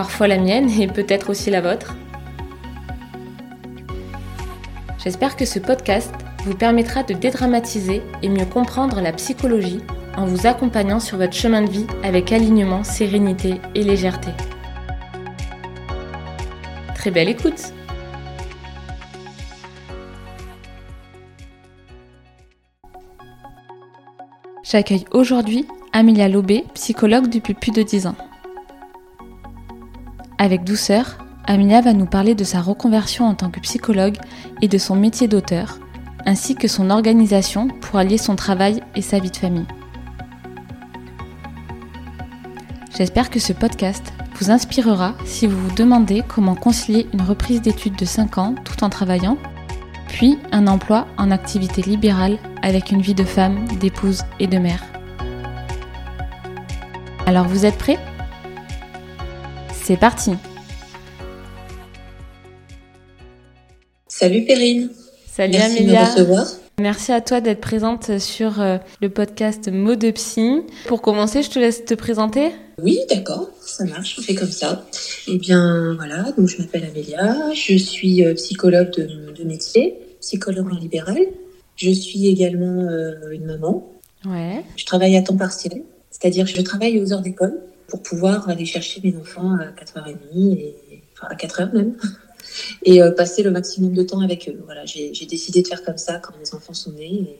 parfois 0.00 0.28
la 0.28 0.38
mienne 0.38 0.70
et 0.80 0.86
peut-être 0.86 1.28
aussi 1.28 1.50
la 1.50 1.60
vôtre. 1.60 1.94
J'espère 4.96 5.36
que 5.36 5.44
ce 5.44 5.58
podcast 5.58 6.10
vous 6.46 6.54
permettra 6.54 7.02
de 7.02 7.12
dédramatiser 7.12 8.00
et 8.22 8.30
mieux 8.30 8.46
comprendre 8.46 9.02
la 9.02 9.12
psychologie 9.12 9.80
en 10.16 10.24
vous 10.24 10.46
accompagnant 10.46 11.00
sur 11.00 11.18
votre 11.18 11.34
chemin 11.34 11.60
de 11.60 11.68
vie 11.68 11.86
avec 12.02 12.32
alignement, 12.32 12.82
sérénité 12.82 13.60
et 13.74 13.82
légèreté. 13.82 14.30
Très 16.94 17.10
belle 17.10 17.28
écoute 17.28 17.74
J'accueille 24.62 25.04
aujourd'hui 25.10 25.68
Amelia 25.92 26.30
Lobé, 26.30 26.64
psychologue 26.72 27.28
depuis 27.28 27.52
plus 27.52 27.72
de 27.72 27.82
10 27.82 28.06
ans. 28.06 28.16
Avec 30.40 30.64
douceur, 30.64 31.18
Amelia 31.44 31.82
va 31.82 31.92
nous 31.92 32.06
parler 32.06 32.34
de 32.34 32.44
sa 32.44 32.62
reconversion 32.62 33.26
en 33.26 33.34
tant 33.34 33.50
que 33.50 33.60
psychologue 33.60 34.16
et 34.62 34.68
de 34.68 34.78
son 34.78 34.96
métier 34.96 35.28
d'auteur, 35.28 35.78
ainsi 36.24 36.54
que 36.54 36.66
son 36.66 36.88
organisation 36.88 37.68
pour 37.68 37.98
allier 37.98 38.16
son 38.16 38.36
travail 38.36 38.82
et 38.96 39.02
sa 39.02 39.18
vie 39.18 39.30
de 39.30 39.36
famille. 39.36 39.66
J'espère 42.96 43.28
que 43.28 43.38
ce 43.38 43.52
podcast 43.52 44.14
vous 44.36 44.50
inspirera 44.50 45.12
si 45.26 45.46
vous 45.46 45.60
vous 45.60 45.74
demandez 45.74 46.22
comment 46.26 46.54
concilier 46.54 47.06
une 47.12 47.20
reprise 47.20 47.60
d'études 47.60 47.96
de 47.96 48.06
5 48.06 48.38
ans 48.38 48.54
tout 48.64 48.82
en 48.82 48.88
travaillant, 48.88 49.36
puis 50.08 50.38
un 50.52 50.68
emploi 50.68 51.06
en 51.18 51.30
activité 51.30 51.82
libérale 51.82 52.38
avec 52.62 52.92
une 52.92 53.02
vie 53.02 53.14
de 53.14 53.24
femme, 53.24 53.66
d'épouse 53.78 54.22
et 54.38 54.46
de 54.46 54.56
mère. 54.56 54.82
Alors 57.26 57.46
vous 57.46 57.66
êtes 57.66 57.76
prêts? 57.76 57.98
C'est 59.90 59.96
parti 59.96 60.30
Salut 64.06 64.44
Perrine 64.44 64.88
Salut 65.26 65.54
Merci 65.54 65.78
Amélia 65.78 66.04
de 66.04 66.06
me 66.06 66.12
recevoir. 66.12 66.46
Merci 66.78 67.10
à 67.10 67.20
toi 67.20 67.40
d'être 67.40 67.60
présente 67.60 68.20
sur 68.20 68.60
euh, 68.60 68.78
le 69.02 69.08
podcast 69.08 69.68
Mots 69.68 69.96
de 69.96 70.12
Psy. 70.12 70.60
Pour 70.86 71.02
commencer, 71.02 71.42
je 71.42 71.50
te 71.50 71.58
laisse 71.58 71.84
te 71.84 71.94
présenter. 71.94 72.52
Oui, 72.80 73.00
d'accord, 73.10 73.50
ça 73.62 73.84
marche, 73.84 74.14
on 74.16 74.22
fait 74.22 74.36
comme 74.36 74.52
ça. 74.52 74.86
Eh 75.26 75.38
bien, 75.38 75.96
voilà, 75.96 76.30
donc 76.38 76.46
je 76.46 76.58
m'appelle 76.58 76.84
Amélia, 76.84 77.52
je 77.52 77.76
suis 77.76 78.24
euh, 78.24 78.34
psychologue 78.34 78.92
de, 78.92 79.32
de 79.36 79.44
métier, 79.44 79.98
psychologue 80.20 80.68
en 80.72 80.76
libéral. 80.76 81.18
Je 81.74 81.90
suis 81.90 82.28
également 82.28 82.82
euh, 82.88 83.32
une 83.32 83.46
maman. 83.46 83.90
Ouais. 84.24 84.62
Je 84.76 84.84
travaille 84.84 85.16
à 85.16 85.22
temps 85.22 85.36
partiel, 85.36 85.82
c'est-à-dire 86.12 86.44
que 86.44 86.56
je 86.56 86.62
travaille 86.62 87.00
aux 87.00 87.12
heures 87.12 87.22
d'école 87.22 87.60
pour 87.90 88.02
pouvoir 88.02 88.48
aller 88.48 88.64
chercher 88.64 89.00
mes 89.02 89.16
enfants 89.16 89.56
à 89.56 89.66
4h30, 89.82 90.14
et, 90.34 90.74
enfin 91.14 91.26
à 91.30 91.34
4h 91.34 91.72
même, 91.72 91.94
et 92.84 93.02
euh, 93.02 93.10
passer 93.10 93.42
le 93.42 93.50
maximum 93.50 93.92
de 93.92 94.02
temps 94.02 94.20
avec 94.20 94.48
eux. 94.48 94.58
Voilà, 94.64 94.84
j'ai 94.86 95.26
décidé 95.26 95.62
de 95.62 95.68
faire 95.68 95.84
comme 95.84 95.98
ça 95.98 96.18
quand 96.18 96.32
mes 96.38 96.54
enfants 96.54 96.74
sont 96.74 96.92
nés, 96.92 97.14
et 97.22 97.36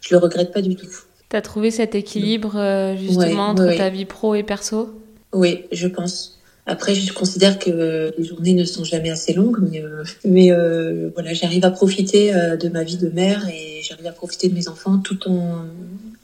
je 0.00 0.14
le 0.14 0.18
regrette 0.18 0.52
pas 0.52 0.62
du 0.62 0.76
tout. 0.76 0.86
Tu 1.30 1.36
as 1.36 1.42
trouvé 1.42 1.70
cet 1.70 1.94
équilibre 1.94 2.56
euh, 2.56 2.96
justement 2.96 3.46
Ouais, 3.46 3.50
entre 3.50 3.64
ouais. 3.66 3.76
ta 3.76 3.88
vie 3.90 4.04
pro 4.04 4.34
et 4.34 4.42
perso? 4.42 4.90
Oui, 5.32 5.64
je 5.72 5.88
pense. 5.88 6.38
Après, 6.66 6.94
je 6.94 7.12
considère 7.12 7.58
que 7.58 8.14
les 8.16 8.24
journées 8.24 8.54
ne 8.54 8.64
sont 8.64 8.84
jamais 8.84 9.10
assez 9.10 9.34
longues, 9.34 9.58
mais, 9.70 9.82
euh, 9.82 10.02
mais 10.24 10.50
euh, 10.50 11.10
voilà, 11.14 11.34
j'arrive 11.34 11.64
à 11.64 11.70
profiter 11.70 12.34
euh, 12.34 12.56
de 12.56 12.68
ma 12.70 12.84
vie 12.84 12.96
de 12.96 13.08
mère 13.10 13.46
et 13.48 13.82
j'arrive 13.82 14.06
à 14.06 14.12
profiter 14.12 14.48
de 14.48 14.54
mes 14.54 14.68
enfants 14.68 14.98
tout 14.98 15.28
en, 15.28 15.66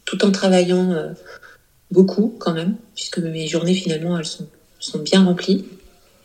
tout 0.07 0.25
en 0.25 0.31
travaillant 0.31 0.93
euh, 0.93 1.09
beaucoup 1.91 2.35
quand 2.39 2.53
même, 2.55 2.77
puisque 2.95 3.19
mes 3.19 3.47
journées 3.47 3.75
finalement 3.75 4.19
elles 4.19 4.25
sont, 4.25 4.47
sont 4.79 4.99
bien 5.01 5.25
remplies. 5.25 5.65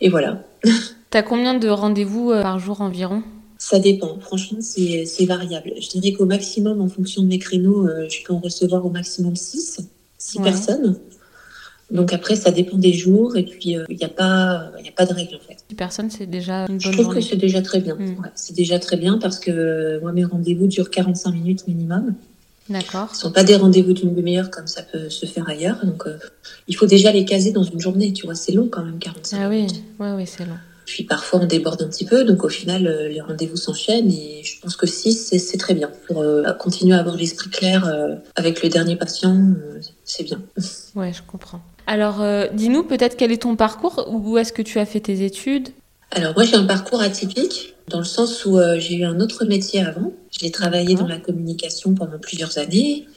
Et 0.01 0.09
voilà, 0.09 0.43
T'as 1.11 1.21
combien 1.23 1.53
de 1.57 1.69
rendez-vous 1.69 2.31
euh, 2.31 2.41
par 2.41 2.59
jour 2.59 2.81
environ? 2.81 3.23
Ça 3.57 3.79
dépend. 3.79 4.19
Franchement, 4.19 4.57
c'est 4.61 5.05
variable. 5.25 5.71
Je 5.79 5.87
dirais 5.89 6.11
qu'au 6.11 6.25
maximum, 6.25 6.81
en 6.81 6.89
fonction 6.89 7.21
de 7.23 7.27
mes 7.27 7.39
créneaux, 7.39 7.87
euh, 7.87 8.07
je 8.09 8.21
peux 8.23 8.33
en 8.33 8.39
recevoir 8.39 8.85
au 8.85 8.89
maximum 8.89 9.35
6, 9.35 9.79
6 10.17 10.37
Ouais. 10.39 10.43
personnes. 10.43 10.99
Donc 11.91 12.11
après, 12.13 12.35
ça 12.35 12.51
dépend 12.51 12.77
des 12.77 12.91
jours 12.93 13.37
et 13.37 13.43
puis 13.45 13.77
euh, 13.77 13.85
il 13.89 13.95
n'y 13.97 14.03
a, 14.03 14.09
pas- 14.09 14.71
il 14.79 14.85
y 14.85 14.89
a 14.89 14.91
pas 14.91 15.05
de 15.05 15.13
règle 15.13 15.35
en 15.35 15.39
fait. 15.47 15.57
10 15.69 15.75
personnes, 15.75 16.09
c'est 16.09 16.25
déjà 16.25 16.65
une 16.67 16.81
Je 16.81 16.87
bonne 16.87 16.93
trouve 16.93 17.05
journée. 17.05 17.19
que 17.21 17.25
c'est 17.25 17.35
déjà 17.37 17.61
très 17.61 17.79
bien. 17.79 17.95
Mm. 17.95 18.19
Ouais, 18.21 18.29
c'est 18.35 18.55
déjà 18.55 18.77
très 18.79 18.97
bien 18.97 19.17
parce 19.19 19.39
que 19.39 19.51
euh, 19.51 19.99
moi, 20.01 20.11
mes 20.11 20.25
rendez-vous 20.25 20.67
durent 20.67 20.89
45 20.89 21.31
minutes 21.31 21.67
minimum. 21.67 22.13
D'accord. 22.69 23.13
Ce 23.13 23.21
sont 23.21 23.31
pas 23.31 23.43
des 23.43 23.55
rendez-vous 23.55 23.93
d'une 23.93 24.15
demi-heure 24.15 24.49
comme 24.49 24.67
ça 24.67 24.81
peut 24.81 25.09
se 25.09 25.25
faire 25.25 25.47
ailleurs. 25.47 25.85
Donc, 25.85 26.07
euh, 26.07 26.17
il 26.67 26.75
faut 26.75 26.87
déjà 26.87 27.11
les 27.11 27.23
caser 27.25 27.51
dans 27.51 27.63
une 27.63 27.79
journée. 27.79 28.11
Tu 28.13 28.25
vois, 28.25 28.33
c'est 28.35 28.53
long 28.53 28.67
quand 28.71 28.83
même, 28.83 28.97
45 28.99 29.37
Ah 29.39 29.49
oui, 29.49 29.57
minutes. 29.57 29.83
ouais, 29.99 30.11
ouais, 30.13 30.25
c'est 30.25 30.45
long. 30.45 30.57
Puis 30.87 31.03
parfois, 31.03 31.41
on 31.41 31.45
déborde 31.45 31.81
un 31.83 31.87
petit 31.87 32.05
peu. 32.05 32.23
Donc, 32.23 32.43
au 32.43 32.49
final, 32.49 32.87
euh, 32.87 33.07
les 33.07 33.21
rendez-vous 33.21 33.55
s'enchaînent. 33.57 34.09
Et 34.11 34.41
je 34.43 34.59
pense 34.61 34.75
que 34.75 34.87
6, 34.87 35.27
c'est- 35.39 35.57
très 35.57 35.73
bien. 35.75 35.91
Pour 36.07 36.21
euh, 36.21 36.43
continuer 36.53 36.95
à 36.95 36.99
avoir 36.99 37.15
l'esprit 37.15 37.49
clair 37.49 37.87
avec 38.35 38.61
le 38.63 38.69
dernier 38.69 38.95
patient, 38.95 39.37
c'est 40.03 40.23
bien. 40.23 40.41
Ouais, 40.95 41.11
je 41.13 41.21
comprends. 41.25 41.61
Alors, 41.87 42.23
dis-nous 42.53 42.83
peut-être 42.83 43.15
quel 43.15 43.31
est 43.31 43.41
ton 43.43 43.55
parcours 43.55 44.07
Où 44.11 44.37
est-ce 44.39 44.51
que 44.53 44.61
tu 44.63 44.79
as 44.79 44.85
fait 44.87 45.01
tes 45.01 45.23
études? 45.23 45.69
Alors 46.11 46.33
moi 46.35 46.45
j'ai 46.45 46.55
un 46.55 46.63
parcours 46.65 47.01
atypique 47.01 47.74
dans 47.87 47.99
le 47.99 48.05
sens 48.05 48.45
où 48.45 48.57
euh, 48.57 48.79
j'ai 48.79 48.95
eu 48.95 49.03
un 49.03 49.19
autre 49.19 49.45
métier 49.45 49.81
avant. 49.81 50.13
J'ai 50.31 50.51
travaillé 50.51 50.95
dans 50.95 51.07
la 51.07 51.17
communication 51.17 51.93
pendant 51.93 52.17
plusieurs 52.19 52.57
années. 52.57 53.07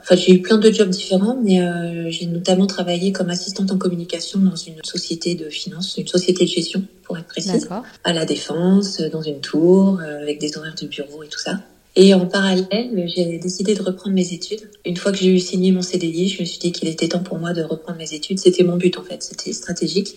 Enfin 0.00 0.16
j'ai 0.16 0.32
eu 0.32 0.42
plein 0.42 0.58
de 0.58 0.70
jobs 0.70 0.88
différents, 0.88 1.38
mais 1.42 1.60
euh, 1.60 2.10
j'ai 2.10 2.26
notamment 2.26 2.66
travaillé 2.66 3.12
comme 3.12 3.30
assistante 3.30 3.70
en 3.70 3.78
communication 3.78 4.40
dans 4.40 4.56
une 4.56 4.82
société 4.84 5.34
de 5.34 5.48
finance, 5.48 5.96
une 5.96 6.08
société 6.08 6.44
de 6.44 6.50
gestion 6.50 6.82
pour 7.04 7.18
être 7.18 7.26
précise, 7.26 7.68
à 8.04 8.12
la 8.12 8.24
défense, 8.24 9.00
dans 9.00 9.22
une 9.22 9.40
tour, 9.40 10.00
euh, 10.00 10.22
avec 10.22 10.40
des 10.40 10.56
horaires 10.56 10.74
de 10.80 10.86
bureau 10.86 11.22
et 11.22 11.28
tout 11.28 11.38
ça. 11.38 11.60
Et 11.94 12.14
en 12.14 12.24
parallèle, 12.24 13.04
j'ai 13.14 13.38
décidé 13.38 13.74
de 13.74 13.82
reprendre 13.82 14.14
mes 14.14 14.32
études. 14.32 14.70
Une 14.86 14.96
fois 14.96 15.12
que 15.12 15.18
j'ai 15.18 15.28
eu 15.28 15.38
signé 15.38 15.72
mon 15.72 15.82
CDI, 15.82 16.30
je 16.30 16.40
me 16.40 16.46
suis 16.46 16.58
dit 16.58 16.72
qu'il 16.72 16.88
était 16.88 17.08
temps 17.08 17.22
pour 17.22 17.38
moi 17.38 17.52
de 17.52 17.62
reprendre 17.62 17.98
mes 17.98 18.14
études. 18.14 18.38
C'était 18.38 18.64
mon 18.64 18.76
but 18.76 18.96
en 18.98 19.02
fait, 19.02 19.22
c'était 19.22 19.52
stratégique. 19.52 20.16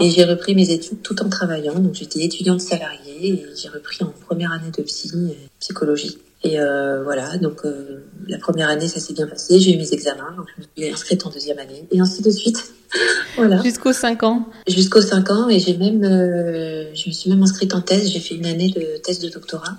Et 0.00 0.10
j'ai 0.10 0.24
repris 0.24 0.54
mes 0.54 0.70
études 0.70 1.02
tout 1.02 1.22
en 1.22 1.28
travaillant. 1.28 1.78
Donc 1.78 1.94
j'étais 1.94 2.20
étudiante 2.22 2.60
salariée 2.60 3.28
et 3.28 3.46
j'ai 3.60 3.68
repris 3.68 4.02
en 4.04 4.12
première 4.26 4.52
année 4.52 4.70
de 4.76 4.82
psy, 4.82 5.10
psychologie. 5.58 6.18
Et 6.42 6.58
euh, 6.58 7.02
voilà, 7.04 7.36
donc 7.36 7.66
euh, 7.66 8.02
la 8.26 8.38
première 8.38 8.70
année 8.70 8.88
ça 8.88 8.98
s'est 8.98 9.12
bien 9.12 9.26
passé, 9.26 9.60
j'ai 9.60 9.74
eu 9.74 9.76
mes 9.76 9.92
examens, 9.92 10.34
donc 10.38 10.46
je 10.56 10.62
me 10.62 10.66
suis 10.86 10.94
inscrite 10.94 11.26
en 11.26 11.30
deuxième 11.30 11.58
année 11.58 11.86
et 11.90 12.00
ainsi 12.00 12.22
de 12.22 12.30
suite. 12.30 12.72
voilà, 13.36 13.62
Jusqu'aux 13.62 13.92
5 13.92 14.22
ans. 14.22 14.46
jusqu'aux 14.66 15.02
cinq 15.02 15.30
ans 15.30 15.50
et 15.50 15.58
j'ai 15.58 15.76
même, 15.76 16.02
euh, 16.02 16.94
je 16.94 17.08
me 17.08 17.12
suis 17.12 17.28
même 17.28 17.42
inscrite 17.42 17.74
en 17.74 17.82
thèse. 17.82 18.08
J'ai 18.10 18.20
fait 18.20 18.36
une 18.36 18.46
année 18.46 18.70
de 18.70 18.96
thèse 19.04 19.18
de 19.20 19.28
doctorat 19.28 19.76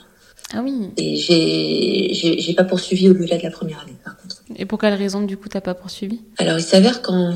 Ah 0.54 0.62
oui. 0.64 0.92
et 0.98 1.16
j'ai 1.16 2.14
j'ai 2.14 2.40
j'ai 2.40 2.54
pas 2.54 2.64
poursuivi 2.64 3.10
au-delà 3.10 3.38
de 3.40 3.44
la 3.44 3.50
première 3.52 3.80
année 3.82 3.98
par. 4.06 4.16
Et 4.58 4.66
pour 4.66 4.80
quelle 4.80 4.94
raison, 4.94 5.22
du 5.22 5.38
coup, 5.38 5.50
t'as 5.50 5.62
pas 5.62 5.74
poursuivi? 5.74 6.22
Alors, 6.38 6.58
il 6.58 6.64
s'avère 6.64 7.02
qu'en 7.02 7.34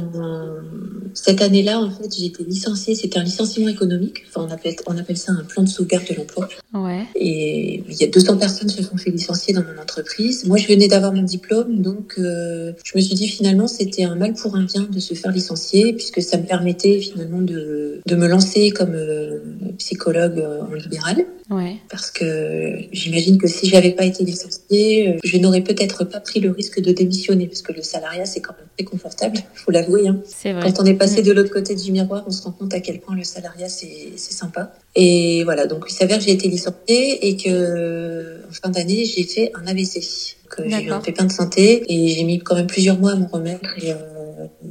cette 1.16 1.42
année-là, 1.42 1.80
en 1.80 1.90
fait, 1.90 2.14
j'ai 2.16 2.26
été 2.26 2.44
licenciée. 2.44 2.94
C'était 2.94 3.18
un 3.18 3.24
licenciement 3.24 3.70
économique. 3.70 4.24
Enfin, 4.28 4.46
on 4.48 4.54
appelle, 4.54 4.76
on 4.86 4.98
appelle 4.98 5.18
ça 5.18 5.32
un 5.32 5.46
plan 5.46 5.64
de 5.64 5.70
sauvegarde 5.70 6.04
de 6.10 6.14
l'emploi. 6.14 6.50
Ouais. 6.74 7.06
Et 7.16 7.82
il 7.88 7.96
y 7.96 8.04
a 8.04 8.08
200 8.08 8.38
personnes 8.38 8.68
qui 8.68 8.76
se 8.76 8.84
sont 8.84 8.98
fait 8.98 9.12
licencier 9.12 9.54
dans 9.54 9.64
mon 9.64 9.82
entreprise. 9.82 10.46
Moi, 10.46 10.58
je 10.58 10.68
venais 10.68 10.90
d'avoir 10.90 11.14
mon 11.14 11.24
diplôme, 11.24 11.82
donc 11.82 12.16
euh, 12.18 12.74
je 12.84 12.98
me 12.98 13.02
suis 13.02 13.16
dit 13.16 13.30
finalement, 13.30 13.68
c'était 13.68 14.04
un 14.04 14.16
mal 14.16 14.34
pour 14.34 14.58
un 14.58 14.64
bien 14.64 14.84
de 14.92 15.00
se 15.00 15.14
faire 15.14 15.32
licencier, 15.32 15.94
puisque 15.94 16.22
ça 16.22 16.38
me 16.38 16.44
permettait 16.44 17.00
finalement 17.00 17.42
de, 17.42 18.02
de 18.06 18.16
me 18.16 18.28
lancer 18.28 18.72
comme 18.72 18.94
euh, 18.94 19.40
psychologue 19.78 20.40
euh, 20.40 20.64
en 20.70 20.74
libéral. 20.74 21.26
Ouais. 21.50 21.78
Parce 21.90 22.12
que 22.12 22.76
j'imagine 22.92 23.38
que 23.38 23.48
si 23.48 23.70
j'avais 23.70 23.92
pas 23.92 24.04
été 24.04 24.26
licenciée, 24.26 25.18
je 25.24 25.38
n'aurais 25.38 25.62
peut-être 25.62 26.04
pas 26.04 26.20
pris 26.20 26.42
le 26.42 26.52
risque 26.52 26.82
de 26.82 26.92
démissionner, 27.06 27.48
parce 27.48 27.62
que 27.62 27.74
le 27.74 27.82
salariat, 27.82 28.26
c'est 28.26 28.42
quand 28.42 28.54
même 28.58 28.68
très 28.78 28.86
confortable, 28.86 29.38
faut 29.54 29.72
l'avouer. 29.72 30.08
Hein. 30.08 30.22
Quand 30.62 30.80
on 30.80 30.86
est 30.86 30.96
passé 30.96 31.22
de 31.22 31.32
l'autre 31.32 31.52
côté 31.52 31.76
du 31.76 31.92
miroir, 31.92 32.24
on 32.28 32.32
se 32.32 32.44
rend 32.44 32.52
compte 32.52 32.74
à 32.74 32.80
quel 32.80 33.00
point 33.00 33.16
le 33.16 33.24
salariat, 33.24 33.70
c'est 33.70 34.18
sympa. 34.18 34.74
Et 34.96 35.44
voilà, 35.44 35.68
donc 35.68 35.86
il 35.90 35.94
s'avère 35.94 36.20
que 36.20 36.24
j'ai 36.24 36.32
été 36.32 36.48
licenciée 36.48 37.28
et 37.28 37.38
que 37.38 38.36
en 38.48 38.54
fin 38.54 38.70
d'année, 38.70 39.06
j'ai 39.06 39.24
fait 39.24 39.52
un 39.56 39.68
AVC. 39.68 40.38
Donc, 40.44 40.60
euh, 40.60 40.70
J'ai 40.70 40.84
eu 40.84 40.92
un 40.92 41.00
pépin 41.00 41.26
de 41.26 41.32
santé 41.32 41.84
et 41.88 42.10
j'ai 42.10 42.24
mis 42.24 42.40
quand 42.40 42.56
même 42.56 42.68
plusieurs 42.68 43.00
mois 43.00 43.12
à 43.12 43.16
m'en 43.16 43.28
remettre. 43.28 43.70
Et, 43.82 43.92
euh, 43.92 43.96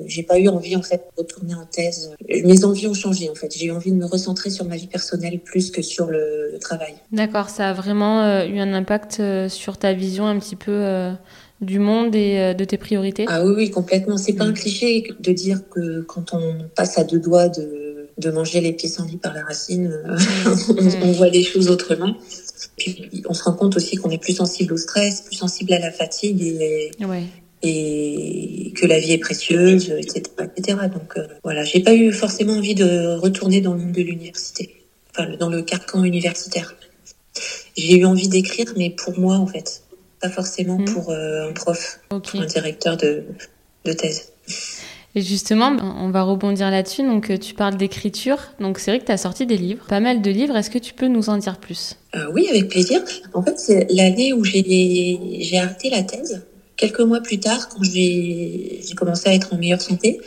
j'ai 0.07 0.23
pas 0.23 0.39
eu 0.39 0.49
envie 0.49 0.77
en 0.77 0.83
fait 0.83 0.97
de 0.97 1.23
retourner 1.23 1.55
en 1.55 1.65
thèse. 1.67 2.15
Mes 2.29 2.65
envies 2.65 2.87
ont 2.87 2.95
changé 2.95 3.29
en 3.31 3.35
fait. 3.35 3.53
J'ai 3.57 3.67
eu 3.67 3.73
envie 3.73 3.91
de 3.91 3.97
me 3.97 4.07
recentrer 4.07 4.51
sur 4.51 4.65
ma 4.67 4.77
vie 4.77 4.87
personnelle 4.87 5.41
plus 5.41 5.71
que 5.71 5.83
sur 5.83 6.07
le, 6.07 6.59
travail. 6.61 6.95
D'accord, 7.11 7.51
ça 7.51 7.71
a 7.71 7.73
vraiment 7.73 8.45
eu 8.45 8.59
un 8.59 8.73
impact 8.73 9.21
sur 9.49 9.77
ta 9.77 9.93
vision 9.93 10.27
un 10.27 10.39
petit 10.39 10.57
peu 10.57 11.13
du 11.65 11.79
monde 11.79 12.15
et 12.15 12.55
de 12.55 12.65
tes 12.65 12.79
priorités 12.79 13.25
Ah 13.29 13.45
oui, 13.45 13.53
oui, 13.57 13.71
complètement. 13.71 14.17
C'est 14.17 14.35
pas 14.35 14.45
un 14.45 14.53
cliché 14.53 15.09
de 15.19 15.33
dire 15.33 15.69
que 15.69 16.03
quand 16.03 16.33
on 16.33 16.69
passe 16.75 16.99
à 16.99 17.05
deux 17.05 17.19
doigts 17.19 17.49
de, 17.49 17.95
de 18.19 18.31
manger 18.31 18.61
les 18.61 18.73
pissenlits 18.73 19.17
par 19.17 19.35
la 19.35 19.45
racine, 19.45 19.89
mm. 19.89 20.99
on, 21.03 21.13
voit 21.13 21.29
les 21.29 21.43
choses 21.43 21.69
autrement. 21.69 22.17
Puis 22.77 23.23
on 23.29 23.35
se 23.35 23.43
rend 23.45 23.53
compte 23.53 23.77
aussi 23.77 23.97
qu'on 23.97 24.11
est 24.11 24.19
plus 24.19 24.37
sensible 24.37 24.73
au 24.75 24.77
stress, 24.77 25.23
plus 25.23 25.37
sensible 25.37 25.73
à 25.73 25.79
la 25.79 25.91
fatigue 25.91 26.43
et, 26.43 26.91
et 27.63 28.73
que 28.77 28.87
la 28.87 28.99
vie 28.99 29.13
est 29.13 29.19
précieuse, 29.19 29.91
etc. 29.91 30.23
etc. 30.57 30.79
Donc 30.93 31.17
euh, 31.17 31.27
voilà, 31.43 31.65
j'ai 31.65 31.81
pas 31.81 31.95
eu 31.95 32.13
forcément 32.13 32.55
envie 32.55 32.75
de 32.75 33.17
retourner 33.17 33.61
dans 33.61 33.73
le 33.73 33.81
monde 33.81 33.93
de 33.93 34.03
l'université, 34.03 34.85
enfin 35.11 35.37
dans 35.39 35.49
le 35.49 35.63
carcan 35.63 36.05
universitaire. 36.05 36.75
J'ai 37.77 37.99
eu 37.99 38.05
envie 38.05 38.29
d'écrire, 38.29 38.73
mais 38.77 38.91
pour 38.91 39.19
moi 39.19 39.37
en 39.37 39.47
fait, 39.47 39.83
pas 40.25 40.31
forcément 40.31 40.79
hmm. 40.79 40.87
pour 40.87 41.11
euh, 41.11 41.49
un 41.49 41.53
prof, 41.53 42.01
pour 42.09 42.41
un 42.41 42.47
directeur 42.47 42.97
de, 42.97 43.25
de 43.85 43.93
thèse. 43.93 44.33
Et 45.17 45.21
justement, 45.21 45.77
on 46.01 46.11
va 46.11 46.23
rebondir 46.23 46.71
là-dessus. 46.71 47.03
Donc, 47.03 47.31
euh, 47.31 47.37
tu 47.37 47.55
parles 47.55 47.77
d'écriture. 47.77 48.39
Donc, 48.59 48.79
c'est 48.79 48.91
vrai 48.91 48.99
que 48.99 49.05
tu 49.05 49.13
as 49.13 49.17
sorti 49.17 49.47
des 49.47 49.57
livres, 49.57 49.85
pas 49.87 50.01
mal 50.01 50.23
de 50.23 50.31
livres. 50.31 50.57
Est-ce 50.57 50.71
que 50.71 50.79
tu 50.79 50.93
peux 50.93 51.07
nous 51.07 51.29
en 51.29 51.37
dire 51.37 51.59
plus? 51.59 51.97
Euh, 52.17 52.31
Oui, 52.33 52.49
avec 52.51 52.69
plaisir. 52.69 53.01
En 53.33 53.43
fait, 53.43 53.59
c'est 53.59 53.87
l'année 53.91 54.33
où 54.33 54.43
j'ai 54.45 55.59
arrêté 55.59 55.91
la 55.91 56.03
thèse. 56.03 56.43
Quelques 56.77 57.01
mois 57.01 57.21
plus 57.21 57.39
tard, 57.39 57.69
quand 57.69 57.85
j'ai 57.85 58.81
commencé 58.97 59.29
à 59.29 59.35
être 59.35 59.55
en 59.55 59.59
meilleure 59.59 59.83
santé, 59.83 60.21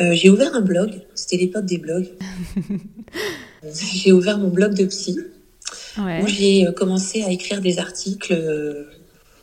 euh, 0.00 0.12
j'ai 0.12 0.30
ouvert 0.30 0.54
un 0.54 0.60
blog. 0.60 0.92
C'était 1.16 1.36
l'époque 1.36 1.64
des 1.64 1.78
blogs. 1.78 2.10
j'ai 4.02 4.12
ouvert 4.12 4.38
mon 4.38 4.48
blog 4.48 4.74
de 4.74 4.84
psy. 4.84 5.18
Où 5.98 6.28
j'ai 6.28 6.66
commencé 6.76 7.24
à 7.24 7.30
écrire 7.30 7.60
des 7.60 7.78
articles, 7.80 8.32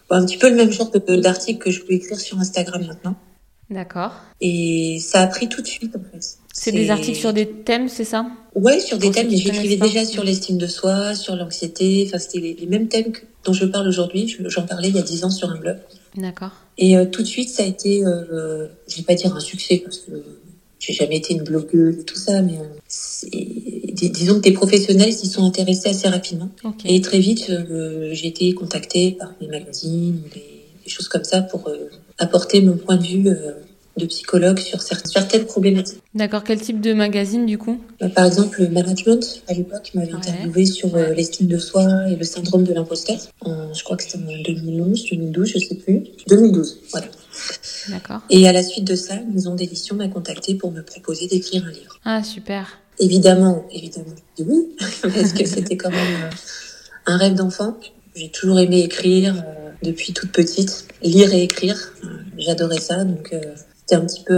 un 0.09 0.25
petit 0.25 0.37
peu 0.37 0.49
le 0.49 0.55
même 0.55 0.71
genre 0.71 0.91
d'articles 0.91 1.59
que 1.59 1.71
je 1.71 1.81
peux 1.83 1.93
écrire 1.93 2.19
sur 2.19 2.39
Instagram 2.39 2.85
maintenant. 2.85 3.15
D'accord. 3.69 4.13
Et 4.39 4.99
ça 5.01 5.21
a 5.21 5.27
pris 5.27 5.49
tout 5.49 5.61
de 5.61 5.67
suite, 5.67 5.95
en 5.95 5.99
fait. 5.99 6.37
C'est 6.53 6.71
des 6.71 6.89
articles 6.89 7.19
sur 7.19 7.33
des 7.33 7.47
thèmes, 7.47 7.89
c'est 7.89 8.05
ça? 8.05 8.25
Ouais, 8.55 8.79
sur 8.79 8.97
des 8.97 9.11
thèmes. 9.11 9.29
J'écrivais 9.29 9.75
déjà 9.75 10.05
sur 10.05 10.23
l'estime 10.23 10.57
de 10.57 10.67
soi, 10.67 11.13
sur 11.15 11.35
l'anxiété. 11.35 12.05
Enfin, 12.07 12.17
c'était 12.17 12.39
les, 12.39 12.65
mêmes 12.65 12.87
thèmes 12.87 13.11
dont 13.43 13.53
je 13.53 13.65
parle 13.65 13.87
aujourd'hui. 13.87 14.35
J'en 14.45 14.65
parlais 14.65 14.89
il 14.89 14.95
y 14.95 14.99
a 14.99 15.03
dix 15.03 15.23
ans 15.25 15.29
sur 15.29 15.51
un 15.51 15.57
blog. 15.57 15.77
D'accord. 16.15 16.51
Et 16.77 16.97
euh, 16.97 17.05
tout 17.05 17.21
de 17.21 17.27
suite, 17.27 17.49
ça 17.49 17.63
a 17.63 17.65
été, 17.65 18.05
euh, 18.05 18.67
je 18.87 18.97
vais 18.97 19.03
pas 19.03 19.15
dire 19.15 19.35
un 19.35 19.39
succès 19.39 19.77
parce 19.83 19.97
que 19.97 20.11
j'ai 20.87 20.93
jamais 20.93 21.17
été 21.17 21.33
une 21.33 21.43
blogueuse 21.43 22.05
tout 22.05 22.15
ça, 22.15 22.41
mais 22.41 22.53
euh, 22.53 23.29
disons 23.93 24.35
que 24.35 24.41
des 24.41 24.53
professionnels 24.53 25.11
s'y 25.11 25.27
sont 25.27 25.45
intéressés 25.45 25.89
assez 25.89 26.07
rapidement. 26.07 26.49
Et 26.85 27.01
très 27.01 27.19
vite, 27.19 27.49
euh, 27.49 28.09
j'ai 28.13 28.27
été 28.27 28.53
contactée 28.53 29.11
par 29.11 29.33
les 29.41 29.47
magazines, 29.47 30.21
des, 30.33 30.39
des 30.83 30.89
choses 30.89 31.09
comme 31.09 31.25
ça 31.25 31.41
pour 31.41 31.69
apporter 32.17 32.61
mon 32.61 32.77
point 32.77 32.95
de 32.95 33.03
vue 33.03 33.27
euh, 33.27 33.51
de 33.97 34.05
psychologue 34.05 34.59
sur 34.59 34.81
certaines 34.81 35.45
problématiques. 35.45 35.99
D'accord, 36.13 36.43
quel 36.45 36.61
type 36.61 36.79
de 36.79 36.93
magazine 36.93 37.45
du 37.45 37.57
coup? 37.57 37.81
Bah, 37.99 38.07
Par 38.09 38.25
exemple, 38.25 38.61
le 38.61 38.69
Management, 38.69 39.43
à 39.49 39.53
l'époque, 39.53 39.91
m'avait 39.93 40.13
interviewé 40.13 40.65
sur 40.65 40.95
euh, 40.95 41.13
l'estime 41.13 41.47
de 41.47 41.57
soi 41.57 41.83
et 42.09 42.15
le 42.15 42.23
syndrome 42.23 42.63
de 42.63 42.73
l'imposteur. 42.73 43.17
je 43.45 43.83
crois 43.83 43.97
que 43.97 44.03
c'était 44.03 44.19
en 44.19 44.41
2011, 44.45 45.09
2012, 45.11 45.47
je 45.49 45.59
sais 45.59 45.75
plus. 45.75 46.03
2012, 46.27 46.79
voilà. 46.91 47.07
D'accord. 47.89 48.21
Et 48.29 48.47
à 48.47 48.51
la 48.51 48.63
suite 48.63 48.85
de 48.85 48.95
ça, 48.95 49.15
une 49.15 49.33
maison 49.33 49.55
d'édition 49.55 49.95
m'a 49.95 50.07
contacté 50.07 50.55
pour 50.55 50.71
me 50.71 50.81
proposer 50.81 51.27
d'écrire 51.27 51.65
un 51.65 51.71
livre. 51.71 51.99
Ah, 52.05 52.23
super. 52.23 52.79
Évidemment, 52.99 53.65
évidemment, 53.71 54.15
oui, 54.39 54.75
parce 55.01 55.33
que 55.33 55.45
c'était 55.45 55.77
quand 55.77 55.91
même 55.91 56.23
euh, 56.23 56.29
un 57.05 57.17
rêve 57.17 57.35
d'enfant. 57.35 57.77
J'ai 58.15 58.29
toujours 58.29 58.59
aimé 58.59 58.83
écrire 58.83 59.43
depuis 59.83 60.13
toute 60.13 60.31
petite, 60.31 60.87
lire 61.03 61.33
et 61.33 61.43
écrire. 61.43 61.93
J'adorais 62.37 62.79
ça, 62.79 63.03
donc 63.03 63.31
euh, 63.33 63.39
c'était 63.79 63.95
un 63.95 64.05
petit 64.05 64.23
peu 64.23 64.37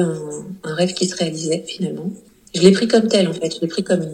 un, 0.64 0.76
rêve 0.76 0.94
qui 0.94 1.08
se 1.08 1.16
réalisait 1.16 1.64
finalement. 1.66 2.12
Je 2.54 2.62
l'ai 2.62 2.72
pris 2.72 2.88
comme 2.88 3.08
tel 3.08 3.28
en 3.28 3.34
fait, 3.34 3.56
je 3.56 3.62
l'ai 3.62 3.68
pris 3.68 3.84
comme 3.84 4.06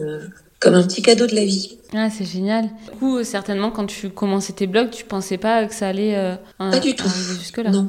comme 0.60 0.74
un 0.74 0.82
petit 0.82 1.02
cadeau 1.02 1.26
de 1.26 1.34
la 1.34 1.44
vie. 1.44 1.78
Ah, 1.94 2.08
c'est 2.10 2.24
génial. 2.24 2.64
Du 2.64 2.98
coup, 2.98 3.22
certainement, 3.24 3.70
quand 3.70 3.86
tu 3.86 4.10
commençais 4.10 4.52
tes 4.52 4.66
blogs, 4.66 4.90
tu 4.90 5.04
pensais 5.04 5.38
pas 5.38 5.66
que 5.66 5.74
ça 5.74 5.88
allait 5.88 6.16
euh, 6.16 6.34
pas 6.58 6.78
du 6.78 6.94
tout. 6.94 7.08
jusque-là. 7.08 7.70
Non. 7.70 7.88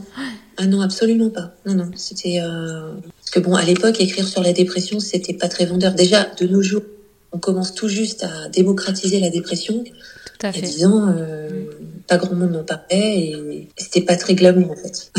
Ah 0.57 0.65
non, 0.65 0.81
absolument 0.81 1.29
pas. 1.29 1.55
Non, 1.65 1.75
non. 1.75 1.91
C'était 1.95 2.39
euh... 2.41 2.93
parce 3.19 3.31
que 3.31 3.39
bon, 3.39 3.55
à 3.55 3.63
l'époque, 3.63 3.99
écrire 4.01 4.27
sur 4.27 4.41
la 4.41 4.53
dépression, 4.53 4.99
c'était 4.99 5.33
pas 5.33 5.47
très 5.47 5.65
vendeur. 5.65 5.93
Déjà, 5.93 6.27
de 6.39 6.47
nos 6.47 6.61
jours, 6.61 6.83
on 7.31 7.37
commence 7.37 7.73
tout 7.73 7.87
juste 7.87 8.23
à 8.23 8.49
démocratiser 8.49 9.19
la 9.19 9.29
dépression. 9.29 9.83
Tout 9.83 10.45
à 10.47 10.51
fait. 10.51 10.59
Il 10.59 10.65
y 10.65 10.67
a 10.67 10.71
10 10.71 10.85
ans, 10.85 11.15
euh, 11.15 11.65
pas 12.07 12.17
grand 12.17 12.35
monde 12.35 12.51
n'en 12.51 12.63
parlait 12.63 13.29
et 13.29 13.67
c'était 13.77 14.01
pas 14.01 14.15
très 14.15 14.33
glamour 14.33 14.71
en 14.71 14.75
fait. 14.75 15.11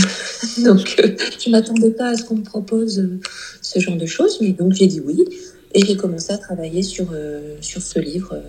donc 0.64 0.96
euh, 1.04 1.14
je 1.38 1.50
m'attendais 1.50 1.90
pas 1.90 2.08
à 2.08 2.16
ce 2.16 2.24
qu'on 2.24 2.36
me 2.36 2.44
propose 2.44 2.98
euh, 2.98 3.20
ce 3.62 3.78
genre 3.78 3.96
de 3.96 4.06
choses, 4.06 4.38
mais 4.40 4.52
donc 4.52 4.72
j'ai 4.72 4.86
dit 4.86 5.00
oui 5.00 5.24
et 5.74 5.84
j'ai 5.84 5.96
commencé 5.96 6.32
à 6.32 6.38
travailler 6.38 6.82
sur 6.82 7.08
euh, 7.12 7.56
sur 7.60 7.82
ce 7.82 7.98
livre 7.98 8.42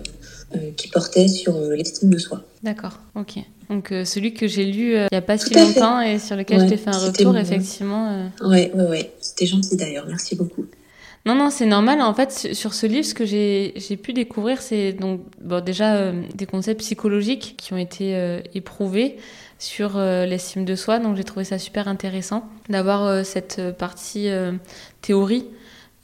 qui 0.76 0.88
portait 0.88 1.28
sur 1.28 1.58
l'estime 1.60 2.10
de 2.10 2.18
soi. 2.18 2.42
D'accord, 2.62 2.98
ok. 3.14 3.38
Donc 3.68 3.94
celui 4.04 4.34
que 4.34 4.48
j'ai 4.48 4.64
lu 4.64 4.94
il 4.94 5.08
n'y 5.12 5.18
a 5.18 5.22
pas 5.22 5.38
si 5.38 5.54
longtemps 5.54 6.00
et 6.00 6.18
sur 6.18 6.36
lequel 6.36 6.60
je 6.60 6.66
t'ai 6.66 6.76
fait 6.76 6.90
un 6.90 6.98
retour, 6.98 7.36
effectivement. 7.36 8.30
Oui, 8.42 8.70
oui, 8.74 8.84
oui. 8.88 9.06
C'était 9.20 9.46
gentil 9.46 9.76
d'ailleurs. 9.76 10.06
Merci 10.08 10.34
beaucoup. 10.34 10.66
Non, 11.26 11.34
non, 11.34 11.50
c'est 11.50 11.66
normal. 11.66 12.00
En 12.00 12.14
fait, 12.14 12.54
sur 12.54 12.72
ce 12.72 12.86
livre, 12.86 13.04
ce 13.04 13.14
que 13.14 13.26
j'ai 13.26 13.96
pu 13.96 14.12
découvrir, 14.12 14.62
c'est 14.62 14.92
donc 14.92 15.20
bon, 15.40 15.62
déjà 15.62 15.96
euh, 15.96 16.22
des 16.34 16.46
concepts 16.46 16.80
psychologiques 16.80 17.56
qui 17.58 17.74
ont 17.74 17.76
été 17.76 18.16
euh, 18.16 18.40
éprouvés 18.54 19.18
sur 19.58 19.98
euh, 19.98 20.24
l'estime 20.24 20.64
de 20.64 20.74
soi. 20.74 20.98
Donc 20.98 21.16
j'ai 21.16 21.24
trouvé 21.24 21.44
ça 21.44 21.58
super 21.58 21.88
intéressant 21.88 22.48
d'avoir 22.70 23.24
cette 23.26 23.60
partie 23.76 24.28
théorie 25.02 25.44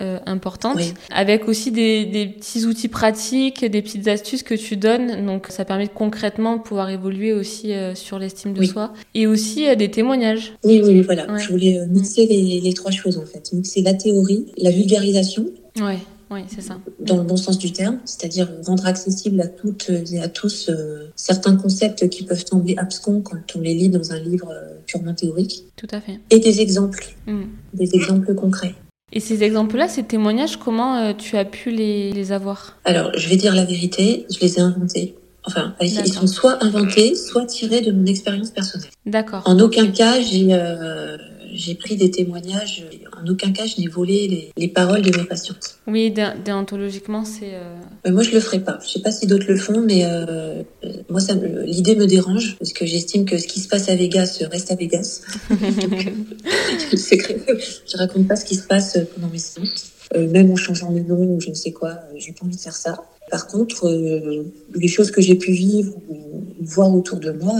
euh, 0.02 0.18
importante, 0.26 0.78
avec 1.10 1.48
aussi 1.48 1.70
des, 1.70 2.04
des, 2.04 2.26
petits 2.26 2.66
outils 2.66 2.88
pratiques, 2.88 3.64
des 3.64 3.80
petites 3.80 4.06
astuces 4.08 4.42
que 4.42 4.52
tu 4.52 4.76
donnes. 4.76 5.24
Donc 5.24 5.46
ça 5.48 5.64
permet 5.64 5.86
de 5.86 5.92
concrètement 5.94 6.58
pouvoir 6.58 6.90
évoluer 6.90 7.32
aussi 7.32 7.72
euh, 7.72 7.94
sur 7.94 8.18
l'estime 8.18 8.52
de 8.52 8.62
soi 8.62 8.92
et 9.14 9.26
aussi 9.26 9.66
euh, 9.66 9.74
des 9.74 9.90
témoignages. 9.90 10.52
Oui, 10.64 10.82
oui, 10.84 11.00
voilà. 11.00 11.26
Je 11.38 11.48
voulais 11.48 11.80
mixer 11.88 12.26
les, 12.26 12.60
les, 12.60 12.74
trois 12.74 12.90
choses 12.90 13.16
en 13.16 13.24
fait. 13.24 13.50
Mixer 13.54 13.80
la 13.80 13.94
théorie, 13.94 14.44
la 14.58 14.70
vulgarisation. 14.70 15.46
Ouais. 15.80 15.96
Oui, 16.30 16.40
c'est 16.48 16.60
ça. 16.60 16.76
Dans 17.00 17.16
le 17.16 17.22
bon 17.22 17.38
sens 17.38 17.56
du 17.56 17.72
terme, 17.72 18.00
c'est-à-dire 18.04 18.50
rendre 18.66 18.84
accessible 18.84 19.40
à 19.40 19.46
toutes 19.46 19.90
et 20.12 20.20
à 20.20 20.28
tous 20.28 20.70
certains 21.14 21.56
concepts 21.56 22.06
qui 22.10 22.24
peuvent 22.24 22.44
sembler 22.44 22.74
abscons 22.76 23.22
quand 23.22 23.38
on 23.54 23.60
les 23.60 23.72
lit 23.72 23.88
dans 23.88 24.12
un 24.12 24.18
livre 24.18 24.52
purement 24.84 25.14
théorique. 25.14 25.64
Tout 25.76 25.88
à 25.90 26.02
fait. 26.02 26.20
Et 26.28 26.38
des 26.38 26.60
exemples, 26.60 27.14
mm. 27.26 27.44
des 27.72 27.94
exemples 27.94 28.34
concrets. 28.34 28.74
Et 29.12 29.20
ces 29.20 29.44
exemples-là, 29.44 29.86
ces 29.86 30.02
témoignages, 30.02 30.56
comment 30.56 30.96
euh, 30.96 31.12
tu 31.12 31.36
as 31.36 31.44
pu 31.44 31.70
les, 31.70 32.12
les, 32.12 32.32
avoir? 32.32 32.76
Alors, 32.84 33.12
je 33.16 33.28
vais 33.28 33.36
dire 33.36 33.54
la 33.54 33.64
vérité, 33.64 34.26
je 34.34 34.40
les 34.40 34.58
ai 34.58 34.60
inventés. 34.60 35.14
Enfin, 35.44 35.76
ils 35.80 36.12
sont 36.12 36.26
soit 36.26 36.64
inventés, 36.64 37.14
soit 37.14 37.46
tirés 37.46 37.80
de 37.80 37.92
mon 37.92 38.04
expérience 38.06 38.50
personnelle. 38.50 38.90
D'accord. 39.06 39.42
En 39.46 39.60
aucun 39.60 39.86
cas, 39.92 40.20
j'ai 40.20 40.48
euh, 40.50 41.16
j'ai 41.56 41.74
pris 41.74 41.96
des 41.96 42.10
témoignages. 42.10 42.84
En 43.20 43.26
aucun 43.26 43.52
cas, 43.52 43.66
je 43.66 43.80
n'ai 43.80 43.88
volé 43.88 44.28
les, 44.28 44.52
les, 44.56 44.68
paroles 44.68 45.02
de 45.02 45.16
mes 45.16 45.24
patientes. 45.24 45.78
Oui, 45.86 46.12
déontologiquement, 46.44 47.24
c'est. 47.24 47.54
Euh... 47.54 47.76
euh 48.06 48.12
moi, 48.12 48.22
je 48.22 48.32
le 48.32 48.40
ferai 48.40 48.60
pas. 48.60 48.78
Je 48.84 48.90
sais 48.90 49.00
pas 49.00 49.12
si 49.12 49.26
d'autres 49.26 49.46
le 49.48 49.56
font, 49.56 49.80
mais 49.80 50.04
euh, 50.04 50.62
moi, 51.08 51.20
ça, 51.20 51.34
l'idée 51.34 51.96
me 51.96 52.06
dérange 52.06 52.56
parce 52.58 52.72
que 52.72 52.86
j'estime 52.86 53.24
que 53.24 53.38
ce 53.38 53.46
qui 53.46 53.60
se 53.60 53.68
passe 53.68 53.88
à 53.88 53.96
Vegas 53.96 54.38
reste 54.50 54.70
à 54.70 54.76
Vegas. 54.76 55.22
Donc, 55.50 55.60
je 56.92 57.96
raconte 57.96 58.28
pas 58.28 58.36
ce 58.36 58.44
qui 58.44 58.54
se 58.54 58.66
passe 58.66 58.98
pendant 59.14 59.28
mes 59.28 59.38
séances. 59.38 59.92
Euh, 60.14 60.28
même 60.30 60.50
en 60.52 60.56
changeant 60.56 60.92
de 60.92 61.00
nom 61.00 61.34
ou 61.34 61.40
je 61.40 61.50
ne 61.50 61.54
sais 61.54 61.72
quoi, 61.72 61.90
euh, 61.90 62.14
j'ai 62.16 62.32
pas 62.32 62.44
envie 62.44 62.56
de 62.56 62.60
faire 62.60 62.76
ça. 62.76 62.96
Par 63.28 63.48
contre, 63.48 63.88
euh, 63.88 64.44
les 64.74 64.86
choses 64.86 65.10
que 65.10 65.20
j'ai 65.20 65.34
pu 65.34 65.50
vivre 65.50 65.96
ou 66.08 66.44
voir 66.60 66.94
autour 66.94 67.18
de 67.18 67.32
moi, 67.32 67.54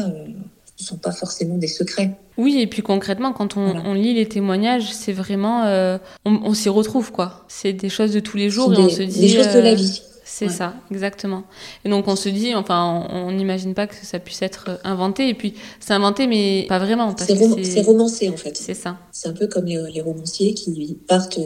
ne 0.78 0.84
sont 0.84 0.96
pas 0.96 1.12
forcément 1.12 1.56
des 1.56 1.68
secrets. 1.68 2.18
Oui, 2.36 2.60
et 2.60 2.66
puis 2.66 2.82
concrètement, 2.82 3.32
quand 3.32 3.56
on, 3.56 3.94
lit 3.94 4.14
les 4.14 4.26
témoignages, 4.26 4.92
c'est 4.92 5.12
vraiment, 5.12 5.64
euh, 5.64 5.98
on, 6.24 6.52
s'y 6.52 6.68
retrouve 6.68 7.12
quoi. 7.12 7.44
C'est 7.48 7.72
des 7.72 7.88
choses 7.88 8.12
de 8.12 8.20
tous 8.20 8.36
les 8.36 8.50
jours 8.50 8.72
et 8.74 8.76
on 8.76 8.88
se 8.88 9.02
dit. 9.02 9.20
Des 9.20 9.28
choses 9.28 9.54
de 9.54 9.60
la 9.60 9.70
euh, 9.70 9.74
vie. 9.74 10.02
C'est 10.24 10.50
ça, 10.50 10.74
exactement. 10.90 11.44
Et 11.84 11.88
donc 11.88 12.08
on 12.08 12.16
se 12.16 12.28
dit, 12.28 12.54
enfin, 12.54 13.06
on 13.10 13.32
n'imagine 13.32 13.72
pas 13.72 13.86
que 13.86 13.94
ça 13.94 14.18
puisse 14.18 14.42
être 14.42 14.80
inventé. 14.84 15.30
Et 15.30 15.34
puis 15.34 15.54
c'est 15.80 15.94
inventé, 15.94 16.26
mais 16.26 16.66
pas 16.68 16.78
vraiment. 16.78 17.14
C'est 17.16 17.80
romancé 17.82 18.28
en 18.28 18.36
fait. 18.36 18.54
C'est 18.56 18.74
ça. 18.74 18.98
C'est 19.12 19.28
un 19.28 19.32
peu 19.32 19.46
comme 19.46 19.64
les, 19.64 19.80
les, 19.94 20.02
romanciers 20.02 20.52
qui 20.52 20.98
partent 21.08 21.38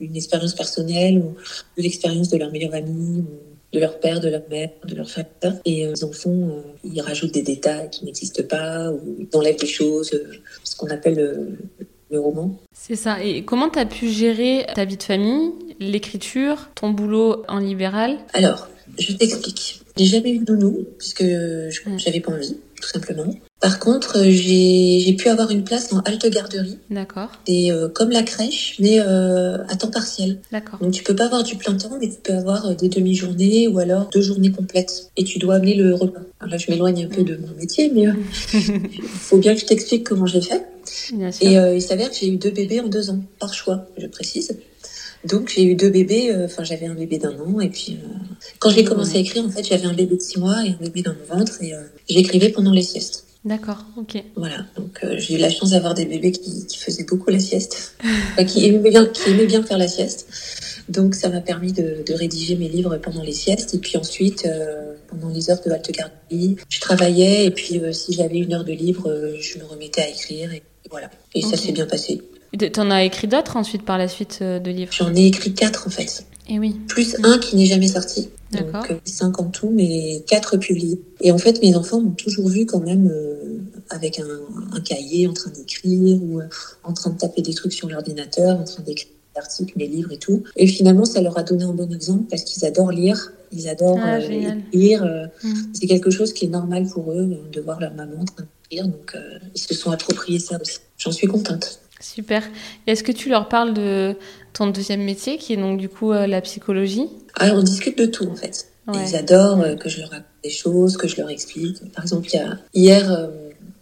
d'une 0.00 0.16
expérience 0.16 0.54
personnelle 0.54 1.18
ou 1.18 1.34
de 1.76 1.82
l'expérience 1.82 2.30
de 2.30 2.38
leur 2.38 2.50
meilleure 2.50 2.74
amie. 2.74 3.18
Ou 3.18 3.50
de 3.72 3.78
leur 3.78 4.00
père, 4.00 4.20
de 4.20 4.28
leur 4.28 4.42
mère, 4.50 4.70
de 4.84 4.94
leur 4.94 5.08
frère. 5.08 5.26
Et 5.64 5.86
euh, 5.86 5.94
ils 5.96 6.04
en 6.04 6.12
font, 6.12 6.48
euh, 6.48 6.62
ils 6.84 7.00
rajoutent 7.00 7.32
des 7.32 7.42
détails 7.42 7.90
qui 7.90 8.04
n'existent 8.04 8.42
pas, 8.42 8.90
ou 8.90 9.16
ils 9.18 9.36
enlèvent 9.36 9.58
des 9.58 9.66
choses, 9.66 10.12
euh, 10.12 10.30
ce 10.64 10.76
qu'on 10.76 10.88
appelle 10.88 11.58
le 12.10 12.20
roman. 12.20 12.58
C'est 12.72 12.96
ça. 12.96 13.22
Et 13.22 13.44
comment 13.44 13.70
tu 13.70 13.78
as 13.78 13.86
pu 13.86 14.08
gérer 14.08 14.66
ta 14.74 14.84
vie 14.84 14.96
de 14.96 15.02
famille, 15.02 15.52
l'écriture, 15.78 16.70
ton 16.74 16.90
boulot 16.90 17.44
en 17.46 17.58
libéral? 17.58 18.18
Alors, 18.32 18.68
je 18.98 19.12
t'explique. 19.12 19.82
J'ai 19.96 20.06
jamais 20.06 20.32
eu 20.32 20.38
de 20.38 20.54
nounou, 20.54 20.86
puisque 20.98 21.24
j'avais 21.24 22.20
pas 22.20 22.32
envie, 22.32 22.56
tout 22.80 22.88
simplement. 22.88 23.34
Par 23.60 23.78
contre, 23.78 24.18
euh, 24.18 24.30
j'ai 24.30 25.14
pu 25.18 25.28
avoir 25.28 25.50
une 25.50 25.64
place 25.64 25.92
en 25.92 25.98
halte 26.00 26.26
garderie. 26.30 26.78
D'accord. 26.88 27.30
C'est 27.46 27.70
euh, 27.70 27.88
comme 27.88 28.10
la 28.10 28.22
crèche, 28.22 28.76
mais 28.78 28.98
euh, 29.00 29.58
à 29.68 29.76
temps 29.76 29.90
partiel. 29.90 30.40
D'accord. 30.50 30.78
Donc 30.80 30.92
tu 30.92 31.02
peux 31.02 31.14
pas 31.14 31.26
avoir 31.26 31.42
du 31.42 31.56
plein 31.56 31.76
temps, 31.76 31.98
mais 32.00 32.08
tu 32.08 32.16
peux 32.22 32.32
avoir 32.32 32.74
des 32.74 32.88
demi-journées 32.88 33.68
ou 33.68 33.78
alors 33.78 34.08
deux 34.08 34.22
journées 34.22 34.50
complètes. 34.50 35.10
Et 35.16 35.24
tu 35.24 35.38
dois 35.38 35.56
amener 35.56 35.74
le 35.74 35.94
repas. 35.94 36.20
Alors 36.40 36.52
là, 36.52 36.56
je 36.56 36.70
m'éloigne 36.70 37.04
un 37.04 37.14
peu 37.14 37.22
de 37.22 37.36
mon 37.36 37.54
métier, 37.58 37.92
mais 37.94 38.06
il 38.54 39.02
faut 39.02 39.36
bien 39.36 39.54
que 39.54 39.60
je 39.60 39.66
t'explique 39.66 40.04
comment 40.04 40.26
j'ai 40.26 40.40
fait. 40.40 40.64
Bien 41.12 41.30
sûr. 41.30 41.46
Et 41.46 41.76
il 41.76 41.82
s'avère 41.82 42.10
que 42.10 42.16
j'ai 42.16 42.28
eu 42.28 42.36
deux 42.36 42.50
bébés 42.50 42.80
en 42.80 42.88
deux 42.88 43.10
ans, 43.10 43.20
par 43.38 43.52
choix, 43.52 43.86
je 43.98 44.06
précise. 44.06 44.56
Donc 45.24 45.52
j'ai 45.54 45.64
eu 45.64 45.74
deux 45.74 45.90
bébés, 45.90 46.34
enfin 46.44 46.64
j'avais 46.64 46.86
un 46.86 46.94
bébé 46.94 47.18
d'un 47.18 47.38
an 47.38 47.60
et 47.60 47.68
puis 47.68 47.98
quand 48.58 48.70
j'ai 48.70 48.84
commencé 48.84 49.18
à 49.18 49.20
écrire 49.20 49.44
en 49.44 49.50
fait 49.50 49.62
j'avais 49.62 49.86
un 49.86 49.92
bébé 49.92 50.16
de 50.16 50.20
six 50.20 50.38
mois 50.38 50.64
et 50.64 50.70
un 50.70 50.78
bébé 50.80 51.02
dans 51.02 51.12
mon 51.12 51.36
ventre 51.38 51.62
et 51.62 51.74
j'écrivais 52.08 52.48
pendant 52.48 52.72
les 52.72 52.82
siestes. 52.82 53.26
D'accord, 53.44 53.86
ok. 53.96 54.22
Voilà, 54.36 54.66
donc 54.76 55.00
euh, 55.02 55.14
j'ai 55.16 55.36
eu 55.36 55.38
la 55.38 55.48
chance 55.48 55.70
d'avoir 55.70 55.94
des 55.94 56.04
bébés 56.04 56.30
qui, 56.30 56.66
qui, 56.66 56.78
faisaient 56.78 57.04
beaucoup 57.04 57.30
la 57.30 57.38
sieste, 57.38 57.94
qui, 58.46 58.66
aimaient 58.66 58.90
bien, 58.90 59.06
qui 59.06 59.30
aimaient 59.30 59.46
bien 59.46 59.62
faire 59.62 59.78
la 59.78 59.88
sieste. 59.88 60.28
Donc 60.90 61.14
ça 61.14 61.28
m'a 61.28 61.40
permis 61.40 61.72
de, 61.72 62.02
de, 62.04 62.14
rédiger 62.14 62.56
mes 62.56 62.68
livres 62.68 62.96
pendant 62.98 63.22
les 63.22 63.32
siestes. 63.32 63.74
Et 63.74 63.78
puis 63.78 63.96
ensuite, 63.96 64.44
euh, 64.44 64.94
pendant 65.08 65.28
les 65.28 65.48
heures 65.48 65.60
de 65.64 65.70
halte 65.70 65.90
garderie, 65.92 66.56
je 66.68 66.80
travaillais. 66.80 67.46
Et 67.46 67.50
puis 67.52 67.78
euh, 67.78 67.92
si 67.92 68.12
j'avais 68.12 68.38
une 68.38 68.52
heure 68.52 68.64
de 68.64 68.72
livre, 68.72 69.08
euh, 69.08 69.36
je 69.40 69.58
me 69.58 69.64
remettais 69.64 70.02
à 70.02 70.08
écrire. 70.08 70.52
Et 70.52 70.62
voilà. 70.90 71.08
Et 71.34 71.44
okay. 71.44 71.56
ça 71.56 71.62
s'est 71.62 71.72
bien 71.72 71.86
passé. 71.86 72.20
T'en 72.72 72.90
as 72.90 73.04
écrit 73.04 73.28
d'autres 73.28 73.56
ensuite 73.56 73.84
par 73.84 73.98
la 73.98 74.08
suite 74.08 74.42
de 74.42 74.70
livres 74.70 74.92
J'en 74.92 75.14
ai 75.14 75.26
écrit 75.26 75.54
quatre 75.54 75.86
en 75.86 75.90
fait. 75.90 76.26
Et 76.48 76.58
oui. 76.58 76.76
Plus 76.88 77.16
un 77.22 77.38
qui 77.38 77.56
n'est 77.56 77.66
jamais 77.66 77.88
sorti. 77.88 78.28
Donc 78.52 78.90
euh, 78.90 78.98
cinq 79.04 79.40
en 79.40 79.44
tout, 79.44 79.70
mais 79.70 80.24
quatre 80.26 80.56
publiés. 80.56 81.00
Et 81.20 81.30
en 81.30 81.38
fait, 81.38 81.62
mes 81.62 81.76
enfants 81.76 82.00
m'ont 82.00 82.10
toujours 82.10 82.48
vu 82.48 82.66
quand 82.66 82.80
même 82.80 83.08
euh, 83.08 83.60
avec 83.90 84.18
un, 84.18 84.26
un, 84.72 84.80
cahier 84.80 85.28
en 85.28 85.32
train 85.32 85.50
d'écrire 85.50 86.20
ou 86.20 86.40
euh, 86.40 86.44
en 86.82 86.92
train 86.92 87.10
de 87.10 87.18
taper 87.18 87.42
des 87.42 87.54
trucs 87.54 87.72
sur 87.72 87.88
l'ordinateur, 87.88 88.58
en 88.58 88.64
train 88.64 88.82
d'écrire 88.82 89.12
des 89.34 89.40
articles, 89.40 89.72
mes 89.76 89.86
livres 89.86 90.10
et 90.10 90.18
tout. 90.18 90.42
Et 90.56 90.66
finalement, 90.66 91.04
ça 91.04 91.20
leur 91.20 91.38
a 91.38 91.44
donné 91.44 91.62
un 91.62 91.72
bon 91.72 91.92
exemple 91.92 92.24
parce 92.28 92.42
qu'ils 92.42 92.64
adorent 92.64 92.90
lire. 92.90 93.32
Ils 93.52 93.68
adorent 93.68 94.00
ah, 94.02 94.16
euh, 94.16 94.54
lire. 94.72 95.04
Mmh. 95.44 95.54
C'est 95.72 95.86
quelque 95.86 96.10
chose 96.10 96.32
qui 96.32 96.46
est 96.46 96.48
normal 96.48 96.86
pour 96.88 97.12
eux 97.12 97.36
de 97.52 97.60
voir 97.60 97.78
leur 97.78 97.94
maman 97.94 98.20
en 98.20 98.24
train 98.24 98.42
de 98.42 98.76
lire. 98.76 98.88
Donc, 98.88 99.16
ils 99.54 99.60
se 99.60 99.74
sont 99.74 99.92
appropriés 99.92 100.40
ça 100.40 100.58
aussi. 100.60 100.78
J'en 100.98 101.12
suis 101.12 101.28
contente. 101.28 101.80
Super. 102.00 102.42
Est-ce 102.86 103.04
que 103.04 103.12
tu 103.12 103.28
leur 103.28 103.48
parles 103.48 103.74
de 103.74 104.16
ton 104.52 104.66
deuxième 104.66 105.02
métier, 105.02 105.36
qui 105.36 105.52
est 105.52 105.56
donc 105.56 105.78
du 105.78 105.88
coup 105.88 106.12
euh, 106.12 106.26
la 106.26 106.40
psychologie? 106.40 107.08
Ah, 107.34 107.50
On 107.52 107.62
discute 107.62 107.98
de 107.98 108.06
tout 108.06 108.26
en 108.26 108.34
fait. 108.34 108.68
Ouais. 108.88 109.04
Ils 109.06 109.16
adorent 109.16 109.60
euh, 109.60 109.76
que 109.76 109.88
je 109.88 110.00
leur 110.00 110.10
raconte 110.10 110.26
des 110.42 110.50
choses, 110.50 110.96
que 110.96 111.06
je 111.06 111.16
leur 111.18 111.28
explique. 111.28 111.76
Par 111.92 112.04
exemple, 112.04 112.28
il 112.32 112.36
y 112.36 112.38
a, 112.38 112.58
hier, 112.74 113.12
euh, 113.12 113.28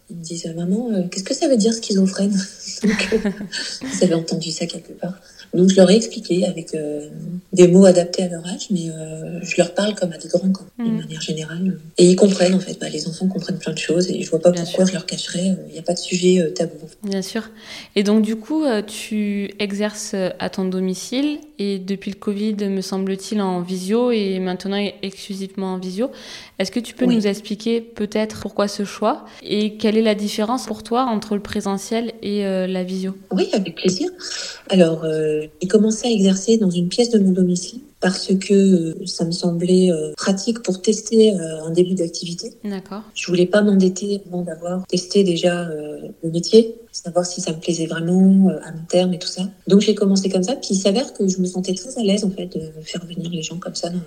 ils 0.09 0.17
me 0.17 0.21
disent 0.21 0.45
Maman, 0.55 1.07
qu'est-ce 1.09 1.23
que 1.23 1.33
ça 1.33 1.47
veut 1.47 1.57
dire 1.57 1.73
schizophrène? 1.73 2.31
Donc, 2.83 3.09
Vous 3.81 4.03
avez 4.03 4.13
entendu 4.13 4.51
ça 4.51 4.65
quelque 4.65 4.93
part. 4.93 5.13
Donc 5.53 5.69
je 5.69 5.75
leur 5.75 5.89
ai 5.89 5.95
expliqué 5.95 6.45
avec 6.45 6.75
euh, 6.75 7.09
des 7.53 7.67
mots 7.67 7.85
adaptés 7.85 8.23
à 8.23 8.27
leur 8.29 8.45
âge, 8.45 8.67
mais 8.69 8.89
euh, 8.89 9.39
je 9.41 9.55
leur 9.57 9.73
parle 9.73 9.95
comme 9.95 10.11
à 10.13 10.17
des 10.17 10.27
grands, 10.27 10.51
quoi, 10.51 10.67
d'une 10.77 10.93
Mm. 10.95 10.99
manière 10.99 11.21
générale. 11.21 11.79
Et 11.97 12.05
ils 12.05 12.15
comprennent 12.15 12.53
en 12.53 12.59
fait. 12.59 12.77
Bah, 12.79 12.87
les 12.89 13.07
enfants 13.07 13.27
comprennent 13.27 13.57
plein 13.57 13.73
de 13.73 13.77
choses 13.79 14.09
et 14.11 14.21
je 14.21 14.29
vois 14.29 14.39
pas 14.41 14.51
Bien 14.51 14.63
pourquoi 14.63 14.85
sûr. 14.85 14.93
je 14.93 14.93
leur 14.93 15.05
cacherais. 15.05 15.55
Il 15.67 15.73
n'y 15.73 15.79
a 15.79 15.81
pas 15.83 15.93
de 15.93 15.99
sujet 15.99 16.39
euh, 16.39 16.51
tabou. 16.51 16.75
Bien 17.03 17.21
sûr. 17.23 17.49
Et 17.95 18.03
donc, 18.03 18.23
du 18.23 18.35
coup, 18.35 18.63
euh, 18.63 18.81
tu 18.83 19.49
exerces 19.59 20.11
euh, 20.13 20.29
à 20.39 20.49
ton 20.49 20.65
domicile 20.65 21.39
et 21.59 21.77
depuis 21.77 22.11
le 22.11 22.15
Covid, 22.17 22.55
me 22.69 22.81
semble-t-il, 22.81 23.41
en 23.41 23.61
visio 23.61 24.11
et 24.11 24.39
maintenant 24.39 24.83
exclusivement 25.03 25.73
en 25.73 25.77
visio. 25.77 26.09
Est-ce 26.57 26.71
que 26.71 26.79
tu 26.79 26.93
peux 26.95 27.05
Oui. 27.05 27.15
nous 27.15 27.27
expliquer 27.27 27.81
peut-être 27.81 28.39
pourquoi 28.41 28.67
ce 28.67 28.85
choix 28.85 29.25
et 29.43 29.75
quelle 29.77 29.97
est 29.97 30.01
la 30.01 30.15
différence 30.15 30.65
pour 30.65 30.83
toi 30.83 31.03
entre 31.03 31.35
le 31.35 31.41
présentiel 31.41 32.13
et 32.21 32.45
euh, 32.45 32.65
la 32.65 32.83
visio? 32.83 33.13
Oui, 33.31 33.49
avec 33.53 33.75
plaisir. 33.75 34.09
Alors, 34.69 35.03
euh, 35.03 35.41
j'ai 35.61 35.67
commencé 35.67 36.07
à 36.07 36.11
exercer 36.11 36.57
dans 36.57 36.71
une 36.71 36.87
pièce 36.87 37.09
de 37.09 37.19
mon 37.19 37.31
domicile 37.31 37.81
parce 37.99 38.33
que 38.35 38.53
euh, 38.53 39.05
ça 39.05 39.25
me 39.25 39.31
semblait 39.31 39.91
euh, 39.91 40.13
pratique 40.15 40.61
pour 40.63 40.81
tester 40.81 41.33
euh, 41.33 41.63
un 41.65 41.71
début 41.71 41.95
d'activité. 41.95 42.53
D'accord. 42.63 43.03
Je 43.13 43.27
voulais 43.27 43.45
pas 43.45 43.61
m'endetter 43.61 44.21
avant 44.27 44.41
d'avoir 44.41 44.85
testé 44.87 45.23
déjà 45.23 45.67
le 46.23 46.31
métier, 46.31 46.75
savoir 46.91 47.25
si 47.25 47.41
ça 47.41 47.51
me 47.51 47.59
plaisait 47.59 47.85
vraiment 47.85 48.49
à 48.63 48.71
long 48.71 48.85
terme 48.87 49.13
et 49.13 49.19
tout 49.19 49.27
ça. 49.27 49.43
Donc 49.67 49.81
j'ai 49.81 49.95
commencé 49.95 50.29
comme 50.29 50.43
ça, 50.43 50.55
puis 50.55 50.69
il 50.71 50.77
s'avère 50.77 51.13
que 51.13 51.27
je 51.27 51.39
me 51.39 51.45
sentais 51.45 51.73
très 51.73 51.97
à 51.97 52.03
l'aise 52.03 52.23
en 52.23 52.29
fait 52.29 52.47
de 52.47 52.71
faire 52.83 53.05
venir 53.05 53.29
les 53.29 53.41
gens 53.41 53.57
comme 53.57 53.75
ça 53.75 53.89
dans, 53.89 53.99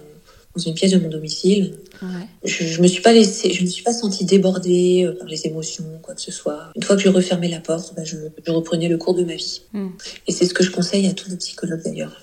dans 0.55 0.63
une 0.63 0.75
pièce 0.75 0.93
de 0.93 0.99
mon 0.99 1.09
domicile. 1.09 1.75
Ouais. 2.03 2.27
Je, 2.45 2.65
je 2.65 2.83
me 2.83 2.87
suis 2.87 3.03
pas 3.03 3.13
laissée, 3.13 3.53
je 3.53 3.63
me 3.63 3.69
suis 3.69 3.83
pas 3.83 3.93
sentie 3.93 4.25
débordée 4.25 5.05
euh, 5.05 5.19
par 5.19 5.29
les 5.29 5.47
émotions, 5.47 5.85
quoi 6.03 6.15
que 6.15 6.21
ce 6.21 6.33
soit. 6.33 6.71
Une 6.77 6.83
fois 6.83 6.97
que 6.97 7.03
je 7.03 7.09
refermais 7.09 7.49
la 7.49 7.61
porte, 7.61 7.95
bah, 7.95 8.05
je, 8.05 8.17
je 8.45 8.51
reprenais 8.51 8.89
le 8.89 8.99
cours 8.99 9.15
de 9.15 9.25
ma 9.25 9.35
vie. 9.35 9.63
Mm. 9.73 9.89
Et 10.27 10.33
c'est 10.33 10.45
ce 10.45 10.55
que 10.55 10.65
je 10.65 10.71
conseille 10.71 11.07
à 11.07 11.13
tous 11.13 11.31
les 11.31 11.37
psychologues 11.37 11.83
d'ailleurs. 11.85 12.21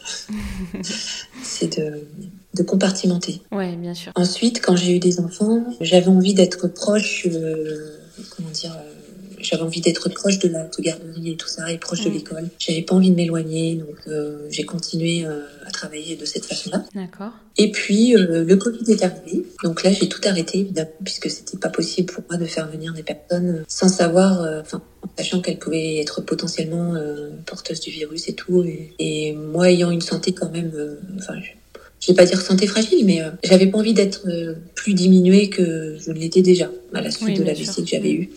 c'est 1.44 1.80
de, 1.80 2.08
de 2.56 2.64
compartimenter. 2.64 3.42
Ouais, 3.52 3.76
bien 3.76 3.94
sûr. 3.94 4.12
Ensuite, 4.16 4.62
quand 4.62 4.76
j'ai 4.76 4.96
eu 4.96 5.00
des 5.00 5.20
enfants, 5.20 5.64
j'avais 5.82 6.08
envie 6.08 6.34
d'être 6.34 6.68
proche, 6.68 7.28
euh, 7.32 7.98
comment 8.36 8.50
dire, 8.50 8.76
euh, 8.76 8.94
j'avais 9.42 9.62
envie 9.64 9.82
d'être 9.82 10.10
proche 10.10 10.40
de 10.40 10.48
la 10.50 10.64
de 10.66 10.82
garderie 10.82 11.32
et 11.32 11.36
tout 11.38 11.48
ça, 11.48 11.72
et 11.72 11.78
proche 11.78 12.04
de 12.04 12.10
Mm. 12.10 12.14
l'école. 12.14 12.50
J'avais 12.60 12.82
pas 12.82 12.96
envie 12.96 13.10
de 13.12 13.16
m'éloigner, 13.16 13.76
donc 13.76 13.96
euh, 14.08 14.48
j'ai 14.50 14.64
continué 14.64 15.26
euh, 15.26 15.42
à 15.66 15.72
travailler 15.72 16.16
de 16.16 16.26
cette 16.26 16.46
façon-là. 16.46 16.86
D'accord. 16.96 17.32
Et 17.58 17.72
puis 17.72 18.16
euh, 18.16 18.44
le 18.46 18.56
Covid 18.56 18.92
est 18.92 19.04
arrivé, 19.04 19.44
donc 19.64 19.84
là 19.84 19.92
j'ai 19.92 20.08
tout 20.08 20.22
arrêté 20.26 20.60
évidemment 20.60 20.90
puisque 21.04 21.30
c'était 21.30 21.58
pas 21.58 21.70
possible 21.70 22.12
pour 22.14 22.24
moi 22.30 22.38
de 22.40 22.46
faire 22.46 22.70
venir 22.70 22.94
des 22.94 23.04
personnes 23.04 23.64
sans 23.68 23.90
savoir, 23.90 24.42
euh, 24.42 24.62
enfin 24.62 24.82
en 25.04 25.08
sachant 25.18 25.42
qu'elles 25.42 25.60
pouvaient 25.60 25.98
être 26.00 26.22
potentiellement 26.22 26.96
euh, 26.96 27.30
porteuses 27.46 27.80
du 27.82 27.90
virus 27.92 28.30
et 28.30 28.34
tout. 28.34 28.64
Et, 28.64 28.94
et 29.00 29.34
moi 29.34 29.70
ayant 29.72 29.92
une 29.92 30.02
santé 30.02 30.34
quand 30.34 30.52
même, 30.52 30.72
euh, 30.76 30.96
enfin 31.18 31.34
je, 31.42 32.08
vais 32.08 32.14
pas 32.16 32.26
dire 32.26 32.42
santé 32.42 32.66
fragile, 32.66 33.06
mais 33.06 33.22
euh, 33.22 33.30
j'avais 33.44 33.68
pas 33.68 33.78
envie 33.78 33.94
d'être 33.94 34.22
euh, 34.30 34.56
plus 34.76 34.94
diminuée 34.94 35.50
que 35.50 35.98
je 36.00 36.12
ne 36.12 36.18
l'étais 36.18 36.42
déjà 36.42 36.72
à 36.94 37.02
la 37.02 37.12
suite 37.12 37.28
Oui, 37.28 37.34
de 37.36 37.44
la 37.44 37.54
vessie 37.54 37.84
que 37.84 37.90
j'avais 37.90 38.10
Mm. 38.14 38.22
eue. 38.22 38.30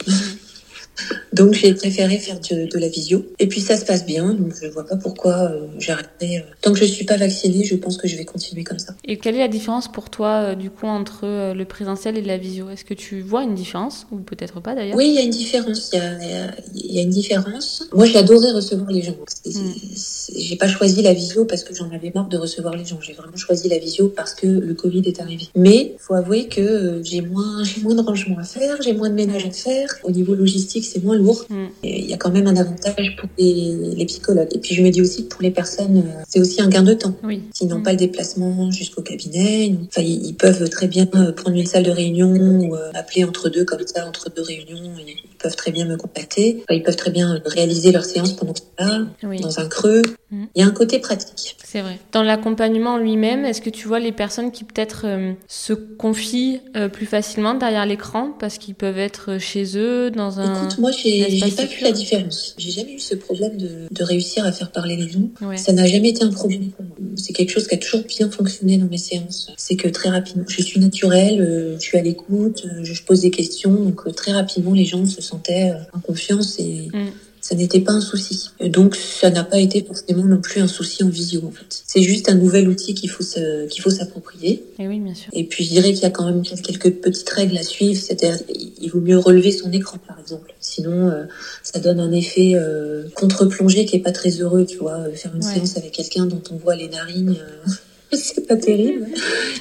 Donc 1.33 1.55
j'ai 1.55 1.73
préféré 1.75 2.19
faire 2.19 2.39
de, 2.41 2.67
de 2.71 2.79
la 2.79 2.89
visio. 2.89 3.25
Et 3.39 3.47
puis 3.49 3.61
ça 3.61 3.77
se 3.77 3.85
passe 3.85 4.05
bien, 4.05 4.35
donc 4.35 4.53
je 4.61 4.69
vois 4.69 4.87
pas 4.87 4.97
pourquoi 4.97 5.51
euh, 5.51 5.67
j'arrêterai. 5.79 6.39
euh. 6.39 6.43
Tant 6.61 6.73
que 6.73 6.79
je 6.79 6.85
suis 6.85 7.05
pas 7.07 7.17
vaccinée, 7.17 7.65
je 7.65 7.75
pense 7.77 7.97
que 7.97 8.07
je 8.07 8.17
vais 8.17 8.25
continuer 8.25 8.63
comme 8.65 8.79
ça. 8.79 8.95
Et 9.05 9.17
quelle 9.17 9.37
est 9.37 9.41
la 9.41 9.49
différence 9.49 9.91
pour 9.91 10.11
toi, 10.11 10.51
euh, 10.51 10.55
du 10.55 10.71
coup, 10.71 10.87
entre 10.87 11.21
euh, 11.25 11.55
le 11.55 11.65
présentiel 11.65 12.19
et 12.19 12.23
la 12.23 12.37
visio? 12.37 12.69
Est-ce 12.71 12.85
que 12.85 12.95
tu 12.95 13.21
vois 13.23 13.43
une 13.45 13.55
différence? 13.55 14.07
Ou 14.13 14.19
peut-être 14.19 14.61
pas 14.61 14.75
d'ailleurs? 14.75 14.97
Oui, 14.97 15.07
il 15.09 15.15
y 15.15 15.19
a 15.19 15.23
une 15.23 15.31
différence. 15.31 15.91
Il 15.93 15.97
y 15.97 16.01
a, 16.01 16.23
il 16.23 16.31
y 16.31 16.35
a- 16.35 16.55
il 16.75 16.95
y 16.95 16.99
a 16.99 17.03
une 17.03 17.11
différence. 17.11 17.85
Moi, 17.95 18.07
j'adorais 18.07 18.53
recevoir 18.53 18.91
les 18.91 19.03
gens. 19.03 19.13
Mm. 19.47 19.51
c'est- 19.95 20.39
J'ai 20.39 20.57
pas 20.57 20.69
choisi 20.69 21.03
la 21.03 21.13
visio 21.15 21.45
parce 21.47 21.65
que 21.65 21.75
j'en 21.75 21.91
avais 21.91 22.13
marre 22.15 22.29
de 22.29 22.37
recevoir 22.37 22.75
les 22.77 22.85
gens. 22.85 22.99
J'ai 23.01 23.13
vraiment 23.15 23.37
choisi 23.37 23.69
la 23.69 23.79
visio 23.79 24.09
parce 24.09 24.35
que 24.35 24.47
le 24.47 24.75
Covid 24.75 25.03
est 25.07 25.21
arrivé. 25.21 25.47
Mais 25.57 25.95
faut 25.99 26.15
avouer 26.15 26.49
que 26.49 27.01
j'ai 27.05 27.21
moins, 27.23 27.65
j'ai 27.65 27.81
moins 27.83 27.95
de 27.95 28.01
rangement 28.03 28.39
à 28.39 28.45
faire, 28.45 28.81
j'ai 28.83 28.93
moins 28.93 29.09
de 29.11 29.15
ménage 29.15 29.45
à 29.47 29.51
faire. 29.51 29.89
Au 30.05 30.11
niveau 30.11 30.35
logistique, 30.35 30.82
c'est 30.85 31.03
moins 31.05 31.17
lourd. 31.17 31.45
Mm. 31.51 31.55
Et 31.85 32.01
il 32.01 32.07
y 32.11 32.15
a 32.15 32.17
quand 32.17 32.31
même 32.31 32.47
un 32.47 32.57
avantage 32.57 33.17
pour 33.19 33.29
les, 33.39 33.77
les 33.97 34.07
psychologues. 34.07 34.49
Et 34.55 34.59
puis 34.59 34.75
je 34.75 34.83
me 34.83 34.91
dis 34.91 35.01
aussi 35.01 35.25
que 35.25 35.29
pour 35.29 35.43
les 35.43 35.51
personnes, 35.51 35.99
euh, 35.99 36.23
c'est 36.29 36.41
aussi 36.41 36.61
un 36.63 36.69
gain 36.69 36.83
de 36.83 36.95
temps. 36.95 37.15
Oui. 37.25 37.43
S'ils 37.53 37.69
n'ont 37.69 37.79
Mm. 37.79 37.83
pas 37.83 37.91
le 37.93 37.97
déplacement 37.99 38.71
jusqu'au 38.71 39.03
cabinet, 39.03 39.75
enfin, 39.89 40.03
ils 40.03 40.35
peuvent 40.35 40.69
très 40.71 40.87
bien 40.89 41.09
euh, 41.15 41.33
prendre 41.33 41.57
une 41.57 41.67
salle 41.67 41.83
de 41.85 41.91
réunion 41.91 42.31
ou 42.33 42.75
euh, 42.77 42.91
appeler 42.95 43.25
entre 43.25 43.49
deux 43.49 43.65
comme 43.65 43.87
ça, 43.87 44.07
entre 44.07 44.31
deux 44.35 44.43
réunions. 44.43 44.93
Ils 44.99 45.37
peuvent 45.39 45.57
très 45.57 45.73
bien 45.73 45.87
me 45.87 45.97
contacter. 45.97 46.59
Enfin, 46.63 46.75
ils 46.79 46.83
peuvent 46.83 46.97
très 46.97 47.11
bien 47.11 47.41
réaliser 47.45 47.91
leur 47.93 48.05
séance 48.05 48.33
pendant 48.35 48.55
ce 48.55 48.61
temps-là, 48.63 49.07
Oui. 49.25 49.41
dans 49.41 49.59
un 49.59 49.67
creux. 49.69 50.03
Mm. 50.31 50.45
Il 50.55 50.61
y 50.61 50.65
a 50.65 50.67
un 50.69 50.71
côté 50.71 50.99
pratique. 51.01 51.57
C'est 51.65 51.81
vrai. 51.81 51.99
Dans 52.13 52.23
l'accompagnement 52.23 52.99
lui-même, 52.99 53.45
est-ce 53.45 53.61
que 53.61 53.71
tu 53.71 53.89
vois 53.89 53.99
les 53.99 54.13
personnes 54.13 54.53
qui 54.53 54.63
peut-être 54.65 55.03
euh, 55.07 55.33
se 55.49 55.73
confient 55.73 56.61
euh, 56.77 56.89
plus 56.89 57.07
facilement 57.07 57.55
derrière 57.55 57.87
l'écran 57.87 58.31
parce 58.39 58.59
qu'ils 58.59 58.75
peuvent 58.75 58.99
être 58.99 59.39
chez 59.39 59.77
eux 59.79 60.11
dans 60.11 60.39
un... 60.41 60.69
Moi, 60.79 60.91
j'ai 60.91 61.39
pas 61.57 61.65
vu 61.65 61.83
la 61.83 61.93
différence. 61.93 62.55
J'ai 62.59 62.71
jamais 62.71 62.95
eu 62.95 62.99
ce 62.99 63.15
problème 63.15 63.57
de, 63.57 63.89
de 63.91 64.05
réussir 64.05 64.45
à 64.45 64.53
faire 64.53 64.71
parler 64.71 64.97
les 64.97 65.09
gens. 65.09 65.29
Ouais. 65.41 65.57
Ça 65.57 65.73
n'a 65.73 65.87
jamais 65.87 66.11
été 66.11 66.25
un 66.25 66.31
problème 66.31 66.71
pour 66.71 66.85
moi. 66.85 66.97
C'est 67.17 67.33
quelque 67.33 67.51
chose 67.51 67.67
qui 67.67 67.75
a 67.75 67.79
toujours 67.79 68.03
bien 68.03 68.31
fonctionné 68.31 68.79
dans 68.79 68.87
mes 68.87 68.99
séances. 68.99 69.53
C'est 69.57 69.77
que 69.77 69.89
très 69.89 70.09
rapidement, 70.09 70.45
je 70.49 70.63
suis 70.63 70.81
naturelle, 70.81 71.41
euh, 71.41 71.77
je 71.79 71.83
suis 71.83 71.99
à 71.99 72.03
l'écoute, 72.03 72.65
euh, 72.67 72.85
je, 72.85 73.03
pose 73.03 73.21
des 73.21 73.31
questions, 73.31 73.73
donc 73.73 74.07
euh, 74.07 74.13
très 74.13 74.33
rapidement 74.33 74.73
les 74.73 74.85
gens 74.85 75.05
se 75.07 75.21
sentaient 75.21 75.73
en 75.93 76.01
confiance 76.01 76.59
et, 76.59 76.89
Mm. 76.93 77.09
Ça 77.43 77.57
n'était 77.57 77.81
pas 77.81 77.93
un 77.93 78.01
souci. 78.01 78.51
Donc 78.65 78.95
ça 78.95 79.29
n'a 79.29 79.43
pas 79.43 79.59
été 79.59 79.83
forcément 79.83 80.25
non 80.25 80.41
plus 80.41 80.61
un 80.61 80.69
souci 80.69 81.03
en 81.03 81.09
visio 81.09 81.43
en 81.45 81.51
fait. 81.51 81.83
C'est 81.87 82.03
juste 82.03 82.29
un 82.29 82.37
nouvel 82.37 82.69
outil 82.69 82.95
qu'il 82.95 83.11
faut 83.11 83.25
qu'il 83.69 83.83
faut 83.83 83.91
s'approprier. 83.91 84.65
Et 84.79 84.87
oui, 84.87 85.01
bien 85.01 85.15
sûr. 85.15 85.29
Et 85.33 85.43
puis 85.45 85.65
je 85.65 85.71
dirais 85.71 85.93
qu'il 85.93 86.05
y 86.05 86.07
a 86.07 86.11
quand 86.11 86.25
même 86.25 86.43
quelques 86.43 86.93
petites 87.01 87.29
règles 87.31 87.59
à 87.59 87.65
suivre. 87.65 88.01
C'est-à-dire 88.01 88.39
il 88.81 88.89
vaut 88.91 89.01
mieux 89.01 89.19
relever 89.19 89.51
son 89.51 89.73
écran 89.73 89.99
par 90.07 90.21
exemple. 90.21 90.55
Sinon 90.61 91.09
euh, 91.09 91.25
ça 91.65 91.81
donne 91.81 91.99
un 91.99 92.13
effet 92.13 92.53
euh, 92.55 93.09
contre-plongée 93.17 93.87
qui 93.87 93.97
est 93.97 94.03
pas 94.03 94.13
très 94.13 94.31
heureux. 94.41 94.65
Tu 94.65 94.79
vois, 94.79 95.11
faire 95.13 95.35
une 95.35 95.43
séance 95.43 95.77
avec 95.77 95.91
quelqu'un 95.91 96.27
dont 96.27 96.43
on 96.53 96.57
voit 96.57 96.77
les 96.77 96.89
narines. 96.89 97.37
c'est 98.13 98.47
pas 98.47 98.57
terrible. 98.57 99.07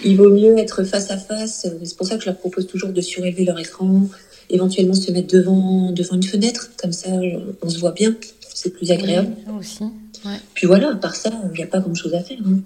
Il 0.03 0.17
vaut 0.17 0.29
mieux 0.29 0.57
être 0.57 0.83
face 0.83 1.09
à 1.11 1.17
face. 1.17 1.67
C'est 1.83 1.97
pour 1.97 2.05
ça 2.05 2.15
que 2.15 2.21
je 2.21 2.27
leur 2.27 2.37
propose 2.37 2.67
toujours 2.67 2.89
de 2.89 3.01
surélever 3.01 3.45
leur 3.45 3.59
écran, 3.59 4.07
éventuellement 4.51 4.93
se 4.93 5.11
mettre 5.11 5.33
devant, 5.33 5.91
devant 5.91 6.15
une 6.15 6.23
fenêtre, 6.23 6.71
comme 6.77 6.91
ça 6.91 7.09
on 7.61 7.69
se 7.69 7.79
voit 7.79 7.91
bien, 7.91 8.15
c'est 8.53 8.71
plus 8.71 8.91
agréable. 8.91 9.33
aussi. 9.59 9.83
Puis 10.53 10.67
voilà, 10.67 10.91
à 10.91 10.95
part 10.95 11.15
ça, 11.15 11.31
il 11.53 11.57
n'y 11.57 11.63
a 11.63 11.67
pas 11.67 11.79
grand 11.79 11.95
chose 11.95 12.13
à 12.13 12.21
faire. 12.21 12.37
Hein. 12.45 12.59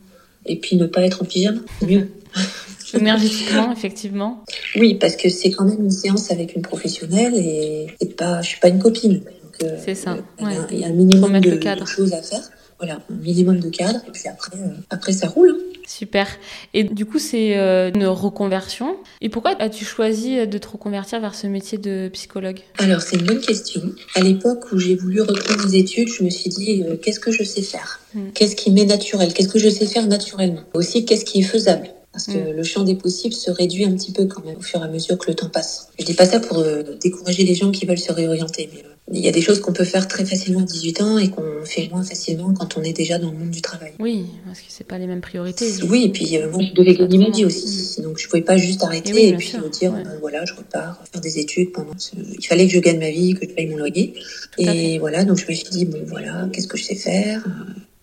Et 0.46 0.58
puis 0.58 0.76
ne 0.76 0.86
pas 0.86 1.02
être 1.02 1.22
en 1.22 1.26
pyjama, 1.26 1.60
c'est 1.80 1.88
mieux. 1.88 2.10
Énergétiquement, 2.94 3.72
effectivement. 3.72 4.44
Oui, 4.76 4.96
parce 4.96 5.16
que 5.16 5.30
c'est 5.30 5.52
quand 5.52 5.66
même 5.66 5.84
une 5.84 5.92
séance 5.92 6.32
avec 6.32 6.56
une 6.56 6.62
professionnelle 6.62 7.34
et, 7.36 7.88
pas, 8.18 8.42
je 8.42 8.50
suis 8.50 8.60
pas 8.60 8.70
une 8.70 8.80
copine. 8.80 9.22
Euh, 9.64 9.78
c'est 9.84 9.96
ça. 9.96 10.18
Il 10.40 10.80
y, 10.80 10.84
a 10.84 10.88
un 10.88 10.92
minimum 10.92 11.40
de, 11.40 11.52
de, 11.52 11.86
choses 11.86 12.14
à 12.14 12.22
faire. 12.22 12.42
Voilà, 12.78 13.00
un 13.10 13.16
minimum 13.16 13.60
de 13.60 13.70
cadre. 13.70 14.00
Et 14.08 14.12
puis 14.12 14.28
après, 14.28 14.58
euh, 14.58 14.76
après 14.90 15.14
ça 15.14 15.28
roule. 15.28 15.50
Hein. 15.50 15.80
Super. 15.88 16.28
Et 16.74 16.84
du 16.84 17.06
coup, 17.06 17.20
c'est 17.20 17.58
euh, 17.58 17.92
une 17.94 18.08
reconversion. 18.08 18.98
Et 19.22 19.30
pourquoi 19.30 19.56
as-tu 19.60 19.86
choisi 19.86 20.46
de 20.48 20.58
te 20.58 20.68
reconvertir 20.68 21.22
vers 21.22 21.36
ce 21.36 21.48
métier 21.48 21.78
de 21.78 22.10
psychologue? 22.12 22.60
Alors, 22.80 23.02
c'est 23.02 23.18
une 23.18 23.26
bonne 23.26 23.40
question. 23.40 23.82
À 24.16 24.22
l'époque 24.22 24.72
où 24.72 24.80
j'ai 24.80 24.96
voulu 24.96 25.22
reprendre 25.22 25.68
mes 25.68 25.76
études, 25.76 26.10
je 26.10 26.24
me 26.24 26.30
suis 26.30 26.50
dit, 26.50 26.84
euh, 26.84 26.98
qu'est-ce 26.98 27.20
que 27.20 27.32
je 27.32 27.44
sais 27.44 27.62
faire? 27.62 28.02
Hmm. 28.14 28.32
Qu'est-ce 28.34 28.56
qui 28.56 28.72
m'est 28.72 28.86
naturel? 28.86 29.34
Qu'est-ce 29.34 29.50
que 29.50 29.60
je 29.60 29.70
sais 29.70 29.86
faire 29.86 30.08
naturellement? 30.08 30.62
Aussi, 30.74 31.06
qu'est-ce 31.06 31.26
qui 31.26 31.40
est 31.40 31.44
faisable? 31.44 31.90
Parce 32.16 32.28
que 32.28 32.38
mm. 32.38 32.56
le 32.56 32.64
champ 32.64 32.84
des 32.84 32.96
possibles 32.96 33.34
se 33.34 33.52
réduit 33.52 33.84
un 33.84 33.94
petit 33.94 34.14
peu 34.14 34.26
quand 34.26 34.42
même 34.46 34.56
au 34.56 34.62
fur 34.62 34.80
et 34.80 34.86
à 34.86 34.88
mesure 34.88 35.18
que 35.18 35.28
le 35.28 35.36
temps 35.36 35.50
passe. 35.50 35.90
Je 36.00 36.06
dis 36.06 36.14
pas 36.14 36.26
ça 36.26 36.40
pour 36.40 36.60
euh, 36.60 36.82
décourager 37.02 37.44
les 37.44 37.56
gens 37.56 37.72
qui 37.72 37.86
veulent 37.86 37.98
se 37.98 38.14
réorienter, 38.14 38.70
mais 38.74 38.80
euh, 38.86 38.95
il 39.18 39.24
y 39.24 39.30
a 39.30 39.32
des 39.32 39.42
choses 39.42 39.62
qu'on 39.62 39.74
peut 39.74 39.86
faire 39.86 40.08
très 40.08 40.26
facilement 40.26 40.62
à 40.62 40.64
18 40.64 41.02
ans 41.02 41.18
et 41.18 41.30
qu'on 41.30 41.64
fait 41.64 41.90
moins 41.90 42.04
facilement 42.04 42.54
quand 42.54 42.78
on 42.78 42.84
est 42.84 42.94
déjà 42.94 43.18
dans 43.18 43.32
le 43.32 43.38
monde 43.38 43.50
du 43.50 43.62
travail. 43.62 43.94
Oui, 44.00 44.26
parce 44.46 44.60
que 44.60 44.66
c'est 44.70 44.86
pas 44.86 44.98
les 44.98 45.08
mêmes 45.08 45.22
priorités. 45.22 45.68
Oui, 45.90 46.06
et 46.06 46.10
puis 46.10 46.38
euh, 46.38 46.50
moi 46.52 46.62
je 46.62 46.74
devais 46.74 46.94
gagner 46.94 47.18
ma 47.18 47.30
vie 47.30 47.46
aussi, 47.46 48.02
donc 48.02 48.20
je 48.20 48.28
pouvais 48.28 48.42
pas 48.42 48.58
juste 48.58 48.84
arrêter 48.84 49.30
et, 49.30 49.34
puis 49.36 49.54
me 49.58 49.70
dire 49.70 49.94
voilà 50.20 50.46
je 50.46 50.54
repars 50.54 51.02
faire 51.12 51.22
des 51.22 51.40
études 51.40 51.72
pendant. 51.72 51.94
Il 52.38 52.46
fallait 52.46 52.68
que 52.68 52.74
je 52.74 52.80
gagne 52.80 53.00
ma 53.00 53.12
vie, 53.12 53.34
que 53.34 53.48
je 53.48 53.54
paye 53.54 53.68
mon 53.68 53.78
loyer, 53.78 54.14
et 54.58 55.00
voilà 55.00 55.24
donc 55.26 55.38
je 55.38 55.48
me 55.48 55.54
suis 55.54 55.70
dit 55.70 55.86
bon 55.86 56.02
voilà 56.08 56.48
qu'est-ce 56.52 56.68
que 56.68 56.78
je 56.78 56.84
sais 56.84 56.96
faire? 56.96 57.46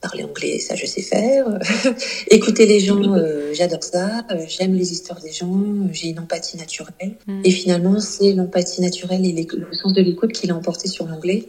Parler 0.02 0.24
anglais, 0.24 0.58
ça 0.58 0.74
je 0.74 0.84
sais 0.84 1.00
faire. 1.00 1.46
Écouter 2.28 2.66
les 2.66 2.80
gens, 2.80 3.00
euh, 3.14 3.52
j'adore 3.54 3.82
ça. 3.82 4.26
J'aime 4.48 4.74
les 4.74 4.92
histoires 4.92 5.20
des 5.20 5.32
gens. 5.32 5.62
J'ai 5.92 6.08
une 6.08 6.18
empathie 6.18 6.58
naturelle. 6.58 7.16
Mm. 7.26 7.40
Et 7.44 7.50
finalement, 7.50 8.00
c'est 8.00 8.32
l'empathie 8.32 8.82
naturelle 8.82 9.24
et 9.24 9.32
le 9.32 9.74
sens 9.74 9.92
de 9.92 10.02
l'écoute 10.02 10.32
qui 10.32 10.46
l'a 10.46 10.56
emporté 10.56 10.88
sur 10.88 11.06
l'anglais. 11.06 11.44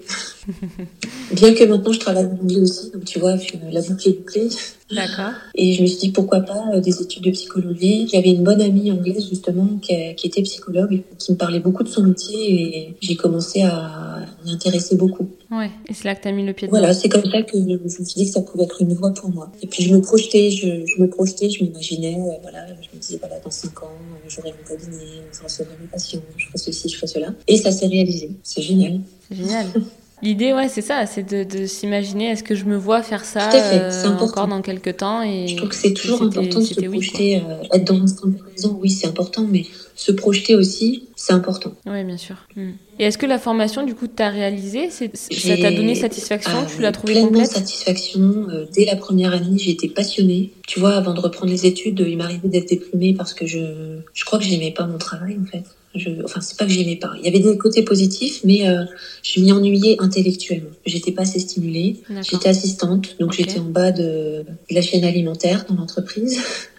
Bien 1.32 1.54
que 1.54 1.64
maintenant 1.64 1.92
je 1.92 2.00
travaille 2.00 2.26
en 2.26 2.40
anglais 2.42 2.60
aussi, 2.60 2.92
donc 2.92 3.06
tu 3.06 3.20
vois, 3.20 3.36
la 3.72 3.82
boucle 3.82 4.10
est 4.10 4.14
bouclée. 4.14 4.50
D'accord. 4.94 5.34
Et 5.56 5.74
je 5.74 5.82
me 5.82 5.88
suis 5.88 5.98
dit 5.98 6.12
pourquoi 6.12 6.42
pas 6.42 6.64
euh, 6.74 6.80
des 6.80 7.02
études 7.02 7.24
de 7.24 7.32
psychologie. 7.32 8.08
J'avais 8.12 8.32
une 8.32 8.44
bonne 8.44 8.62
amie 8.62 8.92
anglaise 8.92 9.28
justement 9.30 9.68
qui, 9.82 9.94
qui, 10.16 10.28
était 10.28 10.42
psychologue, 10.42 11.02
qui 11.18 11.32
me 11.32 11.38
parlait 11.38 11.60
beaucoup 11.60 11.84
de 11.84 11.90
son 11.90 12.04
métier 12.04 12.38
et 12.78 12.96
j'ai 13.02 13.16
commencé 13.16 13.62
à 13.62 14.20
m'y 14.46 14.52
intéresser 14.52 14.96
beaucoup. 14.96 15.30
Ouais, 15.52 15.70
et 15.88 15.94
c'est 15.94 16.06
là 16.06 16.16
que 16.16 16.24
tu 16.24 16.28
as 16.28 16.32
mis 16.32 16.46
le 16.46 16.54
pied 16.54 16.68
dedans. 16.68 16.80
Voilà, 16.80 16.94
c'est 16.94 17.10
comme 17.10 17.26
ça 17.30 17.42
que 17.44 17.58
je 17.58 17.78
me 17.84 17.88
suis 17.88 18.04
dit 18.04 18.26
que 18.26 18.32
ça 18.32 18.42
pouvait 18.42 18.64
être 18.64 18.82
une 18.82 18.94
voie 18.94 19.14
pour 19.14 19.30
moi. 19.30 19.52
Et 19.62 19.68
puis 19.68 19.84
je 19.84 19.94
me 19.94 20.02
projetais, 20.02 20.50
je, 20.50 20.84
je 20.86 21.02
me 21.02 21.08
projetais, 21.08 21.50
je 21.50 21.64
m'imaginais, 21.64 22.18
euh, 22.20 22.40
voilà, 22.42 22.66
je 22.68 22.96
me 22.96 23.00
disais, 23.00 23.18
voilà, 23.20 23.40
dans 23.40 23.52
5 23.52 23.84
ans, 23.84 23.88
euh, 23.88 24.30
j'aurai 24.30 24.52
mon 24.52 24.68
cabinet, 24.68 25.04
je 25.32 25.44
recevrai 25.44 25.76
mes 25.80 25.88
patients, 25.88 26.22
je 26.38 26.48
ferai 26.48 26.58
ceci, 26.58 26.90
je 26.90 26.96
ferai 26.96 27.08
cela. 27.08 27.34
Et 27.48 27.58
ça 27.58 27.72
s'est 27.72 27.88
réalisé. 27.88 28.32
C'est 28.44 28.62
génial. 28.62 29.02
C'est 29.30 29.36
génial. 29.38 29.68
L'idée, 30.24 30.54
ouais, 30.54 30.70
c'est 30.70 30.82
ça, 30.82 31.06
c'est 31.06 31.24
de, 31.24 31.44
de 31.44 31.66
s'imaginer, 31.66 32.30
est-ce 32.30 32.44
que 32.44 32.56
je 32.56 32.64
me 32.64 32.78
vois 32.78 33.04
faire 33.04 33.26
ça 33.26 33.50
euh, 33.54 34.08
encore 34.22 34.48
dans 34.48 34.62
quelques 34.62 34.96
temps 34.98 35.22
et 35.22 35.50
Je 35.50 35.58
trouve 35.58 35.68
que 35.68 35.76
c'est 35.76 35.94
toujours 35.94 36.24
important 36.24 36.60
de 36.60 36.66
se 36.66 36.80
projeter, 36.80 37.38
euh, 37.38 37.62
être 37.74 37.84
dans 37.84 38.00
l'instant 38.00 38.30
présent, 38.32 38.80
oui, 38.82 38.90
c'est 38.90 39.08
important, 39.08 39.46
mais 39.50 39.66
se 39.96 40.14
projeter 40.14 40.56
aussi, 40.56 41.10
c'est 41.18 41.34
important. 41.34 41.74
Oui, 41.86 42.06
bien 42.06 42.16
sûr. 42.16 42.38
Hmm. 42.56 42.72
Et 43.00 43.04
est-ce 43.04 43.18
que 43.18 43.26
la 43.26 43.38
formation, 43.38 43.86
du 43.86 43.96
coup, 43.96 44.08
t'as 44.08 44.30
réalisé 44.30 44.90
Ça 44.90 45.58
t'a 45.58 45.72
donné 45.72 45.94
satisfaction 45.94 46.66
Tu 46.74 46.82
l'as 46.82 46.94
trouvée 46.94 47.20
complète? 47.20 47.52
satisfaction. 47.52 48.48
Euh, 48.50 48.66
dès 48.74 48.86
la 48.86 48.96
première 48.96 49.34
année, 49.34 49.58
j'étais 49.58 49.90
passionnée. 49.90 50.54
Tu 50.68 50.80
vois, 50.80 50.94
avant 50.96 51.14
de 51.14 51.20
reprendre 51.20 51.52
les 51.52 51.66
études, 51.66 52.04
il 52.08 52.18
m'arrivait 52.18 52.48
d'être 52.48 52.70
déprimée 52.70 53.14
parce 53.14 53.34
que 53.34 53.46
je, 53.46 54.00
je 54.14 54.26
crois 54.26 54.40
que 54.40 54.46
j'aimais 54.46 54.72
pas 54.72 54.88
mon 54.88 54.98
travail, 54.98 55.38
en 55.42 55.46
fait. 55.46 55.64
Je, 55.96 56.10
enfin, 56.24 56.42
c'est 56.42 56.58
pas 56.58 56.66
que 56.66 56.72
j'aimais 56.72 56.96
pas. 56.96 57.12
Il 57.20 57.26
y 57.26 57.28
avait 57.28 57.40
des 57.40 57.58
côtés 57.58 57.84
positifs, 57.84 58.42
mais 58.44 58.68
euh, 58.68 58.84
je 59.22 59.40
m'y 59.40 59.52
ennuyais 59.52 59.98
intellectuellement. 60.00 60.72
J'étais 60.86 61.12
pas 61.12 61.22
assez 61.22 61.40
stimulée. 61.40 61.98
J'étais 62.22 62.50
assistante, 62.50 63.16
donc 63.20 63.34
j'étais 63.34 63.60
en 63.60 63.66
bas 63.66 63.92
de, 63.92 64.44
la 64.72 64.82
chaîne 64.82 65.04
alimentaire 65.04 65.66
dans 65.70 65.76
l'entreprise. 65.76 66.42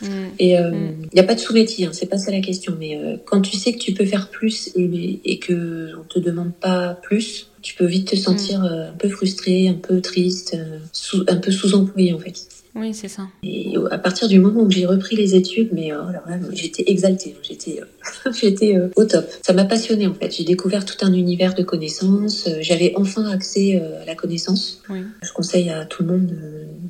Mm. 0.00 0.06
Et 0.38 0.50
il 0.50 0.56
euh, 0.56 0.70
n'y 0.70 1.06
mm. 1.12 1.18
a 1.18 1.22
pas 1.24 1.34
de 1.34 1.40
sous-métier, 1.40 1.86
hein, 1.86 1.90
c'est 1.92 2.06
pas 2.06 2.18
ça 2.18 2.30
la 2.30 2.40
question. 2.40 2.76
Mais 2.78 2.96
euh, 2.96 3.16
quand 3.24 3.40
tu 3.40 3.56
sais 3.56 3.72
que 3.72 3.78
tu 3.78 3.92
peux 3.92 4.04
faire 4.04 4.30
plus 4.30 4.70
et, 4.76 5.20
et 5.24 5.38
que 5.38 5.90
on 5.98 6.04
te 6.04 6.18
demande 6.18 6.52
pas 6.54 6.94
plus, 7.02 7.50
tu 7.62 7.74
peux 7.74 7.86
vite 7.86 8.08
te 8.08 8.16
sentir 8.16 8.60
mm. 8.60 8.64
euh, 8.64 8.90
un 8.90 8.94
peu 8.94 9.08
frustré, 9.08 9.68
un 9.68 9.74
peu 9.74 10.00
triste, 10.00 10.56
sous, 10.92 11.24
un 11.28 11.36
peu 11.36 11.50
sous-employé 11.50 12.12
en 12.12 12.18
fait. 12.18 12.46
Oui, 12.78 12.94
c'est 12.94 13.08
ça. 13.08 13.28
Et 13.42 13.74
à 13.90 13.98
partir 13.98 14.28
du 14.28 14.38
moment 14.38 14.62
où 14.62 14.70
j'ai 14.70 14.86
repris 14.86 15.16
les 15.16 15.34
études, 15.34 15.70
mais 15.72 15.90
alors 15.90 16.10
j'étais 16.52 16.84
exaltée, 16.86 17.36
j'étais, 17.42 17.80
euh, 17.80 18.32
j'étais 18.40 18.76
euh, 18.76 18.88
au 18.96 19.04
top. 19.04 19.26
Ça 19.42 19.52
m'a 19.52 19.64
passionnée 19.64 20.06
en 20.06 20.14
fait. 20.14 20.34
J'ai 20.34 20.44
découvert 20.44 20.84
tout 20.84 21.04
un 21.04 21.12
univers 21.12 21.54
de 21.54 21.62
connaissances. 21.62 22.46
Euh, 22.46 22.58
j'avais 22.60 22.92
enfin 22.96 23.26
accès 23.26 23.82
à 24.02 24.04
la 24.04 24.14
connaissance. 24.14 24.82
Oui. 24.88 25.00
Je 25.22 25.32
conseille 25.32 25.70
à 25.70 25.84
tout 25.84 26.02
le 26.02 26.12
monde 26.12 26.32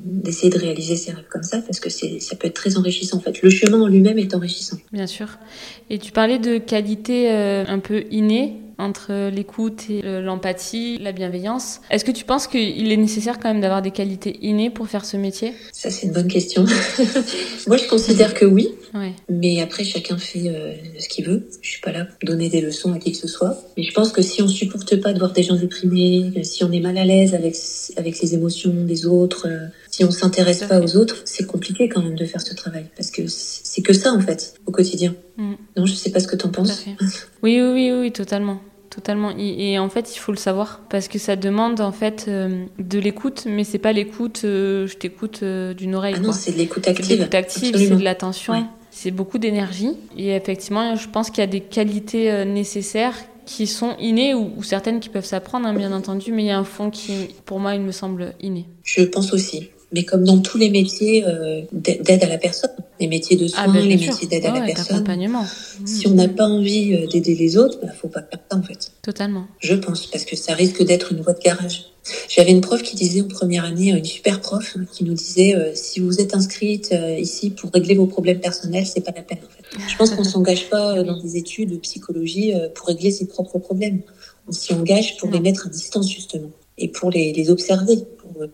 d'essayer 0.05 0.49
de 0.49 0.57
réaliser 0.57 0.95
ses 0.95 1.11
rêves 1.11 1.25
comme 1.29 1.43
ça 1.43 1.61
parce 1.61 1.79
que 1.79 1.89
c'est, 1.89 2.19
ça 2.19 2.35
peut 2.35 2.47
être 2.47 2.55
très 2.55 2.77
enrichissant 2.77 3.17
en 3.17 3.21
fait. 3.21 3.41
Le 3.41 3.49
chemin 3.49 3.81
en 3.81 3.87
lui-même 3.87 4.19
est 4.19 4.35
enrichissant. 4.35 4.77
Bien 4.91 5.07
sûr. 5.07 5.27
Et 5.89 5.97
tu 5.97 6.11
parlais 6.11 6.39
de 6.39 6.57
qualité 6.57 7.29
un 7.31 7.79
peu 7.79 8.03
innée 8.11 8.55
entre 8.79 9.29
l'écoute 9.29 9.89
et 9.89 10.01
l'empathie, 10.01 10.97
la 10.99 11.11
bienveillance. 11.11 11.81
Est-ce 11.89 12.05
que 12.05 12.11
tu 12.11 12.23
penses 12.23 12.47
qu'il 12.47 12.91
est 12.91 12.97
nécessaire 12.97 13.39
quand 13.39 13.49
même 13.49 13.61
d'avoir 13.61 13.81
des 13.81 13.91
qualités 13.91 14.39
innées 14.41 14.69
pour 14.69 14.87
faire 14.87 15.05
ce 15.05 15.17
métier? 15.17 15.53
Ça, 15.73 15.91
c'est 15.91 16.07
une 16.07 16.13
bonne 16.13 16.27
question. 16.27 16.65
Moi, 17.67 17.77
je 17.77 17.87
considère 17.87 18.33
que 18.33 18.45
oui. 18.45 18.69
Mais 19.29 19.61
après, 19.61 19.83
chacun 19.83 20.17
fait 20.17 20.47
euh, 20.47 20.73
ce 20.97 21.07
qu'il 21.07 21.25
veut. 21.25 21.47
Je 21.61 21.69
suis 21.69 21.81
pas 21.81 21.91
là 21.91 22.05
pour 22.05 22.27
donner 22.27 22.49
des 22.49 22.61
leçons 22.61 22.93
à 22.93 22.99
qui 22.99 23.11
que 23.11 23.17
ce 23.17 23.27
soit. 23.27 23.61
Mais 23.77 23.83
je 23.83 23.93
pense 23.93 24.11
que 24.11 24.21
si 24.21 24.41
on 24.41 24.47
supporte 24.47 24.95
pas 25.01 25.13
de 25.13 25.19
voir 25.19 25.31
des 25.31 25.43
gens 25.43 25.55
déprimés, 25.55 26.43
si 26.43 26.63
on 26.63 26.71
est 26.71 26.79
mal 26.79 26.97
à 26.97 27.05
l'aise 27.05 27.33
avec, 27.35 27.55
avec 27.97 28.19
les 28.19 28.33
émotions 28.33 28.73
des 28.73 29.05
autres, 29.05 29.47
euh, 29.47 29.67
si 29.89 30.03
on 30.03 30.11
s'intéresse 30.11 30.63
pas 30.63 30.79
aux 30.79 30.97
autres, 30.97 31.21
c'est 31.25 31.45
compliqué 31.45 31.89
quand 31.89 32.01
même 32.01 32.15
de 32.15 32.25
faire 32.25 32.41
ce 32.41 32.53
travail. 32.53 32.85
Parce 32.95 33.11
que 33.11 33.23
c'est 33.27 33.81
que 33.81 33.93
ça, 33.93 34.11
en 34.11 34.21
fait, 34.21 34.55
au 34.65 34.71
quotidien. 34.71 35.15
Mm. 35.37 35.53
Non, 35.77 35.85
je 35.85 35.93
sais 35.93 36.11
pas 36.11 36.19
ce 36.19 36.27
que 36.27 36.35
tu 36.35 36.45
en 36.45 36.49
penses. 36.49 36.85
Oui, 37.43 37.61
oui, 37.61 37.71
oui, 37.73 37.91
oui, 37.91 38.11
totalement 38.11 38.61
totalement. 38.89 39.31
Et, 39.37 39.77
en 39.79 39.89
fait, 39.89 40.15
il 40.15 40.19
faut 40.19 40.31
le 40.31 40.37
savoir 40.37 40.81
parce 40.89 41.07
que 41.07 41.19
ça 41.19 41.35
demande 41.35 41.81
en 41.81 41.91
fait 41.91 42.25
euh, 42.27 42.65
de 42.79 42.99
l'écoute, 42.99 43.43
mais 43.45 43.63
c'est 43.63 43.79
pas 43.79 43.93
l'écoute. 43.93 44.41
Euh, 44.43 44.87
je 44.87 44.95
t'écoute 44.95 45.39
euh, 45.43 45.73
d'une 45.73 45.95
oreille. 45.95 46.15
Ah 46.17 46.21
non, 46.21 46.31
c'est 46.31 46.51
de 46.51 46.57
l'écoute 46.57 46.87
active. 46.87 47.09
l'écoute 47.09 47.35
active, 47.35 47.75
c'est 47.77 47.95
de 47.95 48.03
l'attention. 48.03 48.65
C'est 48.91 49.11
beaucoup 49.11 49.37
d'énergie. 49.37 49.91
Et 50.17 50.35
effectivement, 50.35 50.95
je 50.95 51.07
pense 51.07 51.29
qu'il 51.29 51.39
y 51.39 51.43
a 51.43 51.47
des 51.47 51.61
qualités 51.61 52.43
nécessaires 52.45 53.15
qui 53.45 53.65
sont 53.65 53.95
innées 53.99 54.33
ou, 54.33 54.61
certaines 54.63 54.99
qui 54.99 55.09
peuvent 55.09 55.25
s'apprendre, 55.25 55.67
hein, 55.67 55.73
bien 55.73 55.91
entendu, 55.91 56.31
mais 56.31 56.43
il 56.43 56.47
y 56.47 56.51
a 56.51 56.57
un 56.57 56.63
fond 56.63 56.89
qui, 56.89 57.29
pour 57.45 57.59
moi, 57.59 57.75
il 57.75 57.81
me 57.81 57.91
semble 57.91 58.33
inné. 58.41 58.65
Je 58.83 59.03
pense 59.03 59.33
aussi 59.33 59.69
mais 59.91 60.03
comme 60.03 60.23
dans 60.23 60.39
tous 60.39 60.57
les 60.57 60.69
métiers 60.69 61.25
euh, 61.25 61.61
d'aide 61.71 62.23
à 62.23 62.27
la 62.27 62.37
personne, 62.37 62.69
les 62.99 63.07
métiers 63.07 63.37
de 63.37 63.45
ah, 63.55 63.65
soins, 63.65 63.73
ben, 63.73 63.87
les 63.87 63.97
métiers 63.97 64.27
d'aide 64.27 64.45
à 64.45 64.53
la 64.53 64.65
personne. 64.65 65.05
Si 65.85 66.07
on 66.07 66.11
n'a 66.11 66.27
pas 66.27 66.45
envie 66.45 66.93
euh, 66.93 67.07
d'aider 67.07 67.35
les 67.35 67.57
autres, 67.57 67.79
bah, 67.81 67.89
faut 67.91 68.07
pas 68.07 68.21
faire 68.21 68.39
ça 68.51 68.57
en 68.57 68.61
fait. 68.61 68.91
Totalement. 69.01 69.47
Je 69.59 69.73
pense, 69.73 70.05
parce 70.07 70.25
que 70.25 70.35
ça 70.35 70.53
risque 70.53 70.83
d'être 70.83 71.11
une 71.11 71.21
voie 71.21 71.33
de 71.33 71.39
garage. 71.39 71.85
J'avais 72.27 72.51
une 72.51 72.61
prof 72.61 72.81
qui 72.81 72.95
disait 72.95 73.21
en 73.21 73.27
première 73.27 73.65
année, 73.65 73.89
une 73.89 74.05
super 74.05 74.41
prof, 74.41 74.75
hein, 74.77 74.85
qui 74.91 75.03
nous 75.03 75.13
disait 75.13 75.55
euh, 75.55 75.71
si 75.73 75.99
vous 75.99 76.21
êtes 76.21 76.35
inscrite 76.35 76.93
ici 77.17 77.49
pour 77.49 77.71
régler 77.71 77.95
vos 77.95 78.07
problèmes 78.07 78.39
personnels, 78.39 78.85
c'est 78.85 79.01
pas 79.01 79.13
la 79.15 79.23
peine 79.23 79.39
en 79.39 79.49
fait. 79.49 79.89
Je 79.89 79.97
pense 79.97 80.11
qu'on 80.11 80.23
s'engage 80.23 80.69
pas 80.69 81.03
dans 81.03 81.19
des 81.19 81.37
études 81.37 81.71
de 81.71 81.77
psychologie 81.77 82.53
pour 82.75 82.87
régler 82.87 83.11
ses 83.11 83.27
propres 83.27 83.59
problèmes. 83.59 84.01
On 84.47 84.51
s'y 84.51 84.73
engage 84.73 85.17
pour 85.17 85.29
les 85.29 85.39
mettre 85.39 85.67
à 85.67 85.69
distance 85.69 86.09
justement 86.09 86.49
et 86.79 86.87
pour 86.87 87.11
les, 87.11 87.33
les 87.33 87.51
observer, 87.51 87.97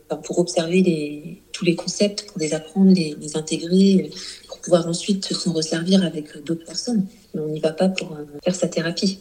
pour, 0.08 0.21
pour 0.21 0.39
observer 0.39 1.41
tous 1.52 1.65
les 1.65 1.76
concepts, 1.76 2.26
pour 2.28 2.39
les 2.39 2.54
apprendre, 2.54 2.93
les, 2.93 3.15
les 3.19 3.38
intégrer, 3.38 4.10
pour 4.48 4.60
pouvoir 4.60 4.88
ensuite 4.88 5.34
s'en 5.34 5.54
resservir 5.54 6.04
avec 6.04 6.43
d'autres 6.43 6.65
personnes. 6.65 7.06
Mais 7.34 7.41
on 7.41 7.48
n'y 7.48 7.60
va 7.60 7.71
pas 7.71 7.89
pour 7.89 8.13
euh, 8.13 8.26
faire 8.43 8.56
sa 8.56 8.67
thérapie. 8.67 9.19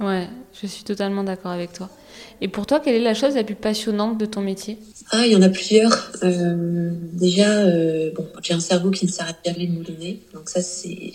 Ouais, 0.00 0.28
je 0.60 0.66
suis 0.66 0.84
totalement 0.84 1.24
d'accord 1.24 1.52
avec 1.52 1.72
toi. 1.72 1.88
Et 2.42 2.48
pour 2.48 2.66
toi, 2.66 2.80
quelle 2.80 2.94
est 2.94 3.02
la 3.02 3.14
chose 3.14 3.34
la 3.34 3.44
plus 3.44 3.54
passionnante 3.54 4.18
de 4.18 4.24
ton 4.24 4.40
métier? 4.40 4.78
Ah, 5.10 5.26
il 5.26 5.32
y 5.32 5.36
en 5.36 5.42
a 5.42 5.48
plusieurs. 5.48 6.12
Euh, 6.22 6.90
déjà, 7.12 7.58
euh, 7.58 8.10
bon, 8.14 8.26
j'ai 8.42 8.54
un 8.54 8.60
cerveau 8.60 8.90
qui 8.90 9.06
ne 9.06 9.10
s'arrête 9.10 9.36
jamais 9.44 9.66
de 9.66 9.72
mouliner. 9.72 10.20
Donc 10.32 10.48
ça, 10.48 10.62
c'est, 10.62 11.12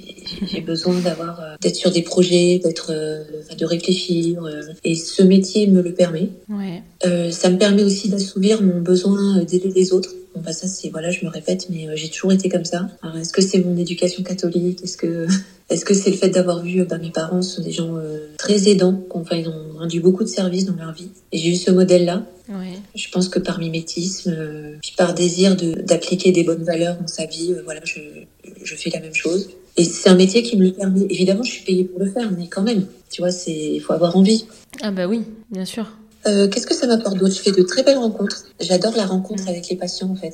j'ai 0.52 0.62
besoin 0.62 1.00
d'avoir, 1.00 1.40
euh, 1.40 1.56
d'être 1.62 1.76
sur 1.76 1.92
des 1.92 2.04
projets, 2.04 2.60
d'être, 2.64 2.92
de 2.92 3.66
réfléchir. 3.66 4.44
et 4.84 4.96
ce 4.96 5.24
métier 5.24 5.68
me 5.68 5.82
le 5.82 5.94
permet. 5.94 6.30
Ouais. 6.50 6.84
Ça 7.32 7.50
me 7.50 7.58
permet 7.58 7.84
aussi 7.84 8.10
d'assouvir 8.10 8.62
mon 8.62 8.82
besoin 8.82 9.44
d'aider 9.44 9.72
les 9.76 9.94
autres. 9.94 10.12
Bon, 10.36 10.42
bah 10.42 10.54
ça, 10.54 10.68
c'est 10.68 10.90
voilà, 10.90 11.12
je 11.12 11.24
me 11.24 11.30
répète, 11.30 11.68
mais 11.70 11.88
euh, 11.88 11.94
j'ai 11.96 12.10
toujours 12.10 12.34
été 12.34 12.50
comme 12.50 12.66
ça. 12.66 12.90
Est-ce 13.18 13.32
que 13.32 13.42
c'est 13.42 13.60
mon 13.60 13.78
éducation 13.78 14.22
catholique? 14.24 14.84
Est-ce 14.84 14.98
que 14.98 15.28
est-ce 15.70 15.86
que 15.86 15.94
c'est 15.94 16.12
le 16.12 16.18
fait 16.18 16.30
d'avoir 16.30 16.62
vu 16.62 16.82
euh, 16.82 16.86
bah, 16.86 16.98
mes 16.98 17.12
parents 17.12 17.42
sont 17.42 17.62
des 17.62 17.72
gens 17.72 17.96
euh, 17.96 18.28
très 18.38 18.70
aidants, 18.70 19.02
enfin 19.10 19.38
ils 19.38 19.48
ont 19.50 19.78
rendu 19.78 20.00
beaucoup 20.00 20.24
de 20.24 20.30
services 20.30 20.66
dans 20.66 20.76
leur 20.76 20.94
vie, 20.94 21.10
et 21.32 21.38
j'ai 21.38 21.50
eu 21.50 21.56
ce 21.56 21.72
modèle-là. 21.72 22.26
Ouais. 22.50 22.74
Je 22.94 23.10
pense 23.10 23.30
que 23.30 23.40
par 23.40 23.60
mimétisme, 23.60 24.32
euh, 24.38 24.76
puis 24.82 24.94
par 24.96 25.16
désir 25.16 25.56
de 25.56 25.74
d'appliquer 25.82 26.32
des 26.32 26.44
bonnes 26.44 26.64
valeurs 26.64 26.98
dans 26.98 27.08
sa 27.08 27.26
vie, 27.26 27.54
euh, 27.54 27.62
voilà, 27.64 27.82
je 27.84 28.00
je 28.64 28.76
fais 28.76 28.92
la 28.92 29.00
même 29.00 29.16
chose. 29.16 29.50
Et 29.78 29.84
c'est 29.84 30.10
un 30.10 30.16
métier 30.16 30.44
qui 30.44 30.56
me 30.56 30.66
le 30.66 30.72
permet. 30.72 31.06
Évidemment, 31.10 31.44
je 31.44 31.52
suis 31.52 31.64
payée 31.64 31.84
pour 31.84 32.00
le 32.00 32.10
faire, 32.10 32.32
mais 32.32 32.48
quand 32.48 32.62
même, 32.62 32.86
tu 33.12 33.22
vois, 33.22 33.32
c'est 33.32 33.74
il 33.74 33.80
faut 33.82 33.94
avoir 33.94 34.16
envie. 34.16 34.46
Ah 34.82 34.92
bah 34.92 35.08
oui, 35.08 35.24
bien 35.52 35.66
sûr. 35.66 35.88
Euh, 36.28 36.48
Qu'est-ce 36.48 36.68
que 36.68 36.74
ça 36.76 36.88
m'apporte 36.88 37.18
d'autre 37.18 37.34
Je 37.36 37.42
fais 37.42 37.52
de 37.52 37.62
très 37.64 37.84
belles 37.84 37.98
rencontres. 37.98 38.46
J'adore 38.60 38.96
la 38.96 39.06
rencontre 39.06 39.48
avec 39.48 39.68
les 39.70 39.76
patients, 39.76 40.10
en 40.10 40.16
fait. 40.16 40.34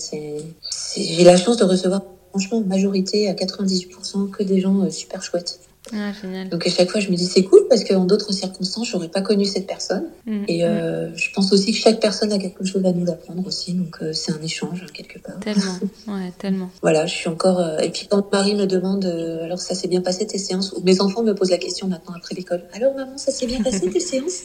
J'ai 0.98 1.24
la 1.24 1.38
chance 1.38 1.58
de 1.58 1.64
recevoir, 1.66 2.04
franchement, 2.30 2.60
en 2.60 2.62
majorité 2.62 3.30
à 3.30 3.34
98% 3.34 4.30
que 4.30 4.44
des 4.44 4.60
gens 4.62 4.82
euh, 4.82 4.90
super 4.90 5.22
chouettes. 5.24 5.60
Ah, 5.94 6.12
génial. 6.22 6.48
Donc 6.48 6.66
à 6.68 6.70
chaque 6.70 6.90
fois, 6.92 7.02
je 7.02 7.10
me 7.10 7.16
dis 7.16 7.26
c'est 7.26 7.44
cool 7.44 7.62
parce 7.68 7.84
qu'en 7.84 8.06
d'autres 8.06 8.32
circonstances, 8.32 8.88
j'aurais 8.88 9.10
pas 9.10 9.22
connu 9.22 9.46
cette 9.46 9.66
personne. 9.66 10.06
Mm. 10.28 10.44
Et 10.48 10.64
euh, 10.64 11.10
je 11.16 11.32
pense 11.34 11.52
aussi 11.52 11.72
que 11.72 11.78
chaque 11.78 12.00
personne 12.00 12.32
a 12.32 12.38
quelque 12.38 12.64
chose 12.64 12.86
à 12.86 12.92
nous 12.94 13.10
apprendre 13.12 13.46
aussi. 13.48 13.74
Donc 13.74 13.98
euh, 14.02 14.14
c'est 14.14 14.32
un 14.32 14.42
échange 14.44 14.84
hein, 14.84 14.92
quelque 14.94 15.18
part. 15.20 15.40
Tellement, 15.40 15.80
ouais, 16.08 16.32
tellement. 16.38 16.70
Voilà, 16.84 17.08
je 17.08 17.16
suis 17.16 17.28
encore. 17.30 17.60
euh, 17.60 17.80
Et 17.80 17.90
puis 17.90 18.08
quand 18.10 18.32
Marie 18.32 18.54
me 18.56 18.68
demande, 18.68 19.06
alors 19.06 19.60
ça 19.60 19.74
s'est 19.74 19.88
bien 19.88 20.02
passé 20.02 20.28
tes 20.28 20.38
séances, 20.38 20.72
ou 20.72 20.82
mes 20.84 21.02
enfants 21.02 21.24
me 21.24 21.34
posent 21.34 21.50
la 21.52 21.58
question 21.58 21.88
maintenant 21.88 22.14
après 22.16 22.36
l'école. 22.36 22.62
Alors 22.74 22.94
maman, 22.94 23.18
ça 23.18 23.32
s'est 23.32 23.48
bien 23.48 23.62
passé 23.62 23.90
tes 23.90 24.00
séances? 24.12 24.44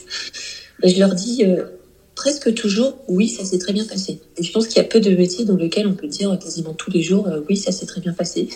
Ben, 0.81 0.89
Je 0.89 0.99
leur 0.99 1.13
dis 1.15 1.43
euh, 1.45 1.63
presque 2.15 2.53
toujours, 2.53 2.97
oui, 3.07 3.27
ça 3.29 3.43
s'est 3.45 3.59
très 3.59 3.73
bien 3.73 3.85
passé. 3.85 4.21
Et 4.37 4.43
je 4.43 4.51
pense 4.51 4.67
qu'il 4.67 4.77
y 4.77 4.85
a 4.85 4.87
peu 4.87 4.99
de 4.99 5.09
métiers 5.15 5.45
dans 5.45 5.55
lesquels 5.55 5.87
on 5.87 5.93
peut 5.93 6.07
dire 6.07 6.37
quasiment 6.39 6.73
tous 6.73 6.91
les 6.91 7.01
jours, 7.03 7.27
euh, 7.27 7.41
oui, 7.49 7.57
ça 7.57 7.71
s'est 7.71 7.85
très 7.85 8.01
bien 8.01 8.13
passé. 8.13 8.49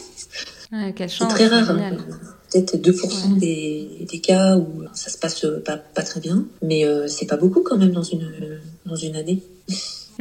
Ouais, 0.71 0.93
C'est 0.97 1.27
très 1.27 1.47
rare. 1.47 1.69
hein. 1.71 1.97
Peut-être 2.51 2.75
2% 2.77 3.37
des, 3.39 4.05
des 4.11 4.19
cas 4.19 4.57
où 4.57 4.83
ça 4.93 5.09
se 5.09 5.17
passe 5.17 5.45
pas, 5.65 5.77
pas 5.77 6.01
très 6.03 6.19
bien, 6.19 6.45
mais 6.61 6.85
euh, 6.85 7.07
c'est 7.07 7.25
pas 7.25 7.37
beaucoup 7.37 7.61
quand 7.61 7.77
même 7.77 7.91
dans 7.91 8.03
une, 8.03 8.29
dans 8.85 8.95
une 8.95 9.15
année. 9.15 9.41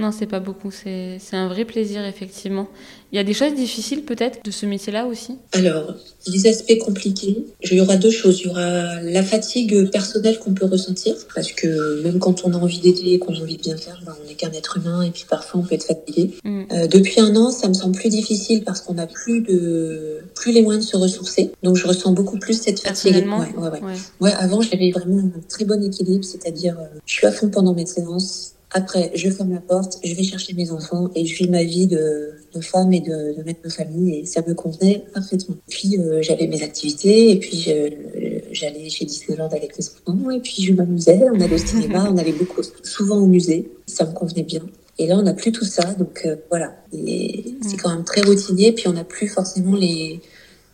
Non, 0.00 0.12
c'est 0.12 0.26
pas 0.26 0.40
beaucoup. 0.40 0.70
C'est 0.70 1.18
un 1.32 1.48
vrai 1.48 1.64
plaisir, 1.64 2.04
effectivement. 2.04 2.68
Il 3.12 3.16
y 3.16 3.18
a 3.18 3.24
des 3.24 3.34
choses 3.34 3.54
difficiles, 3.54 4.02
peut-être, 4.04 4.44
de 4.44 4.50
ce 4.50 4.66
métier-là 4.66 5.06
aussi? 5.06 5.36
Alors, 5.52 5.94
les 6.28 6.46
aspects 6.46 6.78
compliqués, 6.78 7.44
il 7.62 7.76
y 7.76 7.80
aura 7.80 7.96
deux 7.96 8.10
choses. 8.10 8.40
Il 8.40 8.46
y 8.46 8.50
aura 8.50 9.02
la 9.02 9.22
fatigue 9.22 9.90
personnelle 9.90 10.38
qu'on 10.38 10.54
peut 10.54 10.66
ressentir, 10.66 11.14
parce 11.34 11.52
que 11.52 12.02
même 12.02 12.18
quand 12.18 12.44
on 12.44 12.52
a 12.52 12.56
envie 12.56 12.78
d'aider 12.78 13.12
et 13.12 13.18
qu'on 13.18 13.34
a 13.34 13.38
envie 13.40 13.56
de 13.56 13.62
bien 13.62 13.76
faire, 13.76 14.00
ben, 14.06 14.14
on 14.22 14.28
n'est 14.28 14.34
qu'un 14.34 14.52
être 14.52 14.76
humain 14.76 15.02
et 15.02 15.10
puis 15.10 15.24
parfois 15.28 15.60
on 15.60 15.64
peut 15.64 15.74
être 15.74 15.84
fatigué. 15.84 16.30
Mm. 16.44 16.62
Euh, 16.72 16.86
depuis 16.86 17.20
un 17.20 17.34
an, 17.36 17.50
ça 17.50 17.68
me 17.68 17.74
semble 17.74 17.96
plus 17.96 18.10
difficile 18.10 18.64
parce 18.64 18.80
qu'on 18.80 18.94
n'a 18.94 19.06
plus 19.06 19.40
de 19.40 20.20
plus 20.34 20.52
les 20.52 20.62
moyens 20.62 20.86
de 20.86 20.90
se 20.90 20.96
ressourcer. 20.96 21.50
Donc 21.62 21.76
je 21.76 21.86
ressens 21.86 22.12
beaucoup 22.12 22.38
plus 22.38 22.54
cette 22.54 22.80
fatigue. 22.80 23.14
Ouais, 23.14 23.54
ouais. 23.56 23.80
Ouais. 23.80 23.96
Ouais, 24.20 24.32
avant, 24.38 24.60
j'avais 24.60 24.90
vraiment 24.90 25.18
un 25.18 25.40
très 25.48 25.64
bon 25.64 25.82
équilibre, 25.82 26.24
c'est-à-dire, 26.24 26.76
euh, 26.78 26.98
je 27.06 27.12
suis 27.12 27.26
à 27.26 27.32
fond 27.32 27.48
pendant 27.48 27.74
mes 27.74 27.86
séances. 27.86 28.54
Après, 28.72 29.10
je 29.14 29.28
ferme 29.30 29.52
la 29.52 29.60
porte, 29.60 29.98
je 30.04 30.14
vais 30.14 30.22
chercher 30.22 30.54
mes 30.54 30.70
enfants 30.70 31.10
et 31.16 31.26
je 31.26 31.34
vis 31.36 31.48
ma 31.48 31.64
vie 31.64 31.88
de, 31.88 32.30
de 32.54 32.60
femme 32.60 32.92
et 32.92 33.00
de, 33.00 33.36
de 33.36 33.42
mère 33.42 33.54
de 33.64 33.68
famille 33.68 34.18
et 34.20 34.26
ça 34.26 34.42
me 34.46 34.54
convenait 34.54 35.02
parfaitement. 35.12 35.56
Puis, 35.68 35.98
euh, 35.98 36.22
j'avais 36.22 36.46
mes 36.46 36.62
activités 36.62 37.32
et 37.32 37.36
puis 37.40 37.56
je- 37.60 38.40
j'allais 38.52 38.88
chez 38.88 39.04
Disneyland 39.04 39.48
avec 39.48 39.76
les 39.76 39.84
enfants 39.88 40.30
et 40.30 40.40
puis 40.40 40.62
je 40.62 40.72
m'amusais, 40.72 41.20
on 41.34 41.40
allait 41.40 41.54
au 41.54 41.58
cinéma, 41.58 42.08
on 42.12 42.16
allait 42.16 42.32
beaucoup, 42.32 42.62
souvent 42.84 43.16
au 43.18 43.26
musée. 43.26 43.70
Ça 43.86 44.04
me 44.06 44.12
convenait 44.12 44.44
bien. 44.44 44.62
Et 44.98 45.06
là, 45.06 45.16
on 45.18 45.22
n'a 45.22 45.34
plus 45.34 45.50
tout 45.50 45.64
ça, 45.64 45.94
donc 45.94 46.22
euh, 46.26 46.36
voilà. 46.50 46.76
Et 46.92 47.54
c'est 47.66 47.76
quand 47.76 47.90
même 47.90 48.04
très 48.04 48.20
routinier, 48.20 48.72
puis 48.72 48.86
on 48.86 48.92
n'a 48.92 49.04
plus 49.04 49.28
forcément 49.28 49.74
les, 49.74 50.20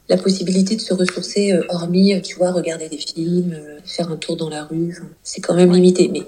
la 0.08 0.16
possibilité 0.16 0.74
de 0.76 0.80
se 0.80 0.92
ressourcer, 0.92 1.52
euh, 1.52 1.62
hormis, 1.70 2.12
euh, 2.12 2.20
tu 2.20 2.36
vois, 2.36 2.50
regarder 2.50 2.88
des 2.88 2.98
films, 2.98 3.52
euh, 3.54 3.78
faire 3.84 4.10
un 4.10 4.16
tour 4.16 4.36
dans 4.36 4.48
la 4.50 4.64
rue. 4.64 4.88
Enfin, 4.90 5.08
c'est 5.22 5.40
quand 5.40 5.54
même 5.54 5.72
limité. 5.72 6.08
Mais 6.12 6.22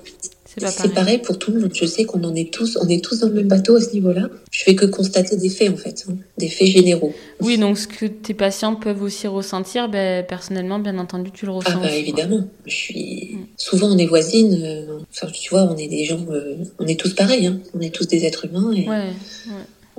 C'est 0.66 0.76
pas 0.76 0.82
pareil. 0.82 0.94
pareil 0.94 1.18
pour 1.18 1.38
tout 1.38 1.52
le 1.52 1.60
monde. 1.60 1.70
Je 1.74 1.84
sais 1.86 2.04
qu'on 2.04 2.22
en 2.24 2.34
est 2.34 2.52
tous, 2.52 2.78
on 2.80 2.88
est 2.88 3.02
tous 3.04 3.20
dans 3.20 3.28
le 3.28 3.34
même 3.34 3.48
bateau 3.48 3.76
à 3.76 3.80
ce 3.80 3.92
niveau-là. 3.92 4.28
Je 4.50 4.62
fais 4.64 4.74
que 4.74 4.86
constater 4.86 5.36
des 5.36 5.48
faits, 5.48 5.70
en 5.72 5.76
fait, 5.76 6.04
hein, 6.08 6.14
des 6.38 6.48
faits 6.48 6.68
généraux. 6.68 7.12
Oui, 7.40 7.58
donc 7.58 7.78
ce 7.78 7.86
que 7.86 8.06
tes 8.06 8.34
patients 8.34 8.74
peuvent 8.74 9.02
aussi 9.02 9.26
ressentir, 9.26 9.88
ben, 9.88 10.24
personnellement, 10.26 10.78
bien 10.78 10.98
entendu, 10.98 11.30
tu 11.30 11.46
le 11.46 11.52
ressens 11.52 11.70
Ah 11.72 11.76
bah 11.76 11.80
aussi, 11.82 11.90
quoi. 11.90 11.98
évidemment. 11.98 12.44
Je 12.66 12.74
suis. 12.74 13.30
Mm. 13.34 13.38
Souvent, 13.56 13.88
on 13.88 13.98
est 13.98 14.06
voisines. 14.06 14.58
euh, 14.64 14.98
Enfin, 15.10 15.28
tu 15.32 15.50
vois, 15.50 15.62
on 15.62 15.76
est 15.76 15.88
des 15.88 16.04
gens. 16.04 16.24
euh, 16.30 16.56
on 16.78 16.86
est 16.86 16.98
tous 16.98 17.14
pareils. 17.14 17.46
Hein. 17.46 17.60
On 17.74 17.80
est 17.80 17.94
tous 17.94 18.06
des 18.08 18.24
êtres 18.24 18.46
humains. 18.46 18.72
Et... 18.72 18.88
Ouais, 18.88 19.04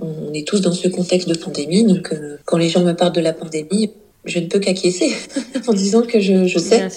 on 0.01 0.33
est 0.33 0.47
tous 0.47 0.61
dans 0.61 0.71
ce 0.73 0.87
contexte 0.87 1.27
de 1.27 1.35
pandémie. 1.37 1.83
Donc, 1.83 2.13
euh, 2.13 2.37
quand 2.45 2.57
les 2.57 2.69
gens 2.69 2.83
me 2.83 2.93
parlent 2.93 3.11
de 3.13 3.21
la 3.21 3.33
pandémie, 3.33 3.91
je 4.25 4.39
ne 4.39 4.47
peux 4.47 4.59
qu'acquiescer 4.59 5.11
en 5.67 5.73
disant 5.73 6.01
que 6.01 6.19
je, 6.19 6.45
je 6.45 6.59
sais, 6.59 6.87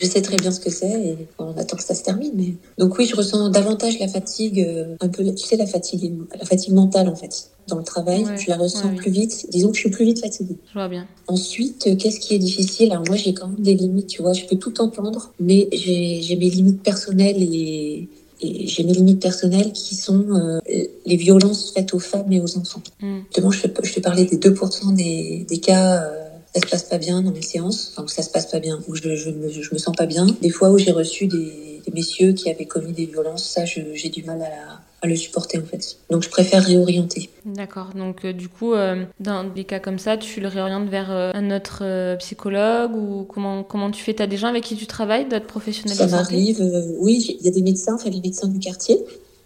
je 0.00 0.06
sais 0.06 0.22
très 0.22 0.36
bien 0.36 0.50
ce 0.50 0.60
que 0.60 0.70
c'est 0.70 0.90
et 0.90 1.16
on 1.38 1.56
attend 1.58 1.76
que 1.76 1.82
ça 1.84 1.94
se 1.94 2.02
termine. 2.02 2.32
Mais 2.34 2.54
donc 2.78 2.96
oui, 2.98 3.06
je 3.06 3.14
ressens 3.16 3.50
davantage 3.50 3.98
la 4.00 4.08
fatigue, 4.08 4.60
euh, 4.60 4.96
un 5.00 5.08
peu, 5.08 5.22
tu 5.34 5.44
sais, 5.46 5.56
la 5.56 5.66
fatigue, 5.66 6.12
la 6.38 6.44
fatigue 6.46 6.72
mentale 6.72 7.08
en 7.08 7.14
fait. 7.16 7.50
Dans 7.68 7.76
le 7.76 7.84
travail, 7.84 8.24
Ouais, 8.24 8.36
je 8.38 8.48
la 8.50 8.56
ressens 8.56 8.84
ouais, 8.84 8.90
oui. 8.92 8.96
plus 8.96 9.10
vite. 9.12 9.46
Disons 9.50 9.68
que 9.68 9.74
je 9.76 9.80
suis 9.80 9.90
plus 9.90 10.04
vite 10.04 10.20
fatiguée. 10.20 10.56
Je 10.68 10.72
vois 10.72 10.88
bien. 10.88 11.06
Ensuite, 11.28 11.86
euh, 11.86 11.94
qu'est-ce 11.94 12.18
qui 12.18 12.34
est 12.34 12.38
difficile? 12.38 12.90
Alors 12.90 13.04
moi, 13.06 13.16
j'ai 13.16 13.32
quand 13.34 13.46
même 13.46 13.60
des 13.60 13.74
limites, 13.74 14.08
tu 14.08 14.22
vois. 14.22 14.32
Je 14.32 14.44
peux 14.46 14.56
tout 14.56 14.80
entendre, 14.80 15.32
mais 15.38 15.68
j'ai 15.72 16.36
mes 16.36 16.50
limites 16.50 16.82
personnelles 16.82 17.40
et, 17.40 18.08
et 18.40 18.66
j'ai 18.66 18.82
mes 18.82 18.94
limites 18.94 19.20
personnelles 19.20 19.70
qui 19.72 19.94
sont 19.94 20.24
euh, 20.30 20.58
les 21.06 21.16
violences 21.16 21.72
faites 21.72 21.94
aux 21.94 21.98
femmes 22.00 22.32
et 22.32 22.40
aux 22.40 22.56
enfants. 22.58 22.82
Mm. 23.00 23.18
Justement, 23.26 23.50
je, 23.52 23.66
je 23.84 23.92
te 23.94 24.00
parlais 24.00 24.24
des 24.24 24.38
2% 24.38 24.94
des, 24.96 25.46
des 25.48 25.58
cas, 25.58 26.02
euh, 26.02 26.24
ça 26.54 26.60
se 26.60 26.66
passe 26.66 26.82
pas 26.84 26.98
bien 26.98 27.22
dans 27.22 27.30
mes 27.30 27.42
séances, 27.42 27.90
enfin, 27.92 28.04
où 28.04 28.08
ça 28.08 28.22
se 28.22 28.30
passe 28.30 28.46
pas 28.46 28.58
bien, 28.60 28.78
où 28.88 28.94
je, 28.96 29.14
je, 29.14 29.30
me, 29.30 29.48
je 29.50 29.72
me 29.72 29.78
sens 29.78 29.94
pas 29.96 30.06
bien. 30.06 30.26
Des 30.42 30.50
fois 30.50 30.70
où 30.70 30.78
j'ai 30.78 30.90
reçu 30.92 31.26
des, 31.26 31.80
des 31.86 31.92
messieurs 31.92 32.32
qui 32.32 32.50
avaient 32.50 32.64
commis 32.66 32.92
des 32.92 33.06
violences, 33.06 33.48
ça, 33.48 33.64
j'ai 33.64 34.08
du 34.08 34.24
mal 34.24 34.42
à, 34.42 34.48
la- 34.48 34.80
à 35.02 35.06
le 35.06 35.16
supporter 35.16 35.56
en 35.58 35.62
fait. 35.64 35.96
Donc 36.10 36.22
je 36.22 36.28
préfère 36.28 36.62
réorienter. 36.62 37.30
D'accord. 37.46 37.90
Donc, 37.94 38.24
euh, 38.26 38.32
du 38.34 38.48
coup, 38.50 38.74
euh, 38.74 39.04
dans 39.18 39.44
des 39.44 39.64
cas 39.64 39.78
comme 39.80 39.98
ça, 39.98 40.18
tu 40.18 40.40
le 40.40 40.48
réorientes 40.48 40.90
vers 40.90 41.10
euh, 41.10 41.30
un 41.32 41.50
autre 41.56 42.16
psychologue 42.18 42.94
ou 42.94 43.24
comment, 43.24 43.62
comment 43.62 43.90
tu 43.90 44.02
fais? 44.02 44.12
T'as 44.12 44.26
des 44.26 44.36
gens 44.36 44.48
avec 44.48 44.64
qui 44.64 44.76
tu 44.76 44.86
travailles, 44.86 45.26
d'autres 45.26 45.46
professionnels 45.46 45.96
Ça 45.96 46.06
m'arrive, 46.06 46.60
oui, 46.98 47.36
il 47.40 47.46
y 47.46 47.48
a 47.48 47.52
des 47.52 47.62
médecins, 47.62 47.94
enfin 47.94 48.10
les 48.10 48.20
médecins 48.20 48.48
du 48.48 48.58
quartier, 48.58 48.98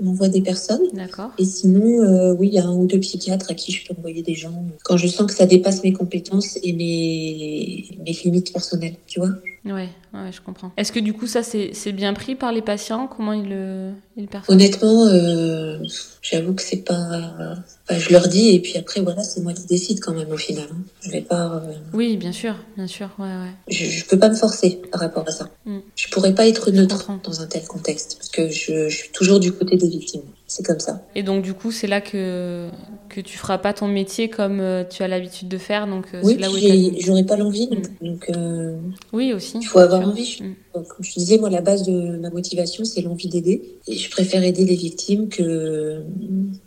on 0.05 0.11
envoie 0.11 0.29
des 0.29 0.43
personnes. 0.43 0.83
D'accord. 0.93 1.31
Et 1.39 1.45
sinon, 1.45 2.03
euh, 2.03 2.35
oui, 2.35 2.49
il 2.49 2.55
y 2.55 2.59
a 2.59 2.67
un 2.67 2.75
ou 2.75 2.87
deux 2.87 3.01
psychiatres 3.01 3.51
à 3.51 3.55
qui 3.55 3.73
je 3.73 3.87
peux 3.87 3.95
envoyer 3.99 4.23
des 4.23 4.35
gens 4.35 4.65
quand 4.85 4.97
je 4.97 5.07
sens 5.07 5.27
que 5.27 5.35
ça 5.35 5.47
dépasse 5.47 5.83
mes 5.83 5.93
compétences 5.93 6.59
et 6.63 6.73
mes, 6.73 7.85
mes 8.05 8.13
limites 8.25 8.53
personnelles, 8.53 8.97
tu 9.07 9.21
vois. 9.21 9.31
Ouais, 9.65 9.89
ouais, 10.13 10.31
je 10.31 10.41
comprends. 10.43 10.73
Est-ce 10.77 10.93
que 10.93 11.01
du 11.01 11.15
coup, 11.15 11.27
ça, 11.27 11.43
c'est 11.43 11.71
c'est 11.73 11.93
bien 11.93 12.13
pris 12.13 12.35
par 12.35 12.53
les 12.53 12.61
patients? 12.61 13.07
Comment 13.07 13.33
ils 13.33 13.49
le, 13.49 13.93
ils 14.17 14.25
le 14.25 14.29
perçoivent? 14.29 14.57
Honnêtement, 14.57 15.07
euh, 15.07 15.79
j'avoue 16.21 16.53
que 16.53 16.63
c'est 16.63 16.85
pas. 16.85 17.57
Enfin, 17.89 17.99
je 17.99 18.11
leur 18.13 18.29
dis 18.29 18.51
et 18.51 18.61
puis 18.61 18.77
après, 18.77 19.01
voilà, 19.01 19.23
c'est 19.23 19.41
moi 19.41 19.53
qui 19.53 19.65
décide 19.67 20.01
quand 20.01 20.13
même 20.15 20.31
au 20.31 20.37
final. 20.37 20.67
hein. 20.71 20.77
Je 21.03 21.11
vais 21.11 21.21
pas. 21.23 21.57
euh, 21.65 21.73
Oui, 21.93 22.17
bien 22.17 22.33
sûr, 22.33 22.55
bien 22.77 22.87
sûr, 22.87 23.11
ouais, 23.19 23.25
ouais. 23.27 23.51
je, 23.69 23.85
je 23.85 24.05
peux 24.07 24.19
pas 24.19 24.29
me 24.29 24.35
forcer 24.37 24.81
par 24.91 25.01
rapport 25.01 25.25
à 25.29 25.33
ça. 25.33 25.51
Mm. 25.67 25.79
Je 25.97 26.09
pourrais 26.09 26.35
pas 26.35 26.47
être 26.49 26.71
neutre 26.71 27.11
dans 27.23 27.41
un 27.41 27.47
tel 27.47 27.65
contexte 27.65 28.17
parce 28.19 28.29
que 28.31 28.49
je, 28.49 28.89
je 28.89 28.97
suis 28.97 29.11
toujours 29.11 29.41
du 29.41 29.53
côté 29.53 29.77
des 29.77 29.89
victimes. 29.89 30.23
C'est 30.47 30.65
comme 30.65 30.79
ça. 30.81 31.03
Et 31.15 31.23
donc, 31.23 31.43
du 31.43 31.55
coup, 31.55 31.73
c'est 31.73 31.87
là 31.87 32.01
que, 32.03 32.69
que 33.09 33.21
tu 33.21 33.39
feras 33.39 33.57
pas 33.59 33.73
ton 33.73 33.89
métier 33.89 34.29
comme 34.29 34.61
euh, 34.61 34.85
tu 34.85 35.03
as 35.03 35.09
l'habitude 35.09 35.49
de 35.49 35.57
faire, 35.59 35.87
donc 35.87 36.05
euh, 36.15 36.21
oui, 36.23 36.37
là 36.39 36.51
où 36.51 36.55
j'aurais 37.01 37.25
pas 37.25 37.37
l'envie. 37.37 37.69
Mm. 37.69 38.07
Donc, 38.07 38.27
euh, 38.31 38.77
Oui, 39.13 39.33
aussi. 39.33 39.59
il 39.61 39.65
faut 39.65 39.79
avoir 39.79 40.01
bien 40.01 40.11
envie. 40.11 40.25
sûr. 40.27 40.45
Mm. 40.45 40.55
Comme 40.75 40.85
je 41.05 41.13
disais, 41.15 41.39
moi, 41.39 41.51
la 41.51 41.61
base 41.63 41.83
de 41.85 42.19
ma 42.19 42.31
motivation, 42.31 42.85
c'est 42.85 43.01
l'envie 43.01 43.29
d'aider. 43.29 43.63
Et 43.89 43.97
je 43.97 44.11
préfère 44.11 44.43
aider 44.45 44.65
les 44.65 44.75
victimes 44.77 45.29
que, 45.29 46.03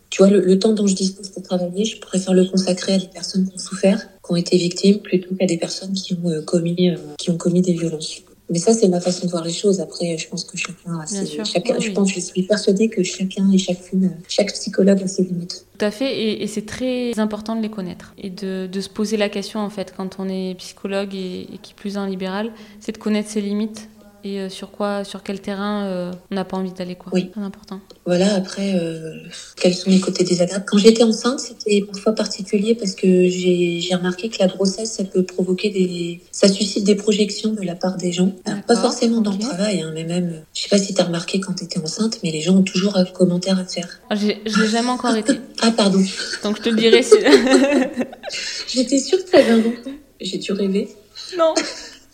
tu 0.09 0.21
vois, 0.23 0.31
le, 0.31 0.39
le 0.41 0.59
temps 0.59 0.73
dont 0.73 0.87
je 0.87 0.95
dispose 0.95 1.29
pour 1.29 1.43
travailler, 1.43 1.85
je 1.85 1.99
préfère 1.99 2.33
le 2.33 2.45
consacrer 2.45 2.93
à 2.93 2.97
des 2.97 3.07
personnes 3.07 3.47
qui 3.47 3.55
ont 3.55 3.59
souffert, 3.59 3.99
qui 4.25 4.31
ont 4.31 4.35
été 4.35 4.57
victimes, 4.57 4.99
plutôt 4.99 5.35
qu'à 5.35 5.45
des 5.45 5.57
personnes 5.57 5.93
qui 5.93 6.13
ont 6.13 6.29
euh, 6.29 6.41
commis, 6.41 6.89
euh, 6.91 6.95
qui 7.17 7.29
ont 7.29 7.37
commis 7.37 7.61
des 7.61 7.73
violences. 7.73 8.21
Mais 8.49 8.59
ça, 8.59 8.73
c'est 8.73 8.87
ma 8.87 9.01
façon 9.01 9.25
de 9.25 9.31
voir 9.31 9.43
les 9.43 9.51
choses. 9.51 9.81
Après, 9.81 10.17
je 10.17 10.29
pense 10.29 10.45
que 10.45 10.55
chacun 10.57 10.97
a 11.01 11.05
ses, 11.05 11.25
chacun, 11.43 11.75
Oui, 11.75 11.81
je 11.81 11.87
oui. 11.89 11.93
pense, 11.93 12.13
je 12.13 12.21
suis 12.21 12.43
persuadée 12.43 12.87
que 12.87 13.03
chacun 13.03 13.51
et 13.51 13.57
chacune, 13.57 14.11
chaque 14.29 14.53
psychologue 14.53 15.03
a 15.03 15.07
ses 15.07 15.23
limites. 15.23 15.65
Tout 15.77 15.85
à 15.85 15.91
fait, 15.91 16.17
et, 16.17 16.43
et 16.43 16.47
c'est 16.47 16.65
très 16.65 17.19
important 17.19 17.57
de 17.57 17.61
les 17.61 17.69
connaître 17.69 18.13
et 18.17 18.29
de, 18.29 18.67
de 18.71 18.79
se 18.81 18.87
poser 18.87 19.17
la 19.17 19.27
question 19.27 19.59
en 19.59 19.69
fait 19.69 19.93
quand 19.95 20.15
on 20.19 20.29
est 20.29 20.55
psychologue 20.59 21.13
et, 21.13 21.41
et 21.53 21.57
qui 21.61 21.73
plus 21.73 21.97
en 21.97 22.05
libéral, 22.05 22.51
c'est 22.79 22.93
de 22.93 22.97
connaître 22.97 23.29
ses 23.29 23.41
limites 23.41 23.89
et 24.33 24.39
euh, 24.39 24.49
sur 24.49 24.71
quoi, 24.71 25.03
sur 25.03 25.23
quel 25.23 25.39
terrain 25.41 25.85
euh, 25.85 26.11
on 26.31 26.35
n'a 26.35 26.45
pas 26.45 26.57
envie 26.57 26.71
d'aller 26.71 26.95
quoi. 26.95 27.11
Oui. 27.13 27.29
C'est 27.33 27.39
important. 27.41 27.79
Voilà, 28.05 28.33
après, 28.35 28.73
euh, 28.75 29.13
quels 29.59 29.73
sont 29.73 29.89
les 29.89 29.99
côtés 29.99 30.23
désagréables? 30.23 30.65
Quand 30.67 30.77
j'étais 30.77 31.03
enceinte, 31.03 31.39
c'était 31.39 31.81
parfois 31.81 32.13
particulier 32.13 32.75
parce 32.75 32.93
que 32.95 33.27
j'ai 33.27 33.79
j'ai 33.79 33.95
remarqué 33.95 34.29
que 34.29 34.37
la 34.39 34.47
grossesse, 34.47 34.91
ça 34.93 35.03
peut 35.03 35.23
provoquer 35.23 35.69
des... 35.69 36.21
Ça 36.31 36.47
suscite 36.47 36.83
des 36.83 36.95
projections 36.95 37.53
de 37.53 37.61
la 37.61 37.75
part 37.75 37.97
des 37.97 38.11
gens. 38.11 38.33
Alors, 38.45 38.61
pas 38.63 38.75
forcément 38.75 39.21
dans 39.21 39.31
le 39.31 39.39
travail, 39.39 39.81
hein, 39.81 39.91
mais 39.93 40.03
même... 40.03 40.41
Je 40.53 40.61
sais 40.63 40.69
pas 40.69 40.77
si 40.77 40.93
tu 40.93 41.01
as 41.01 41.05
remarqué 41.05 41.39
quand 41.39 41.53
tu 41.53 41.63
étais 41.65 41.79
enceinte, 41.79 42.19
mais 42.23 42.31
les 42.31 42.41
gens 42.41 42.55
ont 42.55 42.63
toujours 42.63 42.97
un 42.97 43.05
commentaire 43.05 43.59
à 43.59 43.65
faire. 43.65 43.99
Ah, 44.09 44.15
j'ai- 44.15 44.41
Je 44.45 44.61
l'ai 44.61 44.67
jamais 44.67 44.89
encore 44.89 45.15
été, 45.15 45.33
Ah, 45.61 45.71
pardon. 45.71 46.03
donc 46.43 46.57
je 46.57 46.61
te 46.63 46.69
dirai 46.69 47.03
si. 47.03 47.15
J'étais 48.67 48.99
sûre 48.99 49.23
que 49.23 49.29
tu 49.29 49.35
avais 49.35 49.51
un 49.51 49.59
enfant. 49.59 49.91
J'ai 50.19 50.37
dû 50.37 50.51
rêver. 50.51 50.89
non. 51.37 51.53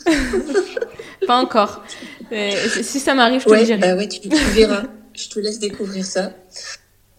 pas 1.26 1.38
encore. 1.42 1.84
Si 2.82 3.00
ça 3.00 3.14
m'arrive, 3.14 3.40
je 3.42 3.46
te 3.46 3.50
le 3.52 3.58
Ouais, 3.60 3.66
dirai. 3.66 3.78
bah 3.80 3.96
ouais, 3.96 4.08
tu, 4.08 4.20
tu 4.22 4.30
verras. 4.30 4.84
Je 5.14 5.30
te 5.30 5.40
laisse 5.40 5.60
découvrir 5.60 6.06
ça. 6.06 6.32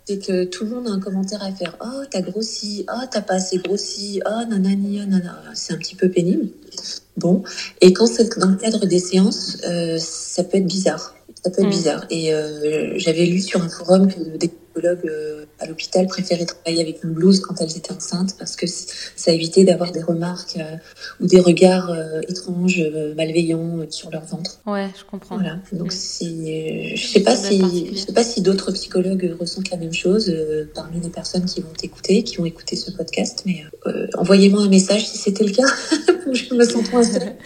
C'est 0.07 0.19
que 0.19 0.45
tout 0.45 0.65
le 0.65 0.71
monde 0.71 0.89
a 0.89 0.91
un 0.91 1.01
commentaire 1.01 1.43
à 1.43 1.51
faire. 1.53 1.77
Oh, 1.81 2.03
t'as 2.11 2.21
grossi. 2.21 2.85
Oh, 2.93 3.01
t'as 3.11 3.23
pas 3.23 3.35
assez 3.35 3.59
grossi. 3.59 4.21
Oh, 4.27 4.45
nanani, 4.49 5.01
oh, 5.03 5.07
nanana. 5.09 5.43
C'est 5.55 5.73
un 5.73 5.79
petit 5.79 5.95
peu 5.95 6.09
pénible. 6.11 6.49
Bon. 7.17 7.43
Et 7.81 7.93
quand 7.93 8.07
c'est 8.07 8.39
dans 8.39 8.49
le 8.51 8.57
cadre 8.57 8.85
des 8.87 8.99
séances, 8.99 9.57
euh, 9.67 9.97
ça 9.99 10.45
peut 10.45 10.59
être 10.59 10.67
bizarre. 10.67 11.15
Ça 11.43 11.51
peut 11.51 11.61
être 11.63 11.69
Mm. 11.69 11.71
bizarre. 11.71 12.05
Et 12.11 12.35
euh, 12.35 12.95
j'avais 12.97 13.25
lu 13.25 13.41
sur 13.41 13.63
un 13.63 13.69
forum 13.69 14.13
que 14.13 14.37
des 14.37 14.51
euh, 14.83 15.45
à 15.61 15.67
l'hôpital 15.67 16.07
préféraient 16.07 16.47
travailler 16.47 16.83
avec 16.83 17.05
une 17.05 17.13
blouse 17.13 17.41
quand 17.41 17.61
elles 17.61 17.77
étaient 17.77 17.93
enceintes 17.93 18.37
parce 18.39 18.57
que 18.57 18.67
ça 18.67 19.33
évitait 19.33 19.65
d'avoir 19.65 19.93
des 19.93 20.03
remarques 20.03 20.57
euh, 20.59 20.77
ou 21.21 21.27
des 21.27 21.41
regards 21.41 21.91
euh, 21.91 22.21
étranges, 22.29 22.83
malveillants 23.17 23.87
sur 23.91 24.11
leur 24.11 24.25
ventre. 24.25 24.61
Ouais, 24.67 24.89
je 24.99 25.05
comprends. 25.05 25.37
Voilà. 25.37 25.59
Donc 25.73 25.93
si 25.93 26.97
je 26.97 27.07
sais 27.07 27.21
pas 27.21 27.37
si 27.37 27.91
je 27.93 27.99
sais 27.99 28.13
pas 28.13 28.25
si 28.25 28.43
d'autres 28.43 28.73
psychologues 28.73 29.37
ressentent 29.39 29.71
la 29.71 29.77
même 29.77 29.93
chose 29.93 30.35
parmi 30.75 31.01
les 31.01 31.09
personnes 31.09 31.45
qui 31.45 31.61
vont 31.61 31.73
t'écouter, 31.77 32.23
qui 32.23 32.41
ont 32.41 32.45
écouté 32.45 32.77
ce 32.77 32.91
podcast, 32.91 33.43
mais 33.47 33.65
envoyez-moi 34.15 34.63
un 34.63 34.69
message 34.69 35.09
si 35.09 35.19
c'était 35.19 35.45
le 35.45 35.53
cas. 35.53 35.63
je 36.33 36.55
me 36.55 36.65
sens 36.65 36.91
moins 36.91 37.03
seule. 37.05 37.37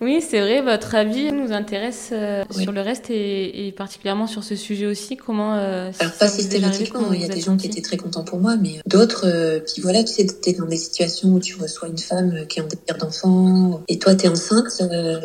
Oui, 0.00 0.20
c'est 0.20 0.40
vrai, 0.40 0.60
votre 0.60 0.94
avis 0.94 1.32
nous 1.32 1.52
intéresse 1.52 2.12
Oui. 2.12 2.62
sur 2.62 2.72
le 2.72 2.80
reste 2.80 3.10
et, 3.10 3.66
et 3.66 3.72
particulièrement 3.72 4.26
sur 4.26 4.44
ce 4.44 4.56
sujet 4.56 4.86
aussi. 4.86 5.16
Comment 5.16 5.52
Alors 5.52 5.92
ça 6.18 6.26
pas 6.26 6.28
systématiquement, 6.72 7.00
comment 7.00 7.12
il 7.12 7.20
y 7.20 7.24
a 7.24 7.28
des 7.28 7.40
gens 7.40 7.56
qui 7.56 7.66
étaient 7.66 7.80
très 7.82 7.96
contents 7.96 8.24
pour 8.24 8.38
moi, 8.38 8.56
mais 8.56 8.80
d'autres, 8.86 9.26
euh, 9.26 9.60
puis 9.60 9.82
voilà, 9.82 10.02
tu 10.04 10.12
sais, 10.12 10.26
t'es 10.26 10.52
dans 10.52 10.66
des 10.66 10.76
situations 10.76 11.28
où 11.30 11.40
tu 11.40 11.56
reçois 11.56 11.88
une 11.88 11.98
femme 11.98 12.46
qui 12.48 12.58
est 12.58 12.62
en 12.62 12.66
désir 12.66 12.96
d'enfant 12.98 13.82
et 13.88 13.98
toi 13.98 14.14
t'es 14.14 14.28
enceinte, 14.28 14.66
euh, 14.80 15.20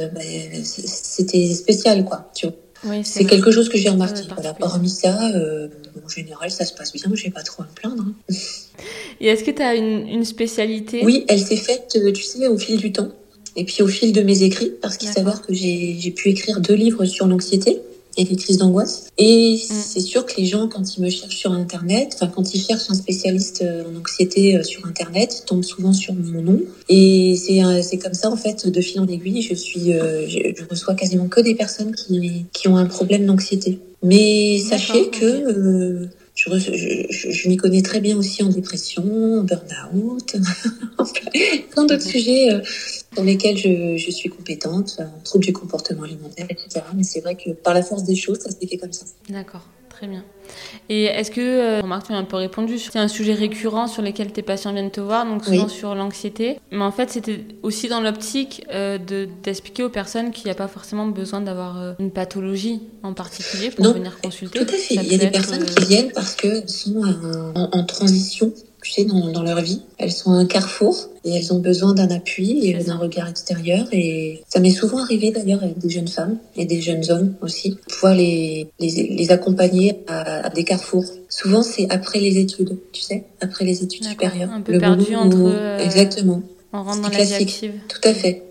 c- 0.63 0.84
c'était 0.86 1.54
spécial 1.54 2.06
quoi. 2.06 2.32
Tu 2.36 2.47
vois. 2.47 2.56
Oui, 2.84 3.01
C'est 3.06 3.25
quelque 3.25 3.51
chose 3.51 3.69
que 3.69 3.77
j'ai 3.77 3.89
remarqué. 3.89 4.21
Voilà. 4.36 4.56
Hormis 4.62 4.89
ça, 4.89 5.30
euh, 5.36 5.67
en 6.04 6.10
général 6.10 6.49
ça 6.51 6.65
se 6.65 6.73
passe 6.73 6.91
bien, 6.93 7.04
j'ai 7.13 7.30
pas 7.30 7.43
trop 7.43 7.62
à 7.63 7.67
me 7.67 7.71
plaindre. 7.73 8.04
hein. 8.08 8.34
Et 9.19 9.27
est-ce 9.27 9.43
que 9.43 9.51
tu 9.51 9.62
as 9.62 9.75
une, 9.75 10.08
une 10.08 10.25
spécialité? 10.25 11.01
Oui, 11.06 11.25
elle 11.27 11.39
s'est 11.39 11.56
faite, 11.58 11.91
euh, 11.95 12.12
tu 12.12 12.23
sais, 12.23 12.47
au 12.47 12.58
fil 12.58 12.77
du 12.77 12.91
temps. 12.91 13.10
Et 13.56 13.65
puis 13.65 13.84
au 13.84 13.88
fil 13.88 14.13
de 14.13 14.21
mes 14.21 14.43
écrits, 14.43 14.71
parce 14.82 14.97
qu'il 14.97 15.10
D'accord. 15.10 15.23
s'avère 15.34 15.45
que 15.45 15.54
j'ai 15.54 16.12
pu 16.15 16.30
écrire 16.30 16.60
deux 16.62 16.73
livres 16.73 17.06
sur 17.06 17.27
l'anxiété 17.27 17.82
et 18.17 18.24
les 18.24 18.36
crises 18.36 18.58
d'angoisse. 18.58 19.06
Et 19.17 19.54
Mm. 19.54 19.74
c'est 19.74 20.00
sûr 20.02 20.26
que 20.26 20.34
les 20.38 20.45
gens, 20.45 20.67
quand 20.67 20.97
ils 20.97 21.02
me 21.04 21.10
cherchent 21.10 21.38
sur 21.38 21.52
Internet, 21.52 22.12
enfin 22.15 22.28
quand 22.34 22.54
ils 22.54 22.62
cherchent 22.62 22.89
un 22.89 22.93
spécialiste 22.93 23.62
euh, 23.62 23.84
en 23.86 24.00
anxiété 24.00 24.58
euh, 24.58 24.63
sur 24.63 24.86
Internet, 24.86 25.41
ils 25.41 25.45
tombent 25.45 25.63
souvent 25.63 25.93
sur 25.93 26.13
mon 26.13 26.41
nom. 26.41 26.62
Et 26.89 27.36
c'est 27.36 27.63
euh, 27.63 27.82
c'est 27.82 27.97
comme 27.97 28.13
ça, 28.13 28.30
en 28.30 28.36
fait, 28.38 28.67
de 28.67 28.82
fil 28.82 29.00
en 29.00 29.08
aiguille, 29.08 29.41
je 29.41 29.54
suis, 29.54 29.93
euh, 29.93 30.28
je, 30.28 30.39
je 30.58 30.63
reçois 30.69 30.95
quasiment 30.95 31.28
que 31.28 31.41
des 31.41 31.56
personnes 31.56 31.93
qui, 31.95 32.45
qui 32.54 32.67
ont 32.67 32.78
un 32.78 32.86
problème 32.86 33.26
d'anxiété. 33.26 33.80
Mais 34.04 34.58
sachez 34.58 35.10
que 35.10 35.26
euh, 35.26 36.08
je, 36.34 36.50
je, 36.58 37.06
je, 37.10 37.32
je 37.32 37.47
m'y 37.50 37.58
connais 37.58 37.82
très 37.84 38.00
bien 38.02 38.17
aussi 38.17 38.41
en 38.41 38.50
dépression, 38.50 39.04
en 39.04 39.43
burn-out, 39.43 40.36
plein 41.71 41.86
d'autres 41.86 42.02
sujets 42.04 42.52
euh, 42.52 42.62
dans 43.15 43.24
lesquels 43.24 43.58
je, 43.58 43.97
je 43.97 44.12
suis 44.12 44.30
compétente, 44.30 44.97
en 45.00 45.24
troubles 45.24 45.45
du 45.45 45.54
comportement 45.54 46.04
alimentaire, 46.04 46.47
etc. 46.50 46.82
Mais 46.95 47.04
c'est 47.04 47.19
vrai 47.21 47.36
que 47.36 47.52
par 47.52 47.74
la 47.74 47.84
force 47.84 48.04
des 48.04 48.15
choses, 48.15 48.39
ça 48.39 48.52
s'est 48.52 48.67
fait 48.67 48.78
comme 48.78 48.93
ça. 48.93 49.06
D'accord, 49.30 49.67
très 49.89 50.08
bien. 50.08 50.24
Et 50.89 51.04
est-ce 51.06 51.30
que, 51.32 51.41
euh, 51.41 51.82
remarque, 51.82 52.08
tu 52.08 52.13
as 52.13 52.17
un 52.17 52.24
peu 52.24 52.36
répondu, 52.38 52.78
c'est 52.80 52.97
un 53.00 53.08
sujet 53.08 53.34
récurrent 53.34 53.88
sur 53.88 54.02
lequel 54.02 54.32
tes 54.32 54.41
patients 54.41 54.74
viennent 54.74 54.91
te 54.91 55.00
voir, 55.02 55.26
donc 55.26 55.43
souvent 55.45 55.65
Oui. 55.65 55.69
sur 55.69 55.93
l'anxiété. 55.95 56.58
Mais 56.71 56.84
en 56.84 56.91
fait, 56.91 57.10
c'était 57.10 57.41
aussi 57.63 57.88
dans 57.89 58.02
l'optique 58.02 58.65
euh, 58.71 58.97
de 58.97 59.28
d'expliquer 59.43 59.84
aux 59.84 59.89
personnes 59.89 60.32
qu'il 60.32 60.45
n'y 60.45 60.52
a 60.52 60.56
pas 60.56 60.67
forcément 60.67 61.06
besoin 61.08 61.41
d'avoir 61.41 61.80
euh, 61.82 61.93
une 62.00 62.12
pathologie 62.12 62.82
en 63.04 63.13
particulier 63.13 63.71
pour 63.71 63.86
Non, 63.86 63.93
venir 63.93 64.19
consulter. 64.21 64.60
Tout 64.60 64.74
à 64.74 64.78
fait. 64.78 64.95
Ça 64.95 65.04
Il 65.04 65.12
y 65.12 65.15
a 65.15 65.17
des 65.19 65.32
personnes 65.32 65.63
euh, 65.63 65.65
qui 65.65 65.86
viennent 65.86 66.12
parce 66.13 66.36
qu'elles 66.36 66.67
sont 66.69 67.02
en 67.56 67.84
transition, 67.86 68.54
tu 68.82 68.91
sais, 68.91 69.06
dans, 69.06 69.32
dans 69.32 69.44
leur 69.44 69.62
vie. 69.62 69.82
Elles 69.98 70.12
sont 70.12 70.32
à 70.32 70.36
un 70.38 70.46
carrefour 70.46 71.10
et 71.24 71.36
elles 71.36 71.54
ont 71.54 71.60
besoin 71.60 71.94
d'un 71.94 72.10
appui 72.10 72.65
et 72.67 72.74
d'un 72.74 72.98
regard 72.98 73.30
extérieur. 73.30 73.88
Et 73.91 74.41
ça 74.50 74.60
m'est 74.60 74.72
souvent 74.72 74.98
arrivé 75.00 75.32
d'ailleurs 75.32 75.63
avec 75.63 75.78
des 75.78 75.89
jeunes 75.89 76.08
femmes 76.08 76.38
et 76.56 76.65
des 76.65 76.82
jeunes 76.82 77.04
hommes 77.10 77.36
aussi, 77.41 77.78
pouvoir 77.88 78.15
les, 78.15 78.70
les, 78.80 78.89
les 79.17 79.32
accompagner 79.32 80.00
à, 80.08 80.46
à 80.48 80.50
des 80.50 80.63
carrefours. 80.63 81.06
Souvent, 81.30 81.63
c'est 81.63 81.88
après 81.89 82.20
les 82.20 82.38
études, 82.39 82.78
tu 82.91 83.02
sais, 83.02 83.26
après 83.39 83.65
les 83.65 83.84
études 83.84 84.04
supérieures. 84.06 84.50
un 84.52 84.62
peu 84.62 84.72
Le 84.74 84.80
perdu 84.80 85.12
moment 85.12 85.24
où- 85.24 85.28
entre, 85.28 85.38
euh, 85.56 85.78
Exactement, 85.80 86.41
On 86.74 86.84
rentre 86.84 87.02
dans 87.02 87.10
la 87.10 87.24
vie 87.24 87.34
active. 87.36 87.74
tout 87.88 88.02
à 88.08 88.13
fait. 88.13 88.44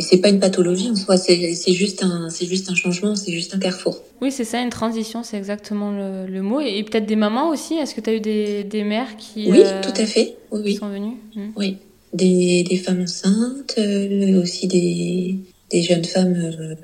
Et 0.00 0.02
c'est 0.02 0.16
pas 0.16 0.30
une 0.30 0.40
pathologie 0.40 0.88
en 0.88 0.94
soi, 0.96 1.18
c'est 1.18 1.36
juste 1.74 2.02
un, 2.02 2.30
c'est 2.30 2.46
juste 2.46 2.70
un 2.70 2.74
changement, 2.74 3.14
c'est 3.16 3.32
juste 3.32 3.54
un 3.54 3.58
carrefour. 3.58 4.00
Oui, 4.22 4.32
c'est 4.32 4.44
ça, 4.46 4.62
une 4.62 4.70
transition, 4.70 5.22
c'est 5.22 5.36
exactement 5.36 5.90
le, 5.92 6.24
le 6.26 6.40
mot. 6.40 6.58
Et, 6.58 6.78
et 6.78 6.84
peut-être 6.84 7.04
des 7.04 7.16
mamans 7.16 7.50
aussi. 7.50 7.74
Est-ce 7.74 7.94
que 7.94 8.00
tu 8.00 8.08
as 8.08 8.14
eu 8.14 8.20
des, 8.20 8.64
des 8.64 8.82
mères 8.82 9.18
qui 9.18 9.50
Oui, 9.50 9.60
euh, 9.62 9.82
tout 9.82 9.92
à 10.00 10.06
fait. 10.06 10.36
Oui, 10.52 10.60
oui. 10.64 10.76
sont 10.76 10.88
venues? 10.88 11.18
Mm. 11.36 11.48
Oui, 11.54 11.76
des, 12.14 12.62
des 12.62 12.76
femmes 12.78 13.02
enceintes, 13.02 13.74
euh, 13.76 14.40
aussi 14.42 14.68
des, 14.68 15.36
des 15.70 15.82
jeunes 15.82 16.04
femmes 16.06 16.34
euh, 16.34 16.74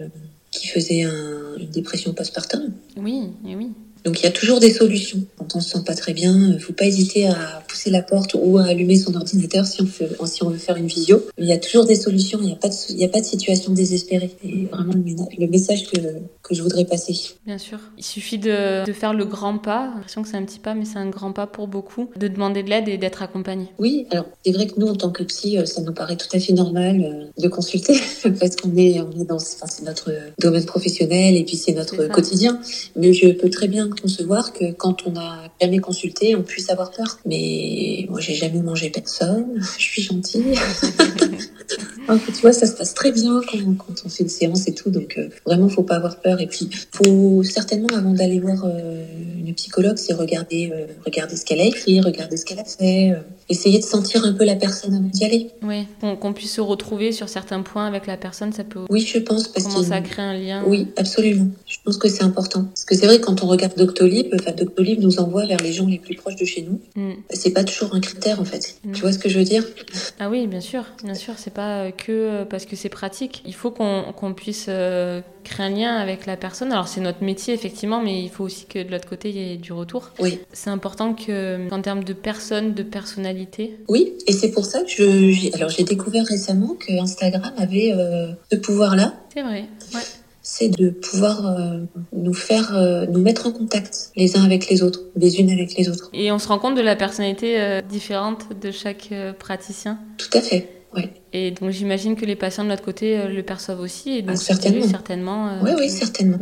qui 0.51 0.67
faisaient 0.67 1.05
un- 1.05 1.57
une 1.59 1.71
dépression 1.71 2.13
postpartum. 2.13 2.71
Oui, 2.99 3.23
et 3.49 3.57
oui. 3.57 3.69
Donc 4.07 4.21
il 4.21 4.23
y 4.23 4.27
a 4.29 4.31
toujours 4.31 4.61
des 4.61 4.73
solutions. 4.73 5.19
Quand 5.37 5.57
on 5.57 5.61
se 5.61 5.71
sent 5.71 5.83
pas 5.85 5.95
très 5.97 6.13
bien, 6.13 6.53
il 6.53 6.61
faut 6.61 6.73
pas 6.73 6.85
hésiter 6.85 7.27
à 7.27 7.61
pousser 7.67 7.91
la 7.91 8.03
porte 8.03 8.37
ou 8.41 8.57
à 8.57 8.67
allumer 8.67 8.97
son 8.97 9.13
ordinateur 9.17 9.67
si 9.67 9.83
on, 9.83 9.87
fait, 9.87 10.09
si 10.27 10.45
on 10.45 10.51
veut 10.51 10.59
faire 10.59 10.77
une 10.77 10.87
visio. 10.87 11.27
Il 11.39 11.45
y 11.45 11.53
a 11.53 11.59
toujours 11.59 11.87
des 11.87 11.97
solutions, 11.97 12.39
il 12.41 12.47
n'y 12.47 12.53
a, 12.53 12.57
pas 12.57 12.69
de- 12.69 12.75
il 12.91 12.99
y 13.01 13.05
a 13.05 13.09
pas 13.09 13.19
de 13.21 13.25
situation 13.25 13.73
désespérée. 13.73 14.31
C'est 14.41 14.69
vraiment 14.71 14.93
le, 14.95 15.47
message 15.49 15.89
que, 15.91 15.99
que 15.99 16.55
je 16.55 16.63
voudrais 16.63 16.85
passer. 16.85 17.15
Bien 17.45 17.59
sûr. 17.59 17.81
Il 17.99 18.05
suffit 18.05 18.39
de, 18.39 18.87
de 18.87 18.93
faire 18.93 19.13
le 19.13 19.25
grand 19.25 19.59
pas. 19.59 19.89
J'ai 19.89 19.95
l'impression 19.95 20.23
que 20.23 20.29
c'est 20.29 20.37
un 20.37 20.45
petit 20.45 20.61
pas, 20.61 20.75
mais 20.75 20.85
c'est 20.85 20.99
un 20.99 21.11
grand 21.11 21.33
pas 21.33 21.49
pour 21.49 21.67
beaucoup. 21.67 22.09
De 22.17 22.29
demander 22.29 22.63
de 22.63 22.71
l'aide 22.71 22.89
et 22.89 22.99
d'être 22.99 23.23
accompagné. 23.23 23.67
Oui, 23.81 24.07
alors 24.13 24.27
c'est 24.45 24.53
vrai 24.53 24.69
que 24.69 24.79
nous, 24.79 24.87
en 24.87 24.95
tant 24.95 25.11
que 25.11 25.25
psy, 25.25 25.59
euh, 25.59 25.67
ça 25.67 25.83
nous 25.83 25.93
paraît 25.93 26.17
tout 26.17 26.29
à 26.33 26.39
fait 26.39 26.53
normal 26.53 27.03
euh, 27.03 27.43
de 27.43 27.49
consulter 27.49 27.95
parce 28.39 28.55
qu'on 28.55 28.77
est, 28.77 29.01
on 29.01 29.21
est 29.21 29.25
dans, 29.25 29.35
enfin, 29.35 29.67
c'est 29.69 29.83
notre 29.85 30.13
domaine 30.39 30.65
professionnel 30.65 31.35
et 31.35 31.45
puis 31.45 31.57
c'est 31.57 31.73
notre 31.73 32.07
quotidien. 32.07 32.61
Mais 32.95 33.13
je 33.13 33.31
peux 33.31 33.51
très 33.51 33.67
bien 33.67 33.91
concevoir 34.01 34.53
que 34.53 34.73
quand 34.73 35.07
on 35.07 35.13
n'a 35.13 35.49
jamais 35.61 35.79
consulté, 35.79 36.37
on 36.37 36.43
puisse 36.43 36.71
avoir 36.71 36.91
peur. 36.91 37.19
Mais 37.25 38.07
moi, 38.09 38.21
j'ai 38.21 38.35
jamais 38.35 38.63
mangé 38.63 38.91
personne. 38.91 39.61
Je 39.79 39.83
suis 39.83 40.03
gentille. 40.03 40.55
Donc, 42.09 42.21
tu 42.27 42.41
vois, 42.41 42.53
ça 42.53 42.67
se 42.67 42.75
passe 42.75 42.95
très 42.95 43.11
bien 43.11 43.41
quand, 43.51 43.59
quand 43.79 43.95
on 44.05 44.09
fait 44.09 44.23
une 44.23 44.29
séance 44.29 44.69
et 44.69 44.75
tout. 44.75 44.91
Donc 44.91 45.17
euh, 45.19 45.29
vraiment, 45.45 45.69
faut 45.69 45.83
pas 45.83 45.97
avoir 45.97 46.21
peur. 46.21 46.41
Et 46.41 46.47
puis, 46.47 46.69
faut 46.93 47.43
certainement 47.43 47.89
avant 47.97 48.13
d'aller 48.13 48.39
voir 48.39 48.65
euh, 48.65 49.05
une 49.39 49.55
psychologue, 49.55 49.97
c'est 49.97 50.13
regarder, 50.13 50.71
euh, 50.73 50.87
regarder 51.05 51.37
ce 51.37 51.45
qu'elle 51.45 51.61
a 51.61 51.65
écrit, 51.65 52.01
regarder 52.01 52.37
ce 52.37 52.45
qu'elle 52.45 52.61
a 52.61 52.65
fait, 52.65 53.15
essayer 53.49 53.79
de 53.79 53.85
sentir 53.85 54.25
un 54.25 54.33
peu 54.33 54.45
la 54.45 54.57
personne 54.57 54.95
avant 54.95 55.09
d'y 55.09 55.25
aller. 55.25 55.51
Oui, 55.63 55.87
qu'on 56.01 56.33
puisse 56.33 56.55
se 56.55 56.61
retrouver 56.61 57.13
sur 57.13 57.29
certains 57.29 57.63
points 57.63 57.87
avec 57.87 58.07
la 58.07 58.17
personne, 58.17 58.53
ça 58.53 58.65
peut 58.65 58.81
Oui, 58.89 59.01
je 59.01 59.19
pense 59.19 59.49
parce 59.49 59.67
commencer 59.67 59.93
à 59.93 60.01
créer 60.01 60.25
un 60.25 60.35
lien. 60.35 60.65
Oui, 60.67 60.89
absolument. 60.97 61.49
Je 61.67 61.77
pense 61.85 61.97
que 61.97 62.09
c'est 62.09 62.23
important. 62.23 62.65
Parce 62.65 62.85
que 62.85 62.95
c'est 62.95 63.07
vrai, 63.07 63.21
quand 63.21 63.43
on 63.43 63.47
regarde 63.47 63.77
Doctolib, 63.77 64.35
enfin, 64.35 64.53
Doctolib 64.53 65.01
nous 65.01 65.19
envoie 65.21 65.47
vers 65.47 65.59
les 65.59 65.73
gens 65.73 65.87
les 65.87 65.99
plus 65.99 66.17
proches 66.17 66.37
de 66.37 66.45
chez 66.45 66.63
nous. 66.63 66.81
Mm. 66.97 67.15
C'est 67.31 67.51
pas 67.51 67.65
toujours 67.65 67.95
un 67.95 68.01
critère, 68.01 68.41
en 68.41 68.45
fait. 68.45 68.79
Mm. 68.85 68.93
Tu 68.93 69.01
vois 69.03 69.13
ce 69.13 69.19
que 69.19 69.29
je 69.29 69.39
veux 69.39 69.45
dire? 69.45 69.65
Ah 70.19 70.29
oui, 70.29 70.47
bien 70.47 70.61
sûr, 70.61 70.85
bien 71.05 71.15
sûr, 71.15 71.35
c'est 71.37 71.53
pas 71.53 71.85
euh, 71.85 71.91
que 71.91 72.13
euh, 72.13 72.45
parce 72.45 72.67
que 72.67 72.77
c'est 72.77 72.89
pratique. 72.89 73.43
Il 73.47 73.55
faut 73.55 73.71
qu'on 73.71 74.05
qu'on 74.17 74.35
puisse 74.35 74.67
créer 75.47 75.67
un 75.67 75.71
lien 75.71 75.97
avec 75.97 76.27
la 76.27 76.37
personne. 76.37 76.73
Alors 76.73 76.89
c'est 76.89 77.01
notre 77.01 77.23
métier 77.25 77.55
effectivement, 77.55 78.03
mais 78.03 78.23
il 78.23 78.29
faut 78.31 78.45
aussi 78.45 78.67
que 78.67 78.83
de 78.83 78.91
l'autre 78.91 79.09
côté 79.09 79.31
il 79.31 79.37
y 79.37 79.53
ait 79.53 79.57
du 79.57 79.73
retour. 79.73 80.11
Oui. 80.21 80.41
C'est 80.53 80.71
important 80.71 81.15
que, 81.15 81.69
qu'en 81.69 81.81
termes 81.83 82.05
de 82.05 82.13
personne, 82.13 82.75
de 82.75 82.83
personnalité. 82.83 83.79
Oui, 83.89 84.13
et 84.27 84.33
c'est 84.33 84.51
pour 84.51 84.65
ça 84.65 84.83
que 84.83 84.89
je... 84.91 85.31
j'ai- 85.31 85.55
Alors, 85.55 85.71
j'ai 85.71 85.85
découvert 85.85 86.25
récemment 86.27 86.75
que 86.79 86.93
Instagram 87.01 87.53
avait 87.57 87.93
euh, 87.95 88.29
ce 88.51 88.57
pouvoir-là. 88.57 89.15
C'est 89.33 89.43
vrai. 89.43 89.65
Ouais. 89.95 90.01
C'est 90.43 90.69
de 90.69 90.91
pouvoir 90.91 91.45
euh, 91.47 91.81
nous 92.13 92.33
faire, 92.35 92.77
euh, 92.77 93.05
nous 93.07 93.21
mettre 93.21 93.49
en 93.49 93.53
contact 93.53 94.11
les 94.15 94.37
uns 94.37 94.45
avec 94.45 94.69
les 94.69 94.83
autres, 94.83 95.01
les 95.17 95.41
unes 95.41 95.51
avec 95.51 95.75
les 95.77 95.89
autres. 95.89 96.09
Et 96.13 96.31
on 96.31 96.39
se 96.39 96.47
rend 96.47 96.59
compte 96.61 96.77
de 96.77 96.83
la 96.83 96.95
personnalité 96.95 97.61
euh, 97.61 97.81
différente 97.83 98.47
de 98.63 98.71
chaque 98.71 99.13
praticien. 99.41 99.99
Tout 100.19 100.31
à 100.35 100.41
fait. 100.41 100.76
Ouais. 100.97 101.13
Et 101.33 101.51
donc 101.51 101.71
j'imagine 101.71 102.17
que 102.17 102.25
les 102.25 102.37
patients 102.37 102.65
de 102.65 102.71
l'autre 102.71 102.83
côté 102.83 103.19
euh, 103.19 103.29
le 103.29 103.43
perçoivent 103.43 103.81
aussi 103.81 104.11
et 104.13 104.23
donc 104.23 104.37
Ah, 104.39 104.41
certainement. 104.41 104.89
certainement. 104.89 105.49
euh, 105.49 105.59
Oui, 105.63 105.71
oui, 105.79 105.91
certainement. 105.91 106.39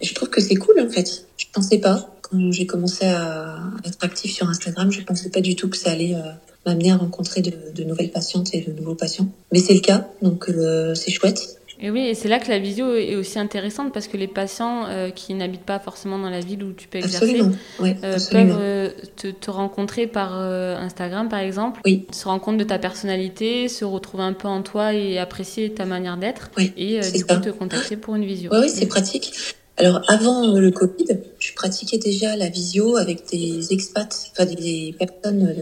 Je 0.00 0.14
trouve 0.14 0.30
que 0.30 0.40
c'est 0.40 0.54
cool 0.56 0.80
en 0.80 0.88
fait. 0.88 1.26
Je 1.36 1.46
pensais 1.52 1.78
pas. 1.78 2.12
Quand 2.22 2.50
j'ai 2.52 2.66
commencé 2.66 3.04
à 3.06 3.56
être 3.84 3.98
active 4.02 4.30
sur 4.32 4.48
Instagram, 4.48 4.90
je 4.90 5.00
pensais 5.02 5.30
pas 5.30 5.40
du 5.40 5.54
tout 5.56 5.68
que 5.68 5.76
ça 5.76 5.90
allait 5.92 6.14
euh, 6.14 6.18
m'amener 6.66 6.92
à 6.92 6.96
rencontrer 6.96 7.40
de, 7.42 7.52
de 7.74 7.84
nouvelles 7.84 8.10
patientes 8.10 8.52
et 8.54 8.60
de 8.62 8.72
nouveaux 8.72 8.94
patients. 8.96 9.28
Mais 9.52 9.58
c'est 9.60 9.74
le 9.74 9.80
cas, 9.80 10.08
donc 10.22 10.50
c'est 10.94 11.10
chouette. 11.12 11.58
Et 11.80 11.90
oui, 11.90 12.06
et 12.06 12.14
c'est 12.14 12.28
là 12.28 12.38
que 12.38 12.48
la 12.48 12.58
visio 12.58 12.94
est 12.94 13.16
aussi 13.16 13.38
intéressante 13.38 13.92
parce 13.92 14.08
que 14.08 14.16
les 14.16 14.28
patients 14.28 14.86
euh, 14.88 15.10
qui 15.10 15.34
n'habitent 15.34 15.64
pas 15.66 15.78
forcément 15.78 16.18
dans 16.18 16.30
la 16.30 16.40
ville 16.40 16.62
où 16.64 16.72
tu 16.72 16.88
peux 16.88 16.98
exercer. 16.98 17.42
Ouais, 17.78 17.96
euh, 18.02 18.18
peuvent 18.30 18.56
euh, 18.58 18.90
te, 19.16 19.28
te 19.28 19.50
rencontrer 19.50 20.06
par 20.06 20.34
Instagram 20.34 21.28
par 21.28 21.40
exemple, 21.40 21.80
Oui. 21.84 22.06
se 22.12 22.24
rendre 22.26 22.40
compte 22.40 22.56
de 22.56 22.64
ta 22.64 22.78
personnalité, 22.78 23.68
se 23.68 23.84
retrouver 23.84 24.22
un 24.24 24.32
peu 24.32 24.48
en 24.48 24.62
toi 24.62 24.94
et 24.94 25.18
apprécier 25.18 25.72
ta 25.72 25.84
manière 25.84 26.16
d'être 26.16 26.50
Oui, 26.56 26.72
et 26.76 27.00
du 27.00 27.24
coup 27.24 27.36
te 27.36 27.50
contacter 27.50 27.96
pour 27.96 28.14
une 28.16 28.24
visio. 28.24 28.50
Oui, 28.52 28.58
oui, 28.62 28.70
c'est 28.70 28.86
pratique. 28.86 29.32
Alors 29.78 30.00
avant 30.08 30.54
le 30.54 30.70
Covid, 30.70 31.18
je 31.38 31.52
pratiquais 31.52 31.98
déjà 31.98 32.34
la 32.36 32.48
visio 32.48 32.96
avec 32.96 33.28
des 33.30 33.74
expats, 33.74 34.30
enfin 34.32 34.46
des 34.46 34.94
personnes 34.98 35.54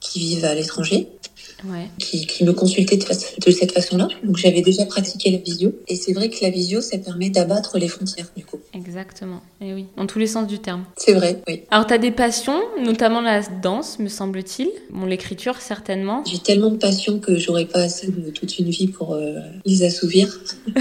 qui 0.00 0.18
vivent 0.18 0.44
à 0.44 0.54
l'étranger. 0.54 1.06
Ouais. 1.64 1.88
qui, 1.98 2.26
qui 2.26 2.44
me 2.44 2.52
consultaient 2.52 2.96
de, 2.96 3.50
cette 3.50 3.72
façon-là. 3.72 4.08
Donc 4.24 4.36
j'avais 4.36 4.62
déjà 4.62 4.86
pratiqué 4.86 5.30
la 5.30 5.38
visio. 5.38 5.72
Et 5.88 5.96
c'est 5.96 6.12
vrai 6.12 6.28
que 6.30 6.36
la 6.42 6.50
visio, 6.50 6.80
ça 6.80 6.98
permet 6.98 7.30
d'abattre 7.30 7.78
les 7.78 7.88
frontières, 7.88 8.30
du 8.36 8.44
coup. 8.44 8.58
Exactement. 8.74 9.40
Et 9.60 9.74
oui, 9.74 9.86
dans 9.96 10.06
tous 10.06 10.18
les 10.18 10.26
sens 10.26 10.46
du 10.46 10.58
terme. 10.58 10.84
C'est 10.96 11.12
vrai, 11.12 11.42
oui. 11.48 11.62
Alors, 11.70 11.86
tu 11.86 11.92
as 11.94 11.98
des 11.98 12.10
passions, 12.10 12.60
notamment 12.82 13.20
la 13.20 13.42
danse, 13.62 13.98
me 13.98 14.08
semble-t-il. 14.08 14.70
Bon, 14.90 15.06
l'écriture, 15.06 15.56
certainement. 15.60 16.22
J'ai 16.26 16.38
tellement 16.38 16.70
de 16.70 16.76
passions 16.76 17.18
que 17.18 17.36
j'aurais 17.38 17.66
pas 17.66 17.80
assez 17.80 18.06
de 18.08 18.30
toute 18.30 18.58
une 18.58 18.70
vie 18.70 18.88
pour 18.88 19.14
euh, 19.14 19.34
les 19.66 19.82
assouvir. 19.82 20.40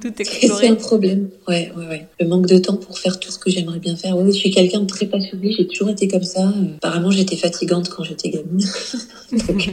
Tout 0.00 0.08
Et 0.18 0.24
c'est 0.24 0.36
explorer. 0.46 0.68
un 0.68 0.74
problème. 0.74 1.28
Ouais, 1.48 1.72
ouais, 1.76 1.86
ouais. 1.86 2.06
Le 2.20 2.26
manque 2.26 2.46
de 2.46 2.58
temps 2.58 2.76
pour 2.76 2.98
faire 2.98 3.18
tout 3.20 3.30
ce 3.30 3.38
que 3.38 3.50
j'aimerais 3.50 3.78
bien 3.78 3.96
faire. 3.96 4.16
Oui, 4.16 4.32
je 4.32 4.38
suis 4.38 4.50
quelqu'un 4.50 4.80
de 4.80 4.86
très 4.86 5.06
passionné. 5.06 5.52
J'ai 5.52 5.66
toujours 5.66 5.90
été 5.90 6.08
comme 6.08 6.22
ça. 6.24 6.48
Euh, 6.48 6.74
Apparemment, 6.76 7.10
j'étais 7.10 7.36
fatigante 7.36 7.88
quand 7.90 8.04
j'étais 8.04 8.30
gamine. 8.30 8.64
Donc, 9.32 9.70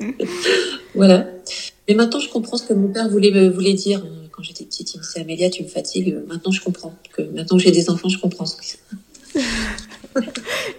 voilà. 0.94 1.26
Mais 1.88 1.94
maintenant, 1.94 2.20
je 2.20 2.28
comprends 2.28 2.56
ce 2.56 2.66
que 2.66 2.74
mon 2.74 2.88
père 2.88 3.08
voulait 3.08 3.30
me 3.30 3.48
voulait 3.48 3.74
dire 3.74 4.00
hein, 4.04 4.28
quand 4.30 4.42
j'étais 4.42 4.64
petite. 4.64 4.94
Il 4.94 4.98
me 4.98 5.02
disait 5.02 5.20
Amélia, 5.20 5.50
tu 5.50 5.62
me 5.62 5.68
fatigues. 5.68 6.16
Maintenant, 6.26 6.52
je 6.52 6.62
comprends. 6.62 6.94
Que 7.12 7.22
maintenant 7.22 7.56
que 7.56 7.62
j'ai 7.62 7.70
des 7.70 7.90
enfants, 7.90 8.08
je 8.08 8.18
comprends 8.18 8.46
ce 8.46 8.56
que 8.56 8.64
c'est. 8.64 9.40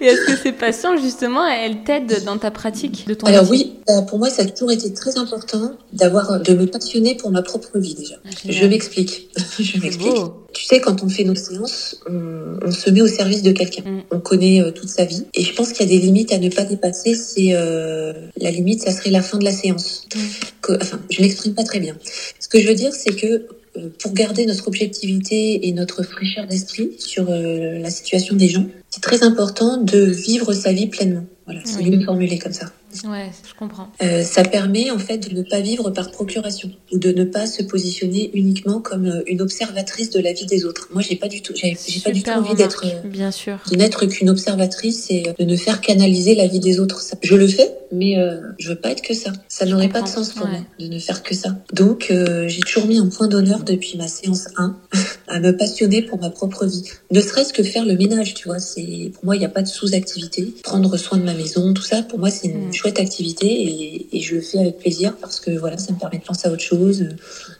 Et 0.01 0.05
est-ce 0.05 0.25
que 0.25 0.35
ces 0.37 0.51
passions, 0.51 0.97
justement, 0.97 1.45
elles 1.47 1.83
t'aident 1.83 2.23
dans 2.25 2.37
ta 2.37 2.51
pratique 2.51 3.05
de 3.07 3.13
ton 3.13 3.27
Alors 3.27 3.49
métier 3.49 3.67
oui, 3.67 3.93
euh, 3.93 4.01
pour 4.01 4.17
moi, 4.17 4.29
ça 4.29 4.43
a 4.43 4.45
toujours 4.45 4.71
été 4.71 4.93
très 4.93 5.17
important 5.17 5.71
d'avoir, 5.93 6.39
de 6.41 6.53
me 6.53 6.65
passionner 6.65 7.15
pour 7.15 7.31
ma 7.31 7.41
propre 7.41 7.77
vie 7.77 7.95
déjà. 7.95 8.15
Ah, 8.25 8.29
Je 8.47 8.65
m'explique. 8.65 9.29
Je 9.59 9.79
m'explique. 9.79 10.15
Tu 10.53 10.65
sais, 10.65 10.79
quand 10.79 11.03
on 11.03 11.09
fait 11.09 11.23
nos 11.23 11.35
séances, 11.35 11.99
on, 12.09 12.57
on 12.65 12.71
se 12.71 12.89
met 12.89 13.01
au 13.01 13.07
service 13.07 13.43
de 13.43 13.51
quelqu'un. 13.51 13.83
Mm. 13.83 14.01
On 14.11 14.19
connaît 14.19 14.61
euh, 14.61 14.71
toute 14.71 14.89
sa 14.89 15.05
vie. 15.05 15.25
Et 15.33 15.43
je 15.43 15.53
pense 15.53 15.73
qu'il 15.73 15.89
y 15.89 15.95
a 15.95 15.99
des 15.99 16.03
limites 16.05 16.33
à 16.33 16.37
ne 16.39 16.49
pas 16.49 16.63
dépasser. 16.63 17.15
C'est 17.15 17.53
euh, 17.53 18.13
la 18.37 18.51
limite, 18.51 18.81
ça 18.81 18.91
serait 18.91 19.11
la 19.11 19.21
fin 19.21 19.37
de 19.37 19.43
la 19.45 19.51
séance. 19.51 20.05
Mm. 20.15 20.19
Que- 20.61 20.77
enfin, 20.81 20.99
je 21.09 21.21
m'exprime 21.21 21.53
pas 21.53 21.63
très 21.63 21.79
bien. 21.79 21.95
Ce 22.39 22.47
que 22.47 22.59
je 22.59 22.67
veux 22.67 22.75
dire, 22.75 22.93
c'est 22.93 23.15
que 23.15 23.47
euh, 23.77 23.89
pour 24.01 24.13
garder 24.13 24.45
notre 24.47 24.67
objectivité 24.67 25.67
et 25.67 25.71
notre 25.73 26.01
fraîcheur 26.03 26.47
d'esprit 26.47 26.91
sur 26.97 27.29
euh, 27.29 27.77
la 27.79 27.89
situation 27.91 28.35
des 28.35 28.47
gens, 28.49 28.65
c'est 28.89 29.01
très 29.01 29.23
important 29.23 29.77
de 29.77 29.99
vivre 29.99 30.53
sa 30.53 30.71
vie 30.73 30.87
pleinement. 30.87 31.25
Voilà, 31.45 31.61
c'est 31.63 31.83
mieux 31.83 32.03
formulé 32.03 32.37
comme 32.39 32.53
ça. 32.53 32.71
Ouais, 33.05 33.29
je 33.47 33.53
comprends. 33.57 33.89
Euh, 34.01 34.23
ça 34.23 34.43
permet 34.43 34.89
en 34.89 34.97
fait 34.97 35.17
de 35.19 35.35
ne 35.35 35.43
pas 35.43 35.59
vivre 35.61 35.89
par 35.91 36.09
procuration 36.11 36.71
ou 36.91 36.97
de 36.97 37.11
ne 37.11 37.23
pas 37.23 37.45
se 37.45 37.61
positionner 37.63 38.31
uniquement 38.33 38.79
comme 38.81 39.05
euh, 39.05 39.21
une 39.27 39.41
observatrice 39.41 40.09
de 40.09 40.19
la 40.19 40.33
vie 40.33 40.45
des 40.47 40.65
autres. 40.65 40.89
Moi, 40.91 41.01
j'ai 41.01 41.15
pas 41.15 41.27
du 41.27 41.41
tout, 41.41 41.53
j'ai 41.55 41.75
pas 42.03 42.11
du 42.11 42.23
tout 42.23 42.29
envie 42.31 42.55
d'être 42.55 42.85
euh, 42.85 43.07
Bien 43.07 43.31
sûr. 43.31 43.59
de 43.71 43.75
n'être 43.75 44.05
qu'une 44.07 44.29
observatrice 44.29 45.07
et 45.11 45.23
de 45.37 45.43
ne 45.45 45.55
faire 45.55 45.81
canaliser 45.81 46.35
la 46.35 46.47
vie 46.47 46.59
des 46.59 46.79
autres. 46.79 47.01
Ça- 47.01 47.17
Je 47.21 47.35
le 47.35 47.47
fais, 47.47 47.71
mais 47.91 48.17
euh, 48.17 48.37
je 48.57 48.69
veux 48.69 48.75
pas 48.75 48.91
être 48.91 49.01
que 49.03 49.13
ça. 49.13 49.31
Ça 49.47 49.65
n'aurait 49.65 49.89
pas 49.89 50.01
de 50.01 50.07
sens 50.07 50.29
pour 50.33 50.45
ouais. 50.45 50.51
moi 50.51 50.59
de 50.79 50.87
ne 50.87 50.99
faire 50.99 51.21
que 51.23 51.35
ça. 51.35 51.57
Donc, 51.73 52.07
euh, 52.09 52.47
j'ai 52.47 52.61
toujours 52.61 52.87
mis 52.87 52.97
un 52.97 53.07
point 53.07 53.27
d'honneur 53.27 53.63
depuis 53.63 53.97
ma 53.97 54.07
séance 54.07 54.47
1 54.57 54.75
à 55.27 55.39
me 55.39 55.55
passionner 55.55 56.01
pour 56.01 56.19
ma 56.19 56.29
propre 56.31 56.65
vie. 56.65 56.83
Ne 57.11 57.21
serait-ce 57.21 57.53
que 57.53 57.61
faire 57.63 57.85
le 57.85 57.95
ménage, 57.95 58.33
tu 58.33 58.47
vois. 58.47 58.59
C'est 58.59 59.11
pour 59.13 59.25
moi, 59.25 59.35
il 59.35 59.39
n'y 59.39 59.45
a 59.45 59.49
pas 59.49 59.61
de 59.61 59.67
sous-activité. 59.67 60.53
Prendre 60.63 60.97
soin 60.97 61.17
de 61.17 61.23
ma 61.23 61.33
maison, 61.35 61.73
tout 61.73 61.83
ça, 61.83 62.01
pour 62.03 62.17
moi, 62.19 62.29
c'est 62.31 62.47
une 62.47 62.59
Mm. 62.69 62.71
Chouette 62.79 62.99
activité 62.99 63.47
et, 63.47 64.07
et 64.17 64.21
je 64.21 64.35
le 64.35 64.41
fais 64.41 64.59
avec 64.59 64.77
plaisir 64.77 65.15
parce 65.19 65.39
que 65.39 65.51
voilà, 65.51 65.77
ça 65.77 65.91
me 65.93 65.97
permet 65.99 66.17
de 66.19 66.23
penser 66.23 66.47
à 66.47 66.51
autre 66.51 66.63
chose, 66.63 67.05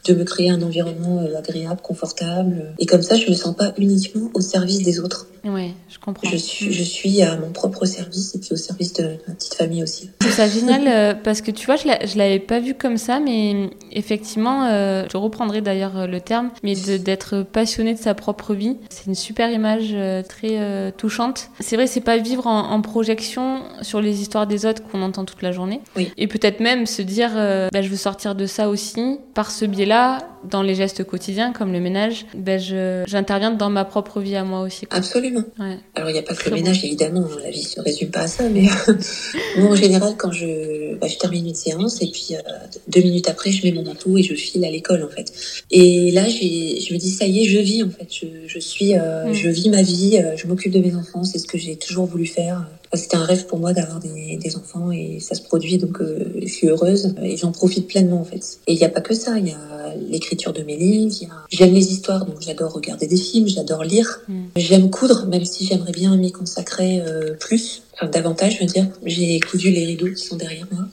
de 0.06 0.14
me 0.14 0.24
créer 0.24 0.50
un 0.50 0.62
environnement 0.62 1.20
euh, 1.22 1.38
agréable, 1.38 1.82
confortable. 1.82 2.74
Et 2.80 2.86
comme 2.86 3.02
ça, 3.02 3.16
je 3.16 3.30
me 3.30 3.36
sens 3.36 3.56
pas 3.56 3.74
uniquement 3.78 4.30
au 4.34 4.42
service 4.42 4.82
des 4.82 5.00
autres. 5.00 5.28
Ouais, 5.46 5.72
je 5.90 5.98
comprends. 6.00 6.30
Je 6.30 6.36
suis, 6.36 6.74
je 6.74 6.84
suis 6.84 7.22
à 7.22 7.38
mon 7.38 7.52
propre 7.52 7.86
service 7.86 8.36
et 8.36 8.40
puis 8.40 8.50
au 8.52 8.58
service 8.58 8.92
de 8.94 9.04
ma 9.28 9.34
petite 9.36 9.54
famille 9.54 9.84
aussi. 9.84 10.10
Je 10.22 10.28
trouve 10.28 10.36
ça 10.36 10.50
génial 10.50 10.84
euh, 10.88 11.14
parce 11.14 11.40
que 11.42 11.52
tu 11.52 11.66
vois, 11.66 11.78
je 11.78 11.88
l'a- 11.88 12.06
je 12.06 12.18
l'avais 12.18 12.40
pas 12.40 12.60
vu 12.60 12.74
comme 12.74 12.98
ça, 12.98 13.20
mais 13.22 13.70
effectivement, 13.94 14.66
euh, 14.66 15.06
je 15.12 15.18
reprendrai 15.18 15.62
d'ailleurs 15.62 16.08
le 16.08 16.20
terme, 16.20 16.50
mais 16.64 16.76
d'être 16.76 17.44
passionné 17.44 17.94
de 17.94 18.00
sa 18.00 18.14
propre 18.16 18.54
vie, 18.54 18.76
c'est 18.90 19.06
une 19.08 19.16
super 19.16 19.50
image 19.52 19.96
très 20.28 20.60
euh, 20.60 20.92
touchante. 20.96 21.50
C'est 21.62 21.76
vrai, 21.78 21.88
c'est 21.88 22.02
pas 22.02 22.18
vivre 22.18 22.46
en, 22.48 22.72
en 22.72 22.82
projection 22.82 23.62
sur 23.82 24.02
les 24.02 24.22
histoires 24.22 24.46
des 24.48 24.66
autres 24.66 24.82
qu'on 24.92 25.02
entend 25.10 25.26
toute 25.26 25.42
la 25.42 25.52
journée, 25.52 25.82
Oui. 25.98 26.12
et 26.18 26.28
peut-être 26.28 26.60
même 26.62 26.86
se 26.86 27.02
dire, 27.02 27.32
euh, 27.36 27.68
bah, 27.74 27.82
je 27.82 27.90
veux 27.90 27.98
sortir 27.98 28.36
de 28.36 28.46
ça 28.46 28.70
aussi 28.70 29.18
par 29.34 29.52
ce 29.52 29.66
biais-là, 29.66 30.20
dans 30.50 30.62
les 30.64 30.74
gestes 30.76 31.04
quotidiens 31.04 31.52
comme 31.52 31.74
le 31.74 31.82
ménage, 31.82 32.26
bah, 32.34 32.58
je- 32.58 33.04
j'interviens 33.08 33.52
dans 33.52 33.70
ma 33.70 33.84
propre 33.84 34.22
vie 34.22 34.36
à 34.38 34.44
moi 34.46 34.62
aussi. 34.62 34.86
quoi. 34.86 34.98
Absolument. 34.98 35.44
Ouais. 35.60 35.78
Alors, 35.96 36.10
il 36.10 36.14
n'y 36.14 36.20
a 36.20 36.24
pas 36.24 36.34
que 36.34 36.46
le 36.46 36.52
bon. 36.52 36.56
ménage, 36.62 36.84
évidemment. 36.86 37.26
hein, 37.30 37.40
La 37.44 37.50
vie 37.52 37.62
se 37.64 37.82
résume 37.82 38.10
pas 38.10 38.22
à 38.22 38.28
ça. 38.28 38.48
Mais 38.48 38.62
moi, 39.58 39.72
en 39.72 39.76
général, 39.76 40.14
quand 40.18 40.32
je, 40.32 40.96
bah, 40.96 41.08
je 41.08 41.18
termine 41.18 41.48
une 41.48 41.56
séance 41.56 42.02
et 42.02 42.08
puis 42.08 42.30
euh, 42.36 42.40
deux 42.88 43.02
minutes 43.02 43.28
après, 43.28 43.52
je 43.52 43.66
mets 43.66 43.74
mon 43.74 43.84
manteau 43.84 44.18
et 44.18 44.24
je 44.24 44.34
file 44.34 44.64
à 44.64 44.72
l'école, 44.72 45.04
en 45.04 45.10
fait. 45.10 45.32
Et 45.72 46.12
là, 46.12 46.24
je 46.30 46.94
me 46.94 46.98
dis, 46.98 47.10
ça 47.12 47.26
y 47.26 47.42
est, 47.42 47.46
je 47.46 47.60
vis, 47.60 47.84
en 47.84 47.90
fait. 47.90 48.08
Je, 48.10 48.26
je 48.48 48.60
suis, 48.60 48.96
euh, 48.96 49.26
Mm. 49.30 49.34
je 49.34 49.50
vis 49.50 49.70
ma 49.70 49.82
vie. 49.82 50.20
je 50.38 50.48
m'occupe 50.48 50.72
de 50.72 50.80
mes 50.80 50.96
enfants. 50.96 51.24
C'est 51.24 51.40
ce 51.40 51.48
que 51.48 51.58
j'ai 51.58 51.76
toujours 51.76 52.06
voulu 52.06 52.26
faire. 52.26 52.66
C'était 52.94 53.18
un 53.18 53.24
rêve 53.24 53.46
pour 53.46 53.60
moi 53.60 53.72
d'avoir 53.74 54.00
des, 54.00 54.38
des 54.38 54.56
enfants 54.56 54.92
et 54.92 55.20
ça 55.20 55.36
se 55.36 55.42
produit. 55.44 55.78
Donc, 55.78 56.02
euh, 56.02 56.34
je 56.42 56.48
suis 56.48 56.68
heureuse 56.68 57.14
et 57.22 57.38
j'en 57.38 57.52
profite 57.52 57.88
pleinement, 57.88 58.20
en 58.22 58.24
fait. 58.26 58.60
Et 58.66 58.74
il 58.74 58.78
n'y 58.78 58.84
a 58.84 58.90
pas 58.90 59.02
que 59.02 59.14
ça. 59.14 59.38
Il 59.38 59.48
y 59.48 59.52
a 59.52 59.94
l'écriture 60.10 60.54
de 60.54 60.64
mes 60.64 60.76
livres. 60.76 61.14
a- 61.32 61.46
J'aime 61.52 61.74
les 61.74 61.92
histoires, 61.92 62.26
donc 62.26 62.42
j'adore 62.42 62.74
regarder 62.74 63.06
des 63.08 63.18
films. 63.18 63.48
J'adore 63.48 63.84
lire. 63.84 64.22
Mm. 64.28 64.44
J'aime 64.56 64.90
coudre, 64.90 65.28
même 65.28 65.46
si 65.46 65.66
j'aimerais 65.66 65.92
bien 65.92 66.16
m'y 66.18 66.32
consacrer 66.32 67.00
euh, 67.02 67.34
plus, 67.36 67.84
enfin 67.94 68.08
davantage, 68.08 68.56
je 68.56 68.60
veux 68.62 68.66
dire. 68.66 68.88
J'ai 69.06 69.40
cousu 69.40 69.70
les 69.72 69.86
rideaux 69.86 70.12
qui 70.12 70.24
sont 70.26 70.36
derrière 70.38 70.68
moi. 70.72 70.86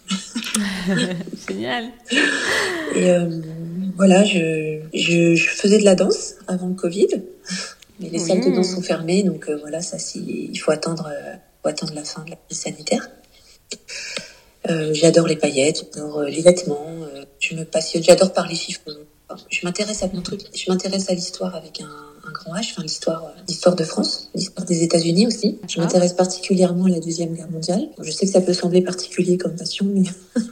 Génial. 1.49 1.85
Et 2.95 3.11
euh, 3.11 3.31
voilà, 3.97 4.25
je, 4.25 4.81
je, 4.95 5.35
je 5.35 5.49
faisais 5.49 5.79
de 5.79 5.85
la 5.85 5.95
danse 5.95 6.35
avant 6.47 6.69
le 6.69 6.75
Covid, 6.75 7.09
mais 8.01 8.11
les 8.11 8.19
salles 8.19 8.41
de 8.45 8.55
danse 8.55 8.75
sont 8.75 8.83
fermées, 8.83 9.23
donc 9.23 9.49
euh, 9.49 9.57
voilà, 9.61 9.81
ça 9.81 9.97
il 10.15 10.57
faut 10.57 10.71
attendre, 10.71 11.09
euh, 11.11 11.35
faut 11.67 11.71
attendre 11.71 11.95
la 11.95 12.05
fin 12.05 12.25
de 12.25 12.31
la 12.31 12.37
crise 12.37 12.59
sanitaire. 12.61 13.09
Euh, 14.71 14.93
j'adore 14.95 15.27
les 15.27 15.37
paillettes, 15.37 15.87
j'adore 15.95 16.19
euh, 16.21 16.29
les 16.29 16.43
vêtements, 16.43 16.87
euh, 17.15 17.25
je 17.41 17.55
me 17.55 17.65
passionne, 17.65 18.03
j'adore 18.03 18.33
parler 18.33 18.55
chiffres. 18.55 18.81
Enfin, 19.29 19.43
je 19.51 19.65
m'intéresse 19.65 20.03
à 20.03 20.09
plein 20.09 20.21
de 20.21 20.25
trucs. 20.25 20.43
Je 20.57 20.71
m'intéresse 20.71 21.09
à 21.11 21.15
l'histoire 21.15 21.55
avec 21.55 21.81
un, 21.81 21.85
un 22.29 22.33
grand 22.33 22.53
H, 22.55 22.73
enfin 22.73 22.83
l'histoire, 22.83 23.25
euh, 23.25 23.41
l'histoire 23.49 23.75
de 23.77 23.85
France, 23.85 24.29
l'histoire 24.35 24.67
des 24.67 24.83
États-Unis 24.83 25.27
aussi. 25.27 25.59
Je 25.69 25.75
Ah. 25.79 25.83
m'intéresse 25.83 26.13
particulièrement 26.15 26.87
à 26.87 26.89
la 26.89 27.01
deuxième 27.01 27.33
guerre 27.35 27.51
mondiale. 27.51 27.89
Je 28.01 28.11
sais 28.11 28.27
que 28.27 28.33
ça 28.33 28.41
peut 28.41 28.53
sembler 28.55 28.83
particulier 28.83 29.37
comme 29.39 29.55
passion, 29.57 29.87
mais 29.93 30.03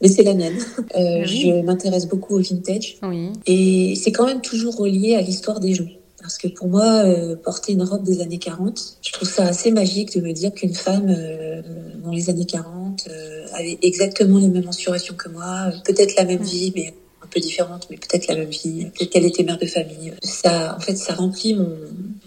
mais 0.00 0.08
c'est 0.08 0.22
la 0.24 0.34
mienne. 0.34 0.58
Oui. 0.96 1.24
Je 1.26 1.62
m'intéresse 1.62 2.06
beaucoup 2.06 2.36
au 2.36 2.40
vintage 2.42 2.96
Oui. 3.02 3.30
et 3.46 3.94
c'est 3.96 4.10
quand 4.12 4.26
même 4.26 4.40
toujours 4.40 4.76
relié 4.76 5.14
à 5.16 5.20
l'histoire 5.20 5.60
des 5.60 5.74
gens. 5.74 5.86
Parce 6.22 6.38
que 6.38 6.48
pour 6.48 6.68
moi, 6.68 7.04
euh, 7.04 7.36
porter 7.36 7.72
une 7.72 7.82
robe 7.82 8.04
des 8.04 8.20
années 8.20 8.38
40, 8.38 8.98
je 9.02 9.12
trouve 9.12 9.28
ça 9.28 9.44
assez 9.44 9.72
magique 9.72 10.16
de 10.16 10.20
me 10.24 10.32
dire 10.32 10.54
qu'une 10.54 10.74
femme 10.74 11.08
euh, 11.08 11.60
dans 12.02 12.12
les 12.12 12.30
années 12.30 12.46
40 12.46 13.08
euh, 13.08 13.44
avait 13.54 13.78
exactement 13.82 14.38
les 14.38 14.48
mêmes 14.48 14.64
mensurations 14.64 15.14
que 15.14 15.28
moi, 15.28 15.72
peut-être 15.84 16.14
la 16.16 16.24
même 16.24 16.42
vie, 16.42 16.72
mais 16.76 16.94
un 17.22 17.26
peu 17.26 17.40
différente, 17.40 17.88
mais 17.90 17.96
peut-être 17.96 18.28
la 18.28 18.36
même 18.36 18.50
vie, 18.50 18.86
peut-être 18.86 19.10
qu'elle 19.10 19.26
était 19.26 19.42
mère 19.42 19.58
de 19.58 19.66
famille. 19.66 20.14
Ça, 20.22 20.76
en 20.76 20.80
fait, 20.80 20.96
ça 20.96 21.14
remplit 21.14 21.54
mon, 21.54 21.76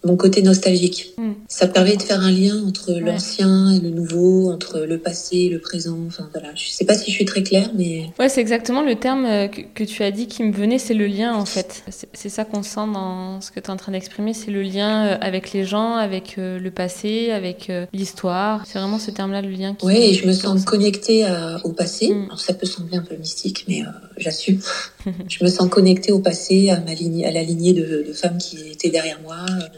mon 0.03 0.17
côté 0.17 0.41
nostalgique. 0.41 1.13
Mm. 1.17 1.24
Ça 1.55 1.67
permet 1.67 1.95
de 1.95 2.01
faire 2.01 2.19
un 2.19 2.31
lien 2.31 2.61
entre 2.67 2.91
l'ancien 2.91 3.71
et 3.71 3.79
le 3.79 3.89
nouveau, 3.89 4.51
entre 4.51 4.81
le 4.81 4.97
passé 4.97 5.37
et 5.37 5.49
le 5.49 5.59
présent. 5.59 5.97
Enfin 6.05 6.27
voilà, 6.33 6.49
je 6.53 6.67
sais 6.67 6.83
pas 6.83 6.95
si 6.95 7.09
je 7.11 7.15
suis 7.15 7.23
très 7.23 7.43
claire, 7.43 7.69
mais. 7.73 8.09
Ouais, 8.19 8.27
c'est 8.27 8.41
exactement 8.41 8.83
le 8.83 8.95
terme 8.95 9.23
euh, 9.23 9.47
que, 9.47 9.85
tu 9.85 10.03
as 10.03 10.11
dit 10.11 10.27
qui 10.27 10.43
me 10.43 10.51
venait, 10.51 10.79
c'est 10.79 10.93
le 10.93 11.07
lien 11.07 11.33
en 11.33 11.45
fait. 11.45 11.85
C'est 12.11 12.27
ça 12.27 12.43
qu'on 12.43 12.61
sent 12.61 12.87
dans 12.93 13.39
ce 13.39 13.51
que 13.51 13.61
tu 13.61 13.67
es 13.67 13.69
en 13.69 13.77
train 13.77 13.93
d'exprimer, 13.93 14.33
c'est 14.33 14.51
le 14.51 14.63
lien 14.63 15.05
euh, 15.05 15.17
avec 15.21 15.53
les 15.53 15.63
gens, 15.63 15.95
avec 15.95 16.35
euh, 16.37 16.59
le 16.59 16.71
passé, 16.71 17.31
avec 17.31 17.71
l'histoire. 17.93 18.65
C'est 18.65 18.77
vraiment 18.77 18.99
ce 18.99 19.11
terme-là, 19.11 19.41
le 19.41 19.51
lien. 19.51 19.75
Qui, 19.75 19.85
oui, 19.85 19.95
et 19.95 20.13
je 20.13 20.27
me 20.27 20.33
sens 20.33 20.65
connectée 20.65 21.25
au 21.63 21.71
passé. 21.71 22.09
Mm. 22.09 22.25
Alors, 22.25 22.39
ça 22.41 22.53
peut 22.53 22.65
sembler 22.65 22.97
un 22.97 23.03
peu 23.03 23.15
mystique, 23.15 23.63
mais 23.69 23.81
j'assume. 24.17 24.59
je 25.29 25.41
me 25.41 25.49
sens 25.49 25.69
connectée 25.69 26.11
au 26.11 26.19
passé, 26.19 26.69
à 26.69 26.81
ma 26.81 26.93
lignée, 26.93 27.25
à 27.25 27.31
la 27.31 27.43
lignée 27.43 27.71
de, 27.71 28.11
femmes 28.11 28.39
qui 28.39 28.57
étaient 28.69 28.89
derrière 28.89 29.21
moi. 29.21 29.37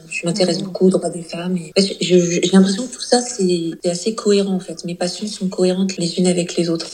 Je 0.10 0.26
m'intéresse 0.26 0.60
mm. 0.60 0.66
beaucoup 0.66 0.88
aux 0.88 0.90
droits 0.90 1.12
des 1.12 1.22
femmes. 1.22 1.56
Et... 1.58 1.67
J'ai 1.76 2.42
l'impression 2.54 2.88
que 2.88 2.94
tout 2.94 3.02
ça, 3.02 3.22
c'est 3.22 3.90
assez 3.90 4.16
cohérent 4.16 4.54
en 4.54 4.60
fait. 4.60 4.86
Mes 4.86 4.96
passions 4.96 5.28
sont 5.28 5.48
cohérentes 5.48 5.98
les 5.98 6.20
unes 6.20 6.28
avec 6.28 6.56
les 6.56 6.70
autres. 6.70 6.88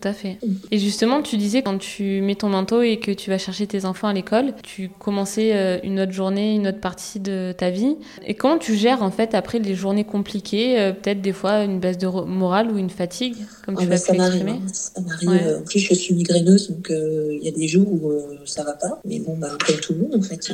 Tout 0.00 0.08
à 0.08 0.12
fait. 0.12 0.38
Et 0.70 0.78
justement, 0.78 1.22
tu 1.22 1.36
disais 1.36 1.62
quand 1.62 1.76
tu 1.78 2.20
mets 2.20 2.36
ton 2.36 2.48
manteau 2.48 2.82
et 2.82 3.00
que 3.00 3.10
tu 3.10 3.30
vas 3.30 3.38
chercher 3.38 3.66
tes 3.66 3.84
enfants 3.84 4.06
à 4.06 4.12
l'école, 4.12 4.54
tu 4.62 4.90
commençais 4.96 5.56
euh, 5.56 5.78
une 5.82 5.98
autre 5.98 6.12
journée, 6.12 6.54
une 6.54 6.68
autre 6.68 6.78
partie 6.78 7.18
de 7.18 7.52
ta 7.56 7.70
vie. 7.70 7.96
Et 8.24 8.34
comment 8.34 8.58
tu 8.58 8.76
gères 8.76 9.02
en 9.02 9.10
fait 9.10 9.34
après 9.34 9.58
les 9.58 9.74
journées 9.74 10.04
compliquées, 10.04 10.78
euh, 10.78 10.92
peut-être 10.92 11.20
des 11.20 11.32
fois 11.32 11.64
une 11.64 11.80
baisse 11.80 11.98
de 11.98 12.06
morale 12.06 12.70
ou 12.70 12.78
une 12.78 12.90
fatigue, 12.90 13.34
comme 13.64 13.76
tu 13.76 13.82
ah, 13.86 13.88
vas 13.88 13.96
Ça 13.96 14.12
m'arrive. 14.12 14.46
Hein. 14.46 14.60
Ça 14.72 15.00
m'arrive. 15.00 15.58
En 15.58 15.64
plus, 15.64 15.80
je 15.80 15.94
suis 15.94 16.14
migraineuse, 16.14 16.70
donc 16.70 16.92
euh, 16.92 17.30
il 17.32 17.44
y 17.44 17.48
a 17.48 17.52
des 17.52 17.66
jours 17.66 17.92
où 17.92 18.12
ça 18.44 18.62
va 18.62 18.74
pas. 18.74 19.00
Mais 19.04 19.18
bon, 19.18 19.36
bah, 19.36 19.48
comme 19.66 19.80
tout 19.80 19.94
le 19.94 19.98
monde 20.02 20.14
en 20.14 20.22
fait, 20.22 20.52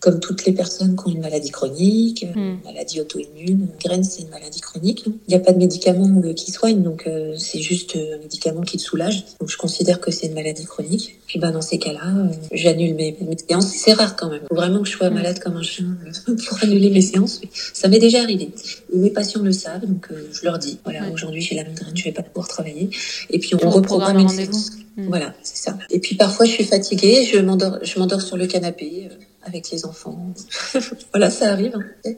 comme 0.00 0.20
toutes 0.20 0.44
les 0.44 0.52
personnes 0.52 0.96
qui 0.96 1.08
ont 1.08 1.12
une 1.12 1.22
maladie 1.22 1.50
chronique, 1.50 2.26
hmm. 2.34 2.38
une 2.38 2.62
maladie 2.62 3.00
auto-immune, 3.00 3.68
migraine 3.72 4.04
c'est 4.04 4.20
une 4.20 4.28
maladie 4.28 4.60
chronique. 4.60 5.04
Il 5.06 5.12
n'y 5.28 5.34
a 5.34 5.40
pas 5.40 5.52
de 5.52 5.58
médicament 5.58 6.20
qui 6.36 6.50
soigne, 6.50 6.82
donc 6.82 7.08
c'est 7.38 7.60
juste 7.60 7.96
un 7.96 8.18
médicament 8.18 8.60
qui 8.60 8.81
soulage. 8.82 9.24
Donc 9.40 9.50
je 9.50 9.56
considère 9.56 10.00
que 10.00 10.10
c'est 10.10 10.26
une 10.26 10.34
maladie 10.34 10.64
chronique. 10.64 11.18
Puis 11.26 11.38
bah 11.38 11.50
dans 11.50 11.62
ces 11.62 11.78
cas-là, 11.78 12.06
euh, 12.06 12.28
j'annule 12.52 12.94
mes, 12.94 13.16
séances. 13.48 13.72
C'est 13.74 13.92
rare 13.92 14.16
quand 14.16 14.28
même. 14.28 14.42
Faut 14.48 14.54
vraiment 14.54 14.82
que 14.82 14.88
je 14.88 14.96
sois 14.96 15.10
mm. 15.10 15.14
malade 15.14 15.38
comme 15.38 15.56
un 15.56 15.62
chien 15.62 15.86
euh, 16.06 16.36
pour 16.48 16.62
annuler 16.62 16.90
mes 16.90 17.00
séances. 17.00 17.40
Ça 17.72 17.88
m'est 17.88 17.98
déjà 17.98 18.20
arrivé. 18.22 18.50
Et 18.92 18.98
mes 18.98 19.10
patients 19.10 19.42
le 19.42 19.52
savent, 19.52 19.86
donc 19.86 20.08
euh, 20.10 20.28
je 20.32 20.44
leur 20.44 20.58
dis 20.58 20.78
voilà 20.84 21.08
aujourd'hui 21.10 21.40
j'ai 21.40 21.54
la 21.54 21.64
migraine, 21.64 21.96
je 21.96 22.04
vais 22.04 22.12
pas 22.12 22.22
pouvoir 22.22 22.48
travailler. 22.48 22.90
Et 23.30 23.38
puis 23.38 23.54
on, 23.54 23.70
reprogramme 23.70 24.18
une 24.18 24.28
séance. 24.28 24.72
Mm. 24.96 25.06
Voilà, 25.08 25.34
c'est 25.42 25.56
ça. 25.56 25.78
Et 25.90 26.00
puis 26.00 26.16
parfois 26.16 26.44
je 26.46 26.52
suis 26.52 26.64
fatiguée, 26.64 27.24
je 27.24 27.38
m'endors, 27.38 27.78
je 27.82 27.98
m'endors 27.98 28.20
sur 28.20 28.36
le 28.36 28.46
canapé 28.46 29.08
avec 29.42 29.70
les 29.70 29.84
enfants. 29.84 30.34
voilà, 31.12 31.30
ça 31.30 31.52
arrive. 31.52 31.72
Hein. 31.74 32.12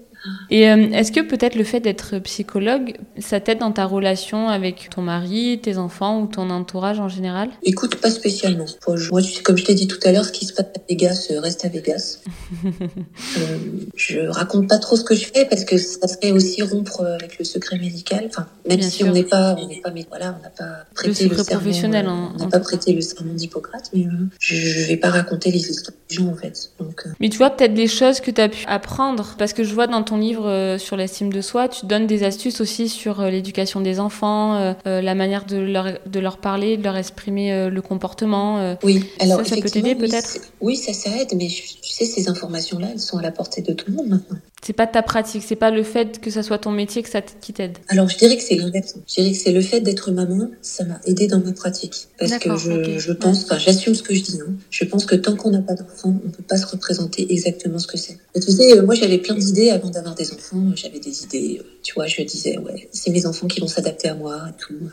Et 0.51 0.69
euh, 0.69 0.91
est-ce 0.93 1.13
que 1.13 1.21
peut-être 1.21 1.55
le 1.55 1.65
fait 1.65 1.81
d'être 1.81 2.19
psychologue, 2.21 2.97
ça 3.19 3.41
t'aide 3.41 3.59
dans 3.59 3.73
ta 3.73 3.85
relation 3.85 4.49
avec 4.49 4.89
ton 4.95 5.03
mari, 5.03 5.61
tes 5.63 5.79
enfants 5.79 6.21
ou 6.21 6.27
ton 6.27 6.51
entourage 6.51 7.01
en 7.01 7.09
général? 7.09 7.51
Écoute, 7.63 7.97
pas 7.97 8.11
spécialement. 8.11 8.65
Moi, 8.87 9.21
comme 9.43 9.57
je 9.57 9.65
t'ai 9.65 9.75
dit 9.75 9.87
tout 9.87 9.99
à 10.05 10.13
l'heure, 10.13 10.25
ce 10.25 10.33
qui 10.33 10.47
se 10.47 10.53
passe 10.53 10.67
à 10.67 10.81
Vegas 10.89 11.29
euh, 11.31 11.41
reste 11.41 11.65
à 11.65 11.69
Vegas. 11.69 12.21
euh, 12.65 13.59
je 13.95 14.21
raconte 14.21 14.69
pas 14.69 14.79
trop 14.79 14.97
ce 14.97 15.05
que 15.05 15.15
je 15.15 15.27
fais 15.27 15.45
parce 15.45 15.65
que 15.65 15.77
ça 15.77 16.09
serait 16.09 16.33
aussi 16.33 16.63
rompre 16.63 17.05
avec 17.05 17.39
le 17.39 17.45
secret 17.45 17.79
médical. 17.79 18.25
Enfin, 18.29 18.47
même 18.69 18.83
si 18.83 19.05
on 19.05 19.13
n'est 19.13 19.25
pas, 19.25 19.57
on 19.59 19.69
n'est 19.69 19.81
pas, 19.81 19.91
mais 19.91 20.07
voilà, 20.09 20.37
on 20.39 20.43
n'a 20.43 20.51
pas 20.51 20.85
prêté 20.95 21.29
le, 21.29 21.35
serment, 21.37 21.61
professionnel. 21.61 22.07
Hein, 22.07 22.33
on 22.35 22.39
n'a 22.39 22.49
pas 22.49 22.61
prêté 22.61 22.93
le 22.93 23.01
serment 23.01 23.35
d'Hippocrate, 23.35 23.91
mais 23.95 24.07
euh, 24.07 24.11
je, 24.39 24.55
je 24.55 24.87
vais 24.87 24.97
pas 24.97 25.11
raconter 25.11 25.51
les 25.51 25.71
histoires 25.71 25.97
des 26.09 26.17
gens 26.17 26.29
en 26.29 26.37
fait. 26.37 26.71
Donc, 26.79 27.05
mais 27.21 27.29
tu 27.29 27.39
vois 27.39 27.51
peut-être 27.51 27.75
des 27.75 27.89
choses 27.89 28.21
que 28.21 28.31
tu 28.31 28.41
as 28.41 28.49
pu 28.49 28.65
apprendre 28.67 29.35
parce 29.39 29.53
que 29.53 29.65
je 29.65 29.75
vois 29.75 29.87
dans 29.87 30.03
ton 30.03 30.14
livre 30.17 30.49
euh, 30.49 30.79
sur 30.79 30.97
l'estime 30.97 31.33
de 31.33 31.41
soi, 31.41 31.69
tu 31.69 31.87
donnes 31.87 32.07
des 32.07 32.25
astuces 32.25 32.61
aussi 32.61 32.89
sur 32.89 33.21
euh, 33.21 33.31
l'éducation 33.31 33.81
des 33.81 34.01
enfants, 34.01 34.75
euh, 34.87 35.01
la 35.01 35.15
manière 35.15 35.45
de 35.45 35.57
leur, 35.57 35.99
de 36.07 36.21
leur 36.21 36.39
parler, 36.39 36.77
de 36.77 36.85
leur 36.85 36.97
exprimer 36.97 37.71
le 37.71 37.83
comportement. 37.83 38.77
oui, 38.83 39.05
alors 39.21 39.45
ça, 39.47 39.57
peut 39.57 39.69
t'aider 39.69 39.95
peut-être? 39.95 40.39
Oui, 40.61 40.77
ça, 40.77 40.93
ça 40.93 41.11
aide, 41.17 41.33
mais 41.37 41.49
tu 41.49 41.91
sais, 41.93 42.05
ces 42.05 42.29
informations-là, 42.29 42.89
elles 42.93 43.01
sont 43.01 43.19
à 43.19 43.23
la 43.23 43.31
portée 43.31 43.63
de 43.63 43.73
tout 43.73 43.91
le 43.91 43.97
monde 43.97 44.09
maintenant. 44.09 44.39
C'est 44.65 44.73
pas 44.73 44.87
ta 44.87 45.03
pratique, 45.03 45.43
c'est 45.47 45.57
pas 45.57 45.71
le 45.71 45.83
fait 45.83 46.23
que 46.23 46.31
ça 46.31 46.43
soit 46.43 46.57
ton 46.57 46.71
métier 46.71 47.03
que 47.03 47.11
ça 47.11 47.21
qui 47.21 47.53
t'aide? 47.53 47.77
Alors 47.89 48.09
je 48.09 48.17
dirais 48.17 48.35
que 48.35 48.43
c'est 48.43 48.55
l'inverse. 48.55 48.95
Je 49.07 49.15
dirais 49.17 49.33
que 49.33 49.37
c'est 49.37 49.53
le 49.53 49.61
fait 49.61 49.81
d'être 49.81 50.11
maman, 50.11 50.49
ça 50.63 50.85
m'a 50.85 50.99
aidé 51.05 51.27
dans 51.27 51.39
ma 51.39 51.53
pratique. 51.53 52.09
Parce 52.19 52.39
que 52.39 52.57
je, 52.57 52.99
je 52.99 53.13
pense, 53.13 53.45
enfin 53.45 53.59
j'assume 53.59 53.95
ce 53.95 54.03
que 54.03 54.15
je 54.15 54.23
dis. 54.23 54.39
Hein. 54.41 54.55
Je 54.71 54.87
pense 54.87 55.05
que 55.05 55.17
tant 55.17 55.37
qu'on 55.37 55.51
n'a 55.51 55.61
pas 55.61 55.75
d'enfant, 55.75 56.19
on 56.25 56.31
peut 56.31 56.43
pas 56.43 56.57
se 56.57 56.65
représenter 56.65 57.31
exactement 57.31 57.79
ce 57.79 57.87
que 57.87 57.99
c'est. 57.99 58.17
Tu 58.35 58.41
sais, 58.41 58.81
moi 58.81 58.95
j'avais 58.95 59.19
plein 59.19 59.35
d'idées 59.35 59.69
avant 59.69 59.91
d'avoir 59.91 60.04
des 60.13 60.33
enfants. 60.33 60.73
J'avais 60.75 61.01
des 61.01 61.25
idées, 61.25 61.63
tu 61.83 61.95
vois, 61.95 62.07
je 62.07 62.23
disais 62.23 62.59
ouais, 62.59 62.89
c'est 62.93 63.11
mes 63.11 63.27
enfants 63.27 63.47
qui 63.47 63.61
vont 63.61 63.67
s'adapter 63.67 64.09
à 64.09 64.15
moi 64.15 64.49
et 64.51 64.61
tout. 64.61 64.91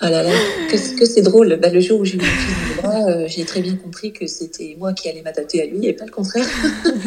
Ah 0.00 0.10
là 0.10 0.22
là, 0.22 0.30
que, 0.70 0.98
que 0.98 1.04
c'est 1.04 1.22
drôle. 1.22 1.58
Bah, 1.60 1.68
le 1.68 1.80
jour 1.80 2.00
où 2.00 2.04
j'ai 2.04 2.14
eu 2.14 2.18
mon 2.18 2.24
fils 2.24 2.82
dans 2.82 3.08
euh, 3.08 3.24
j'ai 3.26 3.44
très 3.44 3.60
bien 3.60 3.76
compris 3.76 4.12
que 4.12 4.26
c'était 4.26 4.76
moi 4.78 4.92
qui 4.92 5.08
allais 5.08 5.22
m'adapter 5.22 5.62
à 5.62 5.66
lui 5.66 5.86
et 5.86 5.92
pas 5.92 6.04
le 6.04 6.10
contraire. 6.10 6.46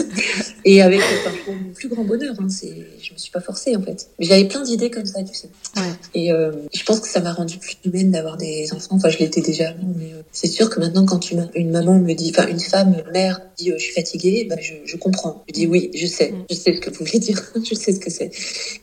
et 0.65 0.82
avec 0.82 0.99
parfois 1.24 1.53
mon 1.53 1.74
plus 1.74 1.88
grand 1.88 2.03
bonheur. 2.03 2.36
Hein, 2.39 2.47
c'est, 2.49 2.74
je 3.01 3.13
me 3.13 3.17
suis 3.17 3.32
pas 3.32 3.39
forcée 3.39 3.76
en 3.76 3.82
fait. 3.82 4.09
Mais 4.19 4.26
j'avais 4.26 4.45
plein 4.45 4.63
d'idées 4.63 4.89
comme 4.89 5.05
ça, 5.05 5.24
tu 5.24 5.34
sais. 5.34 5.49
Ouais. 5.78 5.84
Et 6.13 6.32
euh, 6.32 6.51
je 6.74 6.84
pense 6.84 6.99
que 6.99 7.07
ça 7.07 7.22
m'a 7.22 7.32
rendu 7.32 7.57
plus 7.57 7.78
humaine 7.86 8.11
d'avoir 8.11 8.38
des 8.38 8.74
enfants. 8.74 8.95
Enfin, 8.95 9.09
je 9.09 9.19
l'étais 9.19 9.41
déjà 9.41 9.74
mais 9.97 10.13
euh, 10.13 10.22
c'est 10.32 10.47
sûr 10.47 10.69
que 10.69 10.80
maintenant, 10.80 11.05
quand 11.05 11.32
une, 11.32 11.49
une 11.55 11.72
maman 11.72 11.99
me 11.99 12.13
dit, 12.13 12.34
enfin, 12.36 12.47
une 12.47 12.59
femme, 12.59 12.95
une 13.05 13.11
mère 13.11 13.41
dit, 13.57 13.72
euh, 13.72 13.78
je 13.78 13.84
suis 13.84 13.93
fatiguée, 13.93 14.45
bah, 14.49 14.57
je, 14.59 14.74
je, 14.86 14.97
comprends. 14.97 15.43
Je 15.47 15.53
dis 15.53 15.67
oui, 15.67 15.91
je 15.93 16.05
sais, 16.05 16.32
mm. 16.32 16.45
je 16.49 16.55
sais 16.55 16.76
ce 16.76 16.80
que 16.80 16.89
vous 16.89 17.05
voulez 17.05 17.19
dire, 17.19 17.41
je 17.63 17.76
sais 17.76 17.93
ce 17.93 17.99
que 17.99 18.09
c'est. 18.09 18.32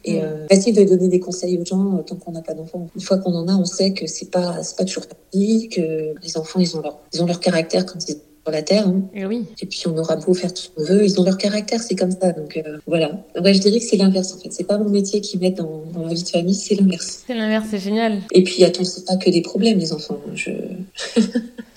Et 0.04 0.20
mm. 0.20 0.48
facile 0.50 0.74
de 0.74 0.84
donner 0.84 1.08
des 1.08 1.20
conseils 1.20 1.58
aux 1.58 1.64
gens 1.64 2.02
tant 2.06 2.16
qu'on 2.16 2.32
n'a 2.32 2.42
pas 2.42 2.54
d'enfants 2.54 2.77
une 2.94 3.00
fois 3.00 3.18
qu'on 3.18 3.34
en 3.34 3.48
a, 3.48 3.54
on 3.54 3.64
sait 3.64 3.92
que 3.92 4.06
c'est 4.06 4.30
pas, 4.30 4.62
c'est 4.62 4.76
pas 4.76 4.84
toujours 4.84 5.04
facile, 5.04 5.68
que 5.68 6.14
les 6.22 6.36
enfants, 6.36 6.60
ils 6.60 6.76
ont 6.76 6.80
leur, 6.80 6.98
ils 7.12 7.22
ont 7.22 7.26
leur 7.26 7.40
caractère 7.40 7.86
quand 7.86 8.08
ils 8.08 8.16
sur 8.48 8.50
la 8.50 8.62
terre. 8.62 8.88
Hein. 8.88 9.02
Et, 9.14 9.26
oui. 9.26 9.44
et 9.60 9.66
puis 9.66 9.82
on 9.86 9.96
aura 9.98 10.16
beau 10.16 10.32
faire 10.32 10.52
tout 10.52 10.62
ce 10.62 10.68
qu'on 10.70 10.84
veut, 10.84 11.04
ils 11.04 11.20
ont 11.20 11.24
leur 11.24 11.36
caractère, 11.36 11.80
c'est 11.82 11.94
comme 11.94 12.10
ça. 12.10 12.32
Donc 12.32 12.56
euh, 12.56 12.78
voilà. 12.86 13.24
Ouais, 13.40 13.52
je 13.52 13.60
dirais 13.60 13.78
que 13.78 13.84
c'est 13.84 13.96
l'inverse 13.96 14.32
en 14.34 14.38
fait. 14.38 14.50
C'est 14.52 14.64
pas 14.64 14.78
mon 14.78 14.88
métier 14.88 15.20
qui 15.20 15.38
m'aide 15.38 15.56
dans, 15.56 15.84
dans 15.92 16.04
ma 16.06 16.14
vie 16.14 16.22
de 16.22 16.28
famille, 16.28 16.54
c'est 16.54 16.74
l'inverse. 16.74 17.24
C'est 17.26 17.34
l'inverse, 17.34 17.66
c'est 17.70 17.78
génial. 17.78 18.20
Et 18.32 18.42
puis 18.42 18.64
attends, 18.64 18.84
c'est 18.84 19.04
pas 19.04 19.16
que 19.16 19.30
des 19.30 19.42
problèmes 19.42 19.78
les 19.78 19.92
enfants. 19.92 20.18
Je 20.34 20.50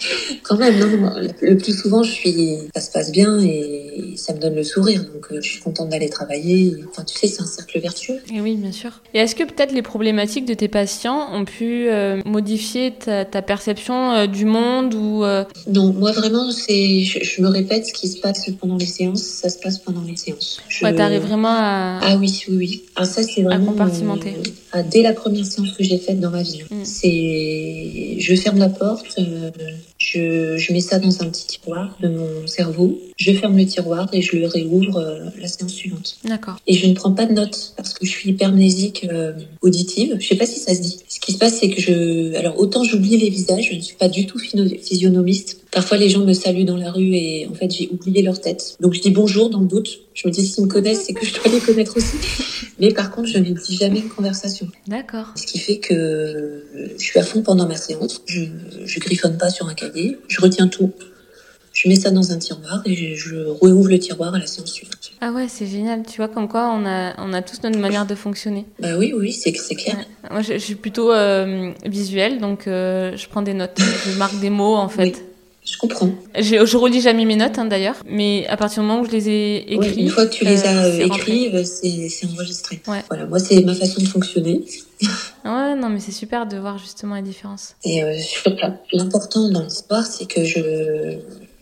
quand 0.43 0.57
même, 0.57 0.77
non, 0.79 1.13
le 1.41 1.57
plus 1.57 1.77
souvent, 1.77 2.03
je 2.03 2.11
suis, 2.11 2.57
ça 2.73 2.81
se 2.81 2.91
passe 2.91 3.11
bien 3.11 3.39
et 3.39 4.13
ça 4.15 4.33
me 4.33 4.39
donne 4.39 4.55
le 4.55 4.63
sourire. 4.63 5.03
Donc, 5.13 5.27
euh, 5.31 5.39
je 5.41 5.49
suis 5.49 5.61
contente 5.61 5.89
d'aller 5.89 6.09
travailler. 6.09 6.75
Enfin, 6.89 7.03
tu 7.03 7.17
sais, 7.17 7.27
c'est 7.27 7.41
un 7.41 7.45
cercle 7.45 7.79
vertueux. 7.79 8.19
Et 8.33 8.41
oui, 8.41 8.55
bien 8.55 8.71
sûr. 8.71 9.01
Et 9.13 9.19
est-ce 9.19 9.35
que 9.35 9.43
peut-être 9.43 9.71
les 9.71 9.81
problématiques 9.81 10.45
de 10.45 10.53
tes 10.53 10.67
patients 10.67 11.33
ont 11.33 11.45
pu 11.45 11.89
euh, 11.89 12.21
modifier 12.25 12.93
ta, 12.93 13.25
perception 13.41 14.11
euh, 14.11 14.27
du 14.27 14.45
monde 14.45 14.93
ou 14.93 15.23
Non, 15.67 15.93
moi 15.93 16.11
vraiment, 16.11 16.51
c'est, 16.65 17.03
je, 17.03 17.41
me 17.41 17.47
répète, 17.47 17.87
ce 17.87 17.93
qui 17.93 18.07
se 18.07 18.19
passe 18.19 18.49
pendant 18.59 18.77
les 18.77 18.85
séances, 18.85 19.23
ça 19.23 19.49
se 19.49 19.57
passe 19.59 19.79
pendant 19.79 20.01
les 20.01 20.15
séances. 20.15 20.61
Je... 20.69 20.85
Ouais, 20.85 20.93
t'arrives 20.93 21.21
vraiment 21.21 21.49
à. 21.49 21.99
Ah 22.01 22.15
oui, 22.17 22.43
oui, 22.47 22.57
oui. 22.57 22.83
Ah, 22.95 23.05
ça, 23.05 23.23
c'est 23.23 23.43
vraiment. 23.43 23.71
À 23.71 23.73
compartimenter. 23.73 24.33
Ah, 24.71 24.83
dès 24.83 25.01
la 25.01 25.13
première 25.13 25.45
séance 25.45 25.71
que 25.73 25.83
j'ai 25.83 25.97
faite 25.97 26.19
dans 26.19 26.31
ma 26.31 26.43
vie, 26.43 26.63
mm. 26.69 26.85
c'est, 26.85 28.15
je 28.19 28.35
ferme 28.35 28.59
la 28.59 28.69
porte. 28.69 29.19
Je, 30.03 30.57
je, 30.57 30.73
mets 30.73 30.81
ça 30.81 30.97
dans 30.97 31.21
un 31.21 31.29
petit 31.29 31.45
tiroir 31.45 31.95
de 32.01 32.07
mon 32.07 32.47
cerveau. 32.47 32.99
Je 33.17 33.31
ferme 33.33 33.55
le 33.55 33.65
tiroir 33.65 34.09
et 34.13 34.21
je 34.21 34.35
le 34.35 34.47
réouvre 34.47 34.97
euh, 34.97 35.29
la 35.39 35.47
séance 35.47 35.73
suivante. 35.73 36.17
D'accord. 36.25 36.57
Et 36.65 36.73
je 36.73 36.87
ne 36.87 36.93
prends 36.93 37.11
pas 37.11 37.27
de 37.27 37.33
notes 37.33 37.73
parce 37.77 37.93
que 37.93 38.03
je 38.05 38.09
suis 38.09 38.31
hypermnésique 38.31 39.07
euh, 39.11 39.33
auditive. 39.61 40.17
Je 40.19 40.27
sais 40.27 40.35
pas 40.35 40.47
si 40.47 40.59
ça 40.59 40.73
se 40.73 40.81
dit. 40.81 40.97
Ce 41.07 41.19
qui 41.19 41.33
se 41.33 41.37
passe, 41.37 41.59
c'est 41.59 41.69
que 41.69 41.79
je, 41.79 42.35
alors 42.35 42.59
autant 42.59 42.83
j'oublie 42.83 43.17
les 43.17 43.29
visages, 43.29 43.69
je 43.69 43.75
ne 43.75 43.81
suis 43.81 43.95
pas 43.95 44.09
du 44.09 44.25
tout 44.25 44.39
physionomiste. 44.39 45.61
Parfois, 45.71 45.97
les 45.97 46.09
gens 46.09 46.25
me 46.25 46.33
saluent 46.33 46.65
dans 46.65 46.77
la 46.77 46.91
rue 46.91 47.13
et 47.13 47.47
en 47.49 47.53
fait, 47.53 47.69
j'ai 47.71 47.89
oublié 47.91 48.23
leur 48.23 48.41
tête. 48.41 48.77
Donc, 48.79 48.93
je 48.93 49.01
dis 49.01 49.11
bonjour 49.11 49.49
dans 49.49 49.59
le 49.59 49.67
doute. 49.67 50.01
Je 50.13 50.27
me 50.27 50.33
dis, 50.33 50.45
s'ils 50.45 50.63
me 50.63 50.69
connaissent, 50.69 51.03
c'est 51.05 51.13
que 51.13 51.25
je 51.25 51.33
dois 51.33 51.51
les 51.51 51.59
connaître 51.59 51.95
aussi. 51.95 52.17
Mais 52.81 52.91
par 52.93 53.11
contre, 53.11 53.29
je 53.29 53.37
ne 53.37 53.43
dis 53.43 53.77
jamais 53.77 53.99
une 53.99 54.09
conversation. 54.09 54.67
D'accord. 54.87 55.27
Ce 55.35 55.45
qui 55.45 55.59
fait 55.59 55.77
que 55.77 56.65
je 56.97 57.03
suis 57.03 57.19
à 57.19 57.23
fond 57.23 57.43
pendant 57.43 57.67
ma 57.67 57.75
séance. 57.75 58.21
Je, 58.25 58.41
je 58.85 58.99
griffonne 58.99 59.37
pas 59.37 59.49
sur 59.49 59.67
un 59.67 59.75
cahier. 59.75 60.17
Je 60.27 60.41
retiens 60.41 60.67
tout. 60.67 60.91
Je 61.73 61.87
mets 61.87 61.95
ça 61.95 62.11
dans 62.11 62.31
un 62.31 62.37
tiroir 62.37 62.81
et 62.85 63.15
je, 63.15 63.35
rouvre 63.45 63.87
le 63.87 63.97
tiroir 63.97 64.33
à 64.33 64.39
la 64.39 64.45
séance 64.45 64.73
suivante. 64.73 65.11
Ah 65.21 65.31
ouais, 65.31 65.47
c'est 65.47 65.67
génial. 65.67 66.03
Tu 66.05 66.17
vois, 66.17 66.27
comme 66.27 66.49
quoi 66.49 66.69
on 66.69 66.85
a, 66.85 67.13
on 67.17 67.31
a 67.33 67.41
tous 67.41 67.63
notre 67.63 67.77
manière 67.77 68.05
de 68.05 68.15
fonctionner. 68.15 68.65
Bah 68.79 68.97
oui, 68.97 69.13
oui, 69.15 69.31
c'est 69.31 69.53
clair. 69.53 69.97
Moi, 70.29 70.41
je, 70.41 70.57
suis 70.57 70.75
plutôt 70.75 71.13
euh, 71.13 71.71
visuelle, 71.85 72.39
donc 72.39 72.67
euh, 72.67 73.15
je 73.15 73.27
prends 73.29 73.41
des 73.41 73.53
notes. 73.53 73.79
Je 74.05 74.17
marque 74.17 74.39
des 74.39 74.49
mots, 74.49 74.75
en 74.75 74.89
fait. 74.89 75.23
Je 75.63 75.77
comprends. 75.77 76.09
Je 76.35 76.75
relis 76.75 77.01
jamais 77.01 77.23
mes 77.23 77.35
notes 77.35 77.59
hein, 77.59 77.65
d'ailleurs, 77.65 77.97
mais 78.07 78.47
à 78.47 78.57
partir 78.57 78.81
du 78.81 78.87
moment 78.87 79.01
où 79.01 79.05
je 79.05 79.11
les 79.11 79.29
ai 79.29 79.73
écrites. 79.73 79.95
une 79.95 80.09
fois 80.09 80.25
que 80.25 80.33
tu 80.33 80.43
les 80.43 80.63
as 80.63 80.85
euh, 80.85 81.05
écrites, 81.05 81.53
euh, 81.53 81.63
c'est 81.63 82.25
enregistré. 82.33 82.81
Voilà, 83.07 83.27
moi 83.27 83.37
c'est 83.37 83.63
ma 83.63 83.75
façon 83.75 84.01
de 84.01 84.07
fonctionner. 84.07 84.63
ouais, 85.45 85.75
non, 85.75 85.89
mais 85.89 85.99
c'est 85.99 86.11
super 86.11 86.47
de 86.47 86.57
voir 86.57 86.79
justement 86.79 87.13
la 87.13 87.21
différence. 87.21 87.75
Et 87.83 88.03
euh, 88.03 88.17
l'important 88.91 89.49
dans 89.49 89.61
l'histoire, 89.61 90.05
c'est 90.05 90.25
que 90.25 90.43
je 90.43 91.19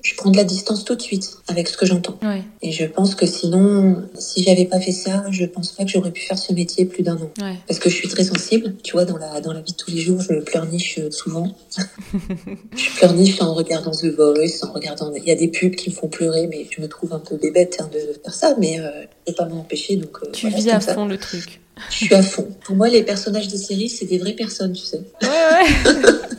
je 0.09 0.15
prends 0.15 0.31
de 0.31 0.37
la 0.37 0.43
distance 0.43 0.83
tout 0.85 0.95
de 0.95 1.01
suite 1.03 1.37
avec 1.47 1.67
ce 1.67 1.77
que 1.77 1.85
j'entends. 1.85 2.17
Ouais. 2.23 2.41
Et 2.63 2.71
je 2.71 2.83
pense 2.85 3.13
que 3.13 3.27
sinon, 3.27 4.03
si 4.17 4.41
j'avais 4.43 4.65
pas 4.65 4.79
fait 4.79 4.91
ça, 4.91 5.23
je 5.29 5.45
pense 5.45 5.71
pas 5.73 5.83
que 5.85 5.91
j'aurais 5.91 6.09
pu 6.09 6.21
faire 6.25 6.37
ce 6.39 6.51
métier 6.51 6.85
plus 6.85 7.03
d'un 7.03 7.15
an. 7.17 7.29
Ouais. 7.39 7.57
Parce 7.67 7.79
que 7.79 7.91
je 7.91 7.95
suis 7.95 8.07
très 8.07 8.23
sensible. 8.23 8.73
Tu 8.83 8.93
vois, 8.93 9.05
dans 9.05 9.17
la, 9.17 9.39
dans 9.39 9.53
la 9.53 9.61
vie 9.61 9.73
de 9.73 9.77
tous 9.77 9.91
les 9.91 9.99
jours, 9.99 10.19
je 10.19 10.33
pleurniche 10.39 10.99
souvent. 11.11 11.55
je 12.75 12.97
pleurniche 12.97 13.39
en 13.39 13.53
regardant 13.53 13.91
The 13.91 14.05
Voice, 14.05 14.63
en 14.67 14.71
regardant. 14.73 15.13
Il 15.15 15.23
y 15.25 15.31
a 15.31 15.35
des 15.35 15.47
pubs 15.49 15.75
qui 15.75 15.91
me 15.91 15.95
font 15.95 16.07
pleurer, 16.07 16.47
mais 16.47 16.65
je 16.71 16.81
me 16.81 16.87
trouve 16.87 17.13
un 17.13 17.19
peu 17.19 17.35
bébête 17.37 17.77
hein, 17.79 17.89
de 17.93 17.99
faire 18.23 18.33
ça, 18.33 18.55
mais 18.59 18.79
euh, 18.79 18.89
je 19.03 19.31
peux 19.31 19.35
pas 19.35 19.45
m'en 19.45 19.59
empêcher. 19.59 19.95
Donc, 19.97 20.17
euh, 20.23 20.31
Tu 20.33 20.47
voilà, 20.49 20.63
vis 20.63 20.69
à 20.71 20.79
ça. 20.79 20.95
fond 20.95 21.05
le 21.05 21.17
truc. 21.19 21.61
Je 21.91 21.95
suis 21.95 22.15
à 22.15 22.23
fond. 22.23 22.47
Pour 22.65 22.75
moi, 22.75 22.89
les 22.89 23.03
personnages 23.03 23.47
des 23.47 23.57
séries, 23.57 23.89
c'est 23.89 24.05
des 24.05 24.17
vraies 24.17 24.33
personnes, 24.33 24.73
tu 24.73 24.83
sais. 24.83 25.01
Ouais, 25.21 25.27
ouais. 25.27 25.93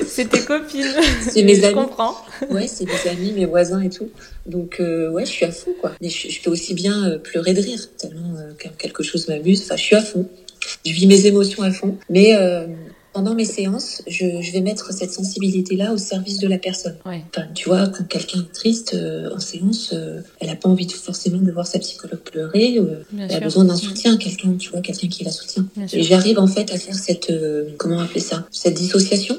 C'est 0.06 0.28
tes 0.28 0.40
copines. 0.40 0.84
C'est 1.28 1.42
mes 1.42 1.56
Je 1.56 1.64
amis. 1.64 1.74
comprends. 1.74 2.16
Ouais, 2.50 2.66
c'est 2.68 2.84
mes 2.84 3.10
amis, 3.10 3.32
mes 3.32 3.46
voisins 3.46 3.80
et 3.80 3.90
tout. 3.90 4.08
Donc, 4.46 4.76
euh, 4.80 5.10
ouais, 5.10 5.24
je 5.26 5.30
suis 5.30 5.44
à 5.46 5.52
fond, 5.52 5.72
quoi. 5.80 5.92
Mais 6.00 6.08
je, 6.08 6.28
je 6.28 6.40
peux 6.42 6.50
aussi 6.50 6.74
bien 6.74 7.08
euh, 7.08 7.18
pleurer 7.18 7.54
de 7.54 7.60
rire, 7.60 7.80
tellement 7.98 8.34
euh, 8.38 8.52
quand 8.62 8.70
quelque 8.76 9.02
chose 9.02 9.28
m'amuse. 9.28 9.62
Enfin, 9.64 9.76
je 9.76 9.82
suis 9.82 9.96
à 9.96 10.02
fond. 10.02 10.28
Je 10.84 10.92
vis 10.92 11.06
mes 11.06 11.26
émotions 11.26 11.62
à 11.62 11.70
fond. 11.72 11.96
Mais 12.08 12.34
euh, 12.34 12.66
pendant 13.12 13.34
mes 13.34 13.44
séances, 13.44 14.02
je, 14.06 14.40
je 14.40 14.52
vais 14.52 14.60
mettre 14.60 14.92
cette 14.92 15.10
sensibilité-là 15.12 15.92
au 15.92 15.96
service 15.96 16.38
de 16.38 16.46
la 16.46 16.58
personne. 16.58 16.96
Ouais. 17.04 17.22
Enfin, 17.34 17.46
tu 17.54 17.68
vois, 17.68 17.88
quand 17.88 18.06
quelqu'un 18.06 18.40
est 18.40 18.52
triste 18.52 18.94
euh, 18.94 19.34
en 19.34 19.40
séance, 19.40 19.90
euh, 19.94 20.20
elle 20.38 20.48
n'a 20.48 20.54
pas 20.56 20.68
envie 20.68 20.86
de, 20.86 20.92
forcément 20.92 21.38
de 21.38 21.50
voir 21.50 21.66
sa 21.66 21.78
psychologue 21.80 22.20
pleurer. 22.20 22.78
euh, 22.78 23.02
elle 23.18 23.32
a 23.34 23.40
besoin 23.40 23.64
d'un 23.64 23.74
soutien, 23.76 24.16
quelqu'un, 24.16 24.52
tu 24.58 24.70
vois, 24.70 24.80
quelqu'un 24.80 25.08
qui 25.08 25.24
la 25.24 25.32
soutient. 25.32 25.66
J'arrive 25.92 26.38
en 26.38 26.46
fait 26.46 26.70
à 26.72 26.78
faire 26.78 26.94
cette, 26.94 27.30
euh, 27.30 27.70
comment 27.78 27.98
appeler 28.00 28.20
ça, 28.20 28.46
cette 28.52 28.74
dissociation. 28.74 29.36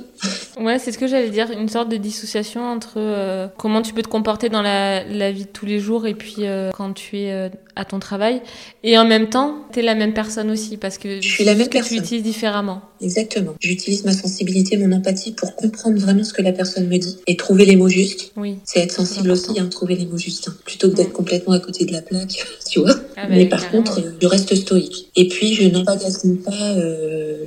Ouais, 0.60 0.80
c'est 0.80 0.92
ce 0.92 0.98
que 0.98 1.08
j'allais 1.08 1.30
dire, 1.30 1.50
une 1.52 1.70
sorte 1.70 1.90
de 1.90 1.98
dissociation 1.98 2.62
entre 2.64 2.94
euh, 2.98 3.48
comment 3.58 3.82
tu 3.82 3.94
peux 3.94 4.02
te 4.02 4.08
comporter 4.08 4.50
dans 4.50 4.62
la, 4.62 5.04
la 5.04 5.32
vie 5.32 5.46
de 5.46 5.50
tous 5.50 5.66
les 5.66 5.80
jours 5.80 6.06
et 6.06 6.14
puis 6.14 6.36
euh, 6.40 6.72
quand 6.72 6.94
tu 6.94 7.20
es 7.20 7.32
euh, 7.32 7.50
à 7.76 7.86
ton 7.86 8.00
travail. 8.00 8.42
Et 8.84 8.98
en 8.98 9.06
même 9.06 9.30
temps, 9.30 9.56
tu 9.72 9.80
es 9.80 9.82
la 9.82 9.96
même 9.96 10.14
personne 10.14 10.52
aussi 10.52 10.78
parce 10.78 10.98
que 10.98 11.22
Je 11.22 11.28
suis 11.28 11.44
la 11.44 11.56
même 11.56 11.70
tu 11.70 11.96
l'utilises 11.96 12.24
différemment. 12.24 12.82
Exactement. 13.00 13.54
J'utilise 13.60 14.04
ma 14.06 14.12
sensibilité, 14.12 14.78
mon 14.78 14.92
empathie 14.96 15.32
pour 15.32 15.56
comprendre 15.56 16.00
vraiment 16.00 16.24
ce 16.24 16.34
que 16.34 16.42
la 16.42 16.52
personne 16.52 16.88
me 16.88 16.98
dit 16.98 17.18
et 17.26 17.36
trouver 17.38 17.66
les 17.66 17.76
mots 17.76 17.90
justes. 17.90 18.32
Oui. 18.36 18.58
C'est 18.64 18.82
être 18.82 18.92
sensible 18.92 19.32
aussi, 19.32 19.60
hein, 19.60 19.68
trouver 19.68 19.96
les 19.96 20.06
mots 20.06 20.18
justes, 20.18 20.50
hein, 20.50 20.56
plutôt 20.66 20.90
que 20.90 20.96
d'être 20.96 21.14
complètement 21.14 21.54
à 21.54 21.60
côté 21.60 21.86
de 21.86 21.94
la 21.94 22.02
plaque, 22.02 22.46
tu 22.70 22.80
vois. 22.82 22.94
Ah 23.16 23.24
bah, 23.24 23.30
Mais 23.32 23.48
par 23.48 23.62
carrément. 23.62 23.84
contre, 23.84 24.04
je 24.22 24.28
reste 24.28 24.54
stoïque. 24.54 25.10
Et 25.16 25.28
puis, 25.28 25.56
je 25.56 25.68
n'emmagasine 25.70 26.38
pas 26.38 26.76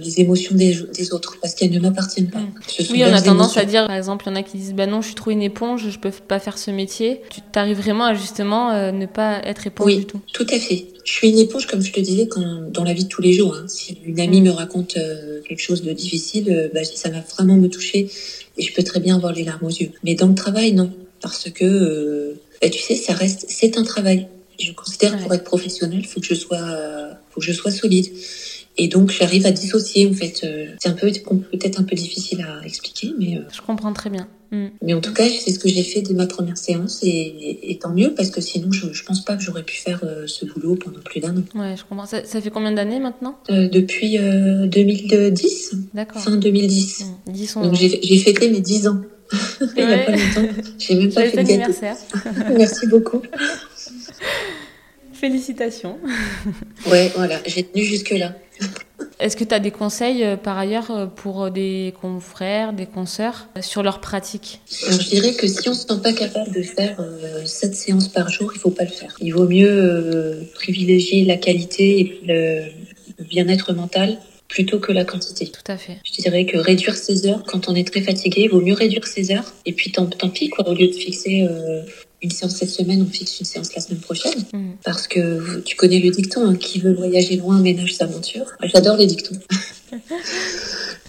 les 0.00 0.20
émotions 0.20 0.54
des, 0.56 0.76
des 0.94 1.12
autres 1.12 1.36
parce 1.40 1.54
qu'elles 1.54 1.70
ne 1.70 1.78
m'appartiennent 1.78 2.30
pas. 2.30 2.40
Mm. 2.40 2.52
Oui, 2.90 3.02
on 3.04 3.12
a 3.12 3.20
tendance 3.20 3.56
à 3.56 3.64
dire, 3.64 3.86
par 3.86 3.96
exemple, 3.96 4.24
il 4.26 4.30
y 4.30 4.32
en 4.32 4.36
a 4.36 4.42
qui 4.42 4.56
disent, 4.56 4.72
bah 4.74 4.86
non, 4.86 5.00
je 5.00 5.06
suis 5.06 5.14
trop 5.14 5.30
une 5.30 5.42
éponge, 5.42 5.88
je 5.90 5.98
peux 5.98 6.10
pas 6.10 6.38
faire 6.38 6.56
ce 6.58 6.70
métier. 6.70 7.20
Tu 7.30 7.40
t'arrives 7.52 7.76
vraiment 7.78 8.04
à 8.06 8.14
justement 8.14 8.70
euh, 8.72 8.90
ne 8.90 9.06
pas 9.06 9.40
être 9.44 9.66
éponge 9.66 9.86
Oui. 9.86 9.96
du 9.98 10.06
tout. 10.06 10.20
Tout 10.32 10.46
à 10.50 10.58
fait. 10.58 10.86
Je 11.04 11.12
suis 11.12 11.28
une 11.30 11.38
éponge, 11.38 11.66
comme 11.66 11.82
je 11.82 11.92
te 11.92 12.00
disais, 12.00 12.26
quand, 12.26 12.70
dans 12.72 12.82
la 12.84 12.94
vie 12.94 13.04
de 13.04 13.08
tous 13.08 13.20
les 13.22 13.32
jours. 13.34 13.54
hein. 13.54 13.66
Si 13.68 13.98
une 14.04 14.18
amie 14.20 14.40
Mm. 14.40 14.44
me 14.44 14.50
raconte 14.50 14.96
euh, 14.96 15.40
quelque 15.46 15.60
chose 15.60 15.82
de 15.82 15.92
difficile, 15.92 16.50
euh, 16.50 16.68
bah, 16.72 16.84
ça 16.84 17.10
va 17.10 17.20
vraiment 17.20 17.56
me 17.56 17.68
toucher 17.68 18.08
et 18.56 18.62
je 18.62 18.72
peux 18.72 18.82
très 18.82 19.00
bien 19.00 19.16
avoir 19.16 19.32
les 19.32 19.44
larmes 19.44 19.64
aux 19.66 19.68
yeux. 19.70 19.90
Mais 20.02 20.14
dans 20.14 20.26
le 20.28 20.34
travail, 20.34 20.72
non. 20.72 20.90
Parce 21.20 21.50
que, 21.50 22.34
bah, 22.62 22.70
tu 22.70 22.80
sais, 22.80 22.96
ça 22.96 23.12
reste, 23.12 23.44
c'est 23.48 23.76
un 23.78 23.82
travail. 23.84 24.26
Je 24.58 24.72
considère 24.72 25.12
Ouais. 25.14 25.22
pour 25.22 25.34
être 25.34 25.44
professionnel, 25.44 25.98
il 26.00 26.06
faut 26.06 26.20
que 26.20 26.26
je 26.26 26.34
sois, 26.34 26.58
faut 27.30 27.40
que 27.40 27.46
je 27.46 27.52
sois 27.52 27.70
solide. 27.70 28.06
Et 28.76 28.88
donc, 28.88 29.10
j'arrive 29.10 29.46
à 29.46 29.52
dissocier, 29.52 30.06
en 30.06 30.12
fait. 30.14 30.40
Euh, 30.44 30.66
C'est 30.80 30.88
un 30.88 30.94
peu, 30.94 31.10
peut-être 31.52 31.80
un 31.80 31.84
peu 31.84 31.94
difficile 31.94 32.42
à 32.42 32.64
expliquer, 32.66 33.12
mais, 33.18 33.38
euh, 33.38 33.42
Je 33.52 33.60
comprends 33.60 33.92
très 33.92 34.10
bien. 34.10 34.26
Mm. 34.54 34.66
mais 34.82 34.94
en 34.94 35.00
tout 35.00 35.12
cas, 35.12 35.24
c'est 35.28 35.50
ce 35.50 35.58
que 35.58 35.68
j'ai 35.68 35.82
fait 35.82 36.00
dès 36.02 36.14
ma 36.14 36.26
première 36.26 36.56
séance 36.58 37.00
et, 37.02 37.58
et 37.70 37.78
tant 37.78 37.92
mieux 37.92 38.14
parce 38.14 38.30
que 38.30 38.40
sinon, 38.40 38.70
je, 38.70 38.92
je 38.92 39.02
pense 39.04 39.24
pas 39.24 39.36
que 39.36 39.42
j'aurais 39.42 39.62
pu 39.64 39.76
faire 39.76 40.00
euh, 40.04 40.26
ce 40.26 40.44
boulot 40.44 40.76
pendant 40.76 41.00
plus 41.00 41.20
d'un 41.20 41.36
an. 41.36 41.42
Ouais, 41.54 41.74
je 41.76 41.84
comprends. 41.84 42.06
Ça, 42.06 42.24
ça 42.24 42.40
fait 42.40 42.50
combien 42.50 42.70
d'années 42.72 43.00
maintenant? 43.00 43.36
Euh, 43.50 43.68
depuis 43.68 44.18
euh, 44.18 44.66
2010, 44.66 45.76
D'accord. 45.94 46.22
fin 46.22 46.36
2010. 46.36 47.06
Mm. 47.26 47.32
10 47.32 47.56
11 47.56 47.64
Donc 47.64 47.72
ans. 47.72 47.76
j'ai 47.76 48.18
fêté 48.18 48.50
mes 48.50 48.60
10 48.60 48.88
ans. 48.88 49.00
Il 49.76 49.82
y 49.82 49.82
a 49.82 49.98
pas 49.98 50.10
longtemps. 50.12 50.52
J'ai 50.78 50.94
même 50.94 51.12
pas 51.12 51.28
fait 51.28 51.42
de 51.42 51.48
gâteau. 51.48 51.72
Merci 52.56 52.86
beaucoup. 52.86 53.22
Félicitations. 55.12 55.98
Ouais, 56.90 57.10
voilà, 57.16 57.40
j'ai 57.46 57.62
tenu 57.64 57.82
jusque-là. 57.82 58.36
Est-ce 59.20 59.36
que 59.36 59.44
tu 59.44 59.54
as 59.54 59.60
des 59.60 59.70
conseils 59.70 60.24
euh, 60.24 60.36
par 60.36 60.58
ailleurs 60.58 60.90
euh, 60.90 61.06
pour 61.06 61.50
des 61.50 61.94
confrères, 62.00 62.72
des 62.72 62.86
consoeurs 62.86 63.48
euh, 63.56 63.62
sur 63.62 63.82
leur 63.82 64.00
pratique 64.00 64.60
je 64.68 65.08
dirais 65.08 65.34
que 65.34 65.46
si 65.46 65.68
on 65.68 65.74
se 65.74 65.86
sent 65.86 66.00
pas 66.02 66.12
capable 66.12 66.52
de 66.52 66.62
faire 66.62 66.96
euh, 67.00 67.44
7 67.44 67.74
séances 67.74 68.08
par 68.08 68.28
jour, 68.28 68.52
il 68.54 68.58
faut 68.58 68.70
pas 68.70 68.84
le 68.84 68.90
faire. 68.90 69.14
Il 69.20 69.32
vaut 69.32 69.48
mieux 69.48 69.70
euh, 69.70 70.42
privilégier 70.54 71.24
la 71.24 71.36
qualité 71.36 72.00
et 72.00 72.20
le, 72.26 72.64
le 73.18 73.24
bien-être 73.24 73.72
mental 73.72 74.18
plutôt 74.48 74.78
que 74.78 74.92
la 74.92 75.04
quantité. 75.04 75.46
Tout 75.46 75.72
à 75.72 75.76
fait. 75.76 75.98
Je 76.04 76.22
dirais 76.22 76.44
que 76.44 76.56
réduire 76.58 76.94
ses 76.94 77.26
heures 77.26 77.42
quand 77.44 77.68
on 77.68 77.74
est 77.74 77.86
très 77.90 78.02
fatigué, 78.02 78.42
il 78.44 78.50
vaut 78.50 78.60
mieux 78.60 78.74
réduire 78.74 79.06
ses 79.06 79.32
heures. 79.32 79.52
Et 79.66 79.72
puis 79.72 79.90
tant, 79.90 80.06
tant 80.06 80.28
pis, 80.28 80.48
quoi, 80.48 80.68
au 80.68 80.74
lieu 80.74 80.86
de 80.86 80.92
fixer 80.92 81.46
euh, 81.48 81.82
une 82.24 82.30
séance 82.30 82.56
cette 82.56 82.70
semaine, 82.70 83.02
on 83.02 83.06
fixe 83.06 83.38
une 83.38 83.46
séance 83.46 83.74
la 83.74 83.82
semaine 83.82 84.00
prochaine. 84.00 84.44
Mm. 84.52 84.72
Parce 84.82 85.06
que 85.06 85.60
tu 85.60 85.76
connais 85.76 86.00
le 86.00 86.10
dicton, 86.10 86.46
hein, 86.46 86.56
qui 86.56 86.80
veut 86.80 86.94
voyager 86.94 87.36
loin 87.36 87.60
ménage 87.60 87.94
sa 87.94 88.06
monture. 88.06 88.46
J'adore 88.62 88.96
les 88.96 89.06
dictons. 89.06 89.38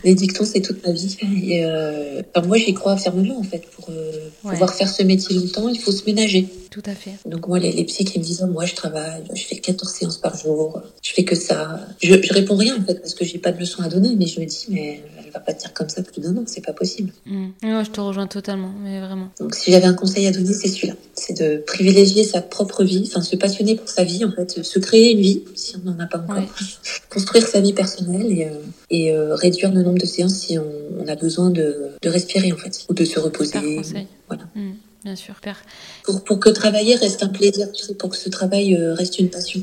les 0.03 0.13
dictons, 0.15 0.45
c'est 0.45 0.61
toute 0.61 0.85
ma 0.85 0.91
vie. 0.93 1.17
Et 1.49 1.65
euh, 1.65 2.21
enfin, 2.35 2.45
moi, 2.45 2.57
j'y 2.57 2.73
crois 2.73 2.95
fermement, 2.97 3.39
en 3.39 3.43
fait. 3.43 3.63
Pour 3.75 3.89
euh, 3.89 4.11
Ouais. 4.43 4.51
pouvoir 4.51 4.75
faire 4.75 4.87
ce 4.89 5.01
métier 5.01 5.35
longtemps, 5.35 5.67
il 5.69 5.79
faut 5.79 5.91
se 5.91 6.05
ménager. 6.05 6.47
Tout 6.69 6.83
à 6.85 6.93
fait. 6.93 7.13
Donc 7.25 7.47
moi, 7.47 7.57
les, 7.57 7.71
les 7.71 7.83
psys 7.85 8.05
qui 8.05 8.19
me 8.19 8.23
disent, 8.23 8.41
oh, 8.43 8.51
moi, 8.51 8.65
je 8.65 8.75
travaille, 8.75 9.23
je 9.33 9.43
fais 9.43 9.55
14 9.55 9.91
séances 9.91 10.17
par 10.17 10.37
jour, 10.37 10.81
je 11.01 11.13
fais 11.13 11.23
que 11.23 11.35
ça. 11.35 11.79
Je, 12.03 12.13
je 12.21 12.33
réponds 12.33 12.55
rien, 12.57 12.77
en 12.79 12.83
fait, 12.85 12.95
parce 13.01 13.15
que 13.15 13.25
j'ai 13.25 13.39
pas 13.39 13.51
de 13.51 13.59
leçon 13.59 13.81
à 13.81 13.87
donner, 13.89 14.15
mais 14.15 14.27
je 14.27 14.39
me 14.39 14.45
dis, 14.45 14.65
mais 14.69 15.01
elle 15.25 15.31
va 15.31 15.39
pas 15.39 15.53
te 15.53 15.61
dire 15.61 15.73
comme 15.73 15.89
ça 15.89 16.03
plus 16.03 16.21
d'un 16.21 16.37
an, 16.37 16.43
c'est 16.45 16.63
pas 16.63 16.73
possible. 16.73 17.11
Mm. 17.25 17.45
Ouais, 17.63 17.85
je 17.85 17.89
te 17.91 17.99
rejoins 18.01 18.27
totalement, 18.27 18.71
mais 18.83 18.99
vraiment. 18.99 19.29
Donc 19.39 19.55
si 19.55 19.71
j'avais 19.71 19.85
un 19.87 19.93
conseil 19.95 20.27
à 20.27 20.31
donner, 20.31 20.53
c'est 20.53 20.67
celui-là. 20.67 20.93
C'est 21.15 21.39
de 21.39 21.57
privilégier 21.65 22.23
sa 22.23 22.41
propre 22.41 22.83
vie, 22.83 23.03
enfin 23.07 23.21
se 23.21 23.35
passionner 23.35 23.75
pour 23.75 23.89
sa 23.89 24.03
vie, 24.03 24.23
en 24.25 24.31
fait, 24.31 24.63
se 24.63 24.77
créer 24.79 25.13
une 25.13 25.21
vie, 25.21 25.41
si 25.55 25.75
on 25.77 25.89
n'en 25.89 25.99
a 25.99 26.05
pas 26.05 26.19
encore. 26.19 26.35
Ouais. 26.37 26.45
Construire 27.09 27.47
sa 27.47 27.61
vie 27.61 27.73
personnelle 27.73 28.31
et, 28.31 28.45
euh, 28.45 28.49
et 28.89 29.11
euh, 29.11 29.35
réduire 29.35 29.71
le 29.71 29.81
nombre 29.83 29.99
de 29.99 30.05
séances 30.05 30.35
si 30.35 30.57
on, 30.57 30.71
on 30.99 31.07
a 31.07 31.15
besoin 31.15 31.49
de, 31.49 31.91
de 32.01 32.09
respirer, 32.09 32.51
en 32.51 32.57
fait, 32.57 32.85
ou 32.89 32.93
de 32.93 33.05
se 33.05 33.19
reposer. 33.19 33.59
Super 33.59 33.75
conseil. 33.75 34.07
Voilà. 34.27 34.43
Mm. 34.55 34.71
Bien 35.03 35.15
sûr, 35.15 35.35
super. 35.35 35.61
Pour, 36.05 36.23
pour 36.23 36.39
que 36.39 36.49
travailler 36.49 36.95
reste 36.95 37.23
un 37.23 37.29
plaisir, 37.29 37.71
tu 37.71 37.83
sais, 37.83 37.95
pour 37.95 38.09
que 38.11 38.17
ce 38.17 38.29
travail 38.29 38.75
euh, 38.75 38.93
reste 38.93 39.17
une 39.19 39.29
passion. 39.29 39.61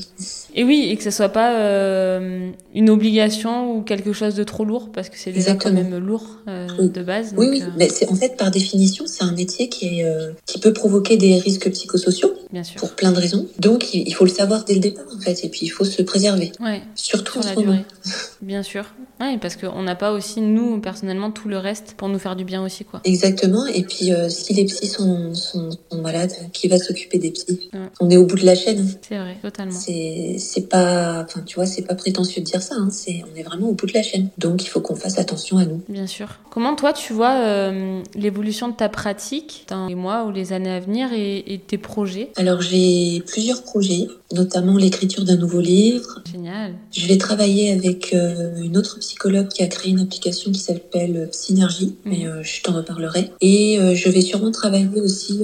Et 0.55 0.65
oui, 0.65 0.89
et 0.91 0.97
que 0.97 1.03
ce 1.05 1.11
soit 1.11 1.31
pas 1.31 1.57
euh, 1.59 2.51
une 2.75 2.91
obligation 2.91 3.75
ou 3.77 3.83
quelque 3.83 4.13
chose 4.13 4.35
de 4.35 4.45
trop 4.45 4.65
lourd, 4.65 4.91
parce 4.93 5.09
que 5.09 5.17
c'est 5.17 5.33
déjà 5.33 5.55
quand 5.55 5.73
même 5.73 5.97
lourd 5.97 6.27
euh, 6.49 6.67
Oui. 6.79 6.89
de 6.91 7.03
base. 7.03 7.33
Oui, 7.37 7.47
donc, 7.47 7.55
oui, 7.55 7.63
euh, 7.63 7.67
mais 7.79 7.89
c'est 7.89 8.09
en 8.11 8.15
fait 8.15 8.37
par 8.37 8.51
définition, 8.51 9.05
c'est 9.07 9.25
un 9.25 9.33
métier 9.33 9.69
qui 9.69 10.01
est 10.01 10.07
qui 10.47 10.59
peut 10.59 10.73
provoquer 10.73 11.17
des 11.17 11.39
risques 11.39 11.71
psychosociaux 11.71 12.35
bien 12.53 12.65
sûr. 12.65 12.77
pour 12.81 12.91
plein 12.93 13.13
de 13.13 13.19
raisons. 13.19 13.47
Donc 13.59 13.95
il, 13.95 14.13
faut 14.15 14.25
le 14.25 14.31
savoir 14.31 14.65
dès 14.65 14.75
le 14.75 14.81
départ 14.81 15.05
en 15.17 15.21
fait, 15.21 15.45
et 15.45 15.49
puis 15.49 15.61
il 15.63 15.69
faut 15.71 15.85
se 15.85 16.03
préserver, 16.03 16.53
Ouais, 16.61 16.83
surtout 16.95 17.39
en 17.39 17.43
sur 17.43 17.51
ce 17.51 17.55
la 17.61 17.61
moment. 17.61 17.73
durée. 17.73 17.85
Bien 18.43 18.63
sûr. 18.65 18.85
Ouais, 19.21 19.39
parce 19.41 19.55
qu'on 19.57 19.83
n'a 19.85 19.95
pas 19.95 20.11
aussi, 20.13 20.41
nous, 20.41 20.81
personnellement, 20.81 21.31
tout 21.31 21.49
le 21.49 21.57
reste 21.59 21.95
pour 21.97 22.09
nous 22.09 22.19
faire 22.19 22.35
du 22.35 22.45
bien 22.45 22.63
aussi, 22.65 22.85
quoi. 22.85 23.01
Exactement. 23.05 23.67
Et 23.67 23.85
puis 23.85 24.11
si 24.29 24.53
les 24.55 24.65
psys 24.65 24.89
sont, 24.89 25.33
sont, 25.35 25.71
sont 25.71 25.99
malades, 26.03 26.32
qui 26.53 26.69
va 26.69 26.79
s'occuper 26.79 27.19
des 27.19 27.33
Ouais. 27.73 27.81
On 28.01 28.11
est 28.11 28.17
au 28.17 28.27
bout 28.27 28.37
de 28.37 28.45
la 28.45 28.55
chaîne. 28.55 28.87
C'est 29.09 29.17
vrai, 29.17 29.37
totalement. 29.41 29.73
C'est 29.73 30.37
c'est 30.39 30.69
pas, 30.69 31.25
enfin 31.25 31.41
tu 31.45 31.57
vois, 31.57 31.67
c'est 31.67 31.83
pas 31.83 31.95
prétentieux 31.95 32.43
de 32.43 32.47
dire 32.47 32.63
ça. 32.63 32.75
Hein. 32.79 32.89
C'est 32.91 33.23
on 33.33 33.37
est 33.39 33.43
vraiment 33.43 33.69
au 33.69 33.73
bout 33.73 33.87
de 33.87 33.95
la 33.95 34.03
chaîne. 34.03 34.29
Donc 34.39 34.63
il 34.63 34.69
faut 34.69 34.81
qu'on 34.81 34.95
fasse 34.95 35.19
attention 35.19 35.59
à 35.59 35.65
nous. 35.65 35.83
Bien 35.89 36.07
sûr. 36.07 36.29
Comment 36.51 36.77
toi 36.77 36.93
tu 36.93 37.13
vois 37.13 37.37
euh, 37.37 38.03
l'évolution 38.15 38.69
de 38.69 38.75
ta 38.75 38.89
pratique 38.89 39.65
dans 39.69 39.89
les 39.89 39.95
mois 39.95 40.25
ou 40.25 40.31
les 40.31 40.53
années 40.53 40.71
à 40.71 40.81
venir 40.81 41.13
et, 41.13 41.39
et 41.55 41.59
tes 41.59 41.79
projets? 41.79 42.31
Alors 42.37 42.61
j'ai 42.61 43.23
plusieurs 43.27 43.63
projets, 43.63 44.07
notamment 44.33 44.77
l'écriture 44.77 45.25
d'un 45.25 45.37
nouveau 45.37 45.61
livre, 45.61 46.23
Génial. 46.31 46.75
Je 46.93 47.07
vais 47.07 47.17
travailler 47.19 47.71
avec 47.73 48.13
euh, 48.15 48.57
une 48.63 48.77
autre 48.77 48.99
psychologue 48.99 49.49
qui 49.49 49.63
a 49.63 49.67
créé 49.67 49.91
une 49.93 50.01
application 50.01 50.51
qui 50.53 50.59
s'appelle 50.61 51.17
euh, 51.17 51.27
Synergie, 51.33 51.97
Mhm. 52.05 52.13
mais 52.13 52.27
euh, 52.27 52.43
je 52.43 52.63
t'en 52.63 52.73
reparlerai. 52.73 53.31
Et 53.41 53.79
euh, 53.79 53.95
je 53.95 54.09
vais 54.09 54.21
sûrement 54.21 54.51
travailler 54.51 54.89
aussi 55.01 55.41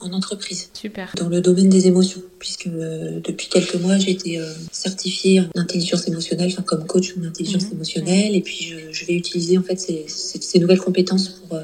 en 0.00 0.12
entreprise, 0.12 0.70
Super. 0.74 1.12
dans 1.16 1.28
le 1.28 1.40
domaine 1.40 1.68
des 1.68 1.86
émotions, 1.86 2.22
puisque 2.38 2.68
depuis 2.68 3.48
quelques 3.48 3.74
mois 3.76 3.98
j'ai 3.98 4.12
été 4.12 4.40
certifiée 4.72 5.40
en 5.40 5.48
intelligence 5.60 6.06
émotionnelle, 6.08 6.50
enfin 6.52 6.62
comme 6.62 6.86
coach 6.86 7.14
en 7.18 7.24
intelligence 7.24 7.64
Mhm. 7.66 7.72
émotionnelle, 7.72 8.34
et 8.34 8.40
puis 8.40 8.64
je, 8.64 8.76
je 8.92 9.04
vais 9.06 9.14
utiliser 9.14 9.58
en 9.58 9.62
fait 9.62 9.78
ces, 9.80 10.04
ces- 10.08 10.40
ces 10.40 10.58
nouvelles 10.58 10.78
compétences 10.80 11.28
pour 11.28 11.58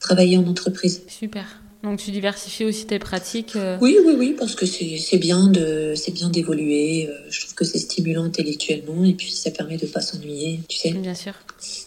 travailler 0.00 0.36
en 0.36 0.46
entreprise. 0.46 1.02
Super. 1.08 1.46
Donc 1.82 1.98
tu 1.98 2.10
diversifies 2.10 2.64
aussi 2.64 2.86
tes 2.86 2.98
pratiques. 2.98 3.56
euh, 3.56 3.76
Oui, 3.80 3.96
oui, 4.06 4.14
oui, 4.16 4.36
parce 4.38 4.54
que 4.54 4.66
c'est 4.66 5.18
bien 5.18 5.48
de 5.48 5.94
c'est 5.96 6.12
bien 6.12 6.28
d'évoluer. 6.28 7.08
euh, 7.08 7.14
Je 7.30 7.40
trouve 7.40 7.54
que 7.54 7.64
c'est 7.64 7.78
stimulant 7.78 8.24
intellectuellement 8.24 9.04
et 9.04 9.14
puis 9.14 9.30
ça 9.30 9.50
permet 9.50 9.76
de 9.76 9.86
pas 9.86 10.00
s'ennuyer, 10.00 10.60
tu 10.68 10.76
sais. 10.78 10.90
Bien 10.92 11.14
sûr. 11.14 11.32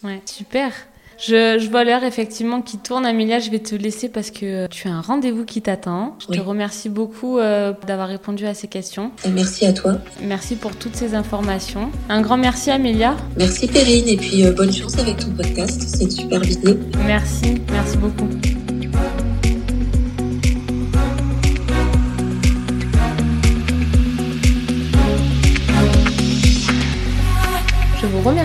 Ouais. 0.04 0.20
Super. 0.26 0.70
Je, 1.18 1.66
vois 1.70 1.84
l'heure 1.84 2.04
effectivement 2.04 2.60
qui 2.60 2.76
tourne. 2.76 3.06
Amélia, 3.06 3.38
je 3.38 3.50
vais 3.50 3.58
te 3.58 3.74
laisser 3.74 4.10
parce 4.10 4.30
que 4.30 4.66
tu 4.66 4.86
as 4.88 4.92
un 4.92 5.00
rendez-vous 5.00 5.46
qui 5.46 5.62
t'attend. 5.62 6.16
Je 6.20 6.26
te 6.36 6.40
remercie 6.40 6.90
beaucoup 6.90 7.38
euh, 7.38 7.72
d'avoir 7.86 8.08
répondu 8.08 8.44
à 8.46 8.52
ces 8.52 8.68
questions. 8.68 9.12
merci 9.32 9.64
à 9.64 9.72
toi. 9.72 9.98
Merci 10.22 10.56
pour 10.56 10.76
toutes 10.76 10.94
ces 10.94 11.14
informations. 11.14 11.90
Un 12.10 12.20
grand 12.20 12.36
merci 12.36 12.70
Amélia. 12.70 13.16
Merci 13.38 13.66
Perrine 13.66 14.08
et 14.08 14.16
puis 14.16 14.44
euh, 14.44 14.52
bonne 14.52 14.72
chance 14.72 14.98
avec 14.98 15.16
ton 15.16 15.30
podcast. 15.30 15.80
C'est 15.86 16.10
super 16.10 16.40
vidéo. 16.40 16.76
Merci, 17.06 17.54
merci 17.72 17.96
beaucoup. 17.96 18.28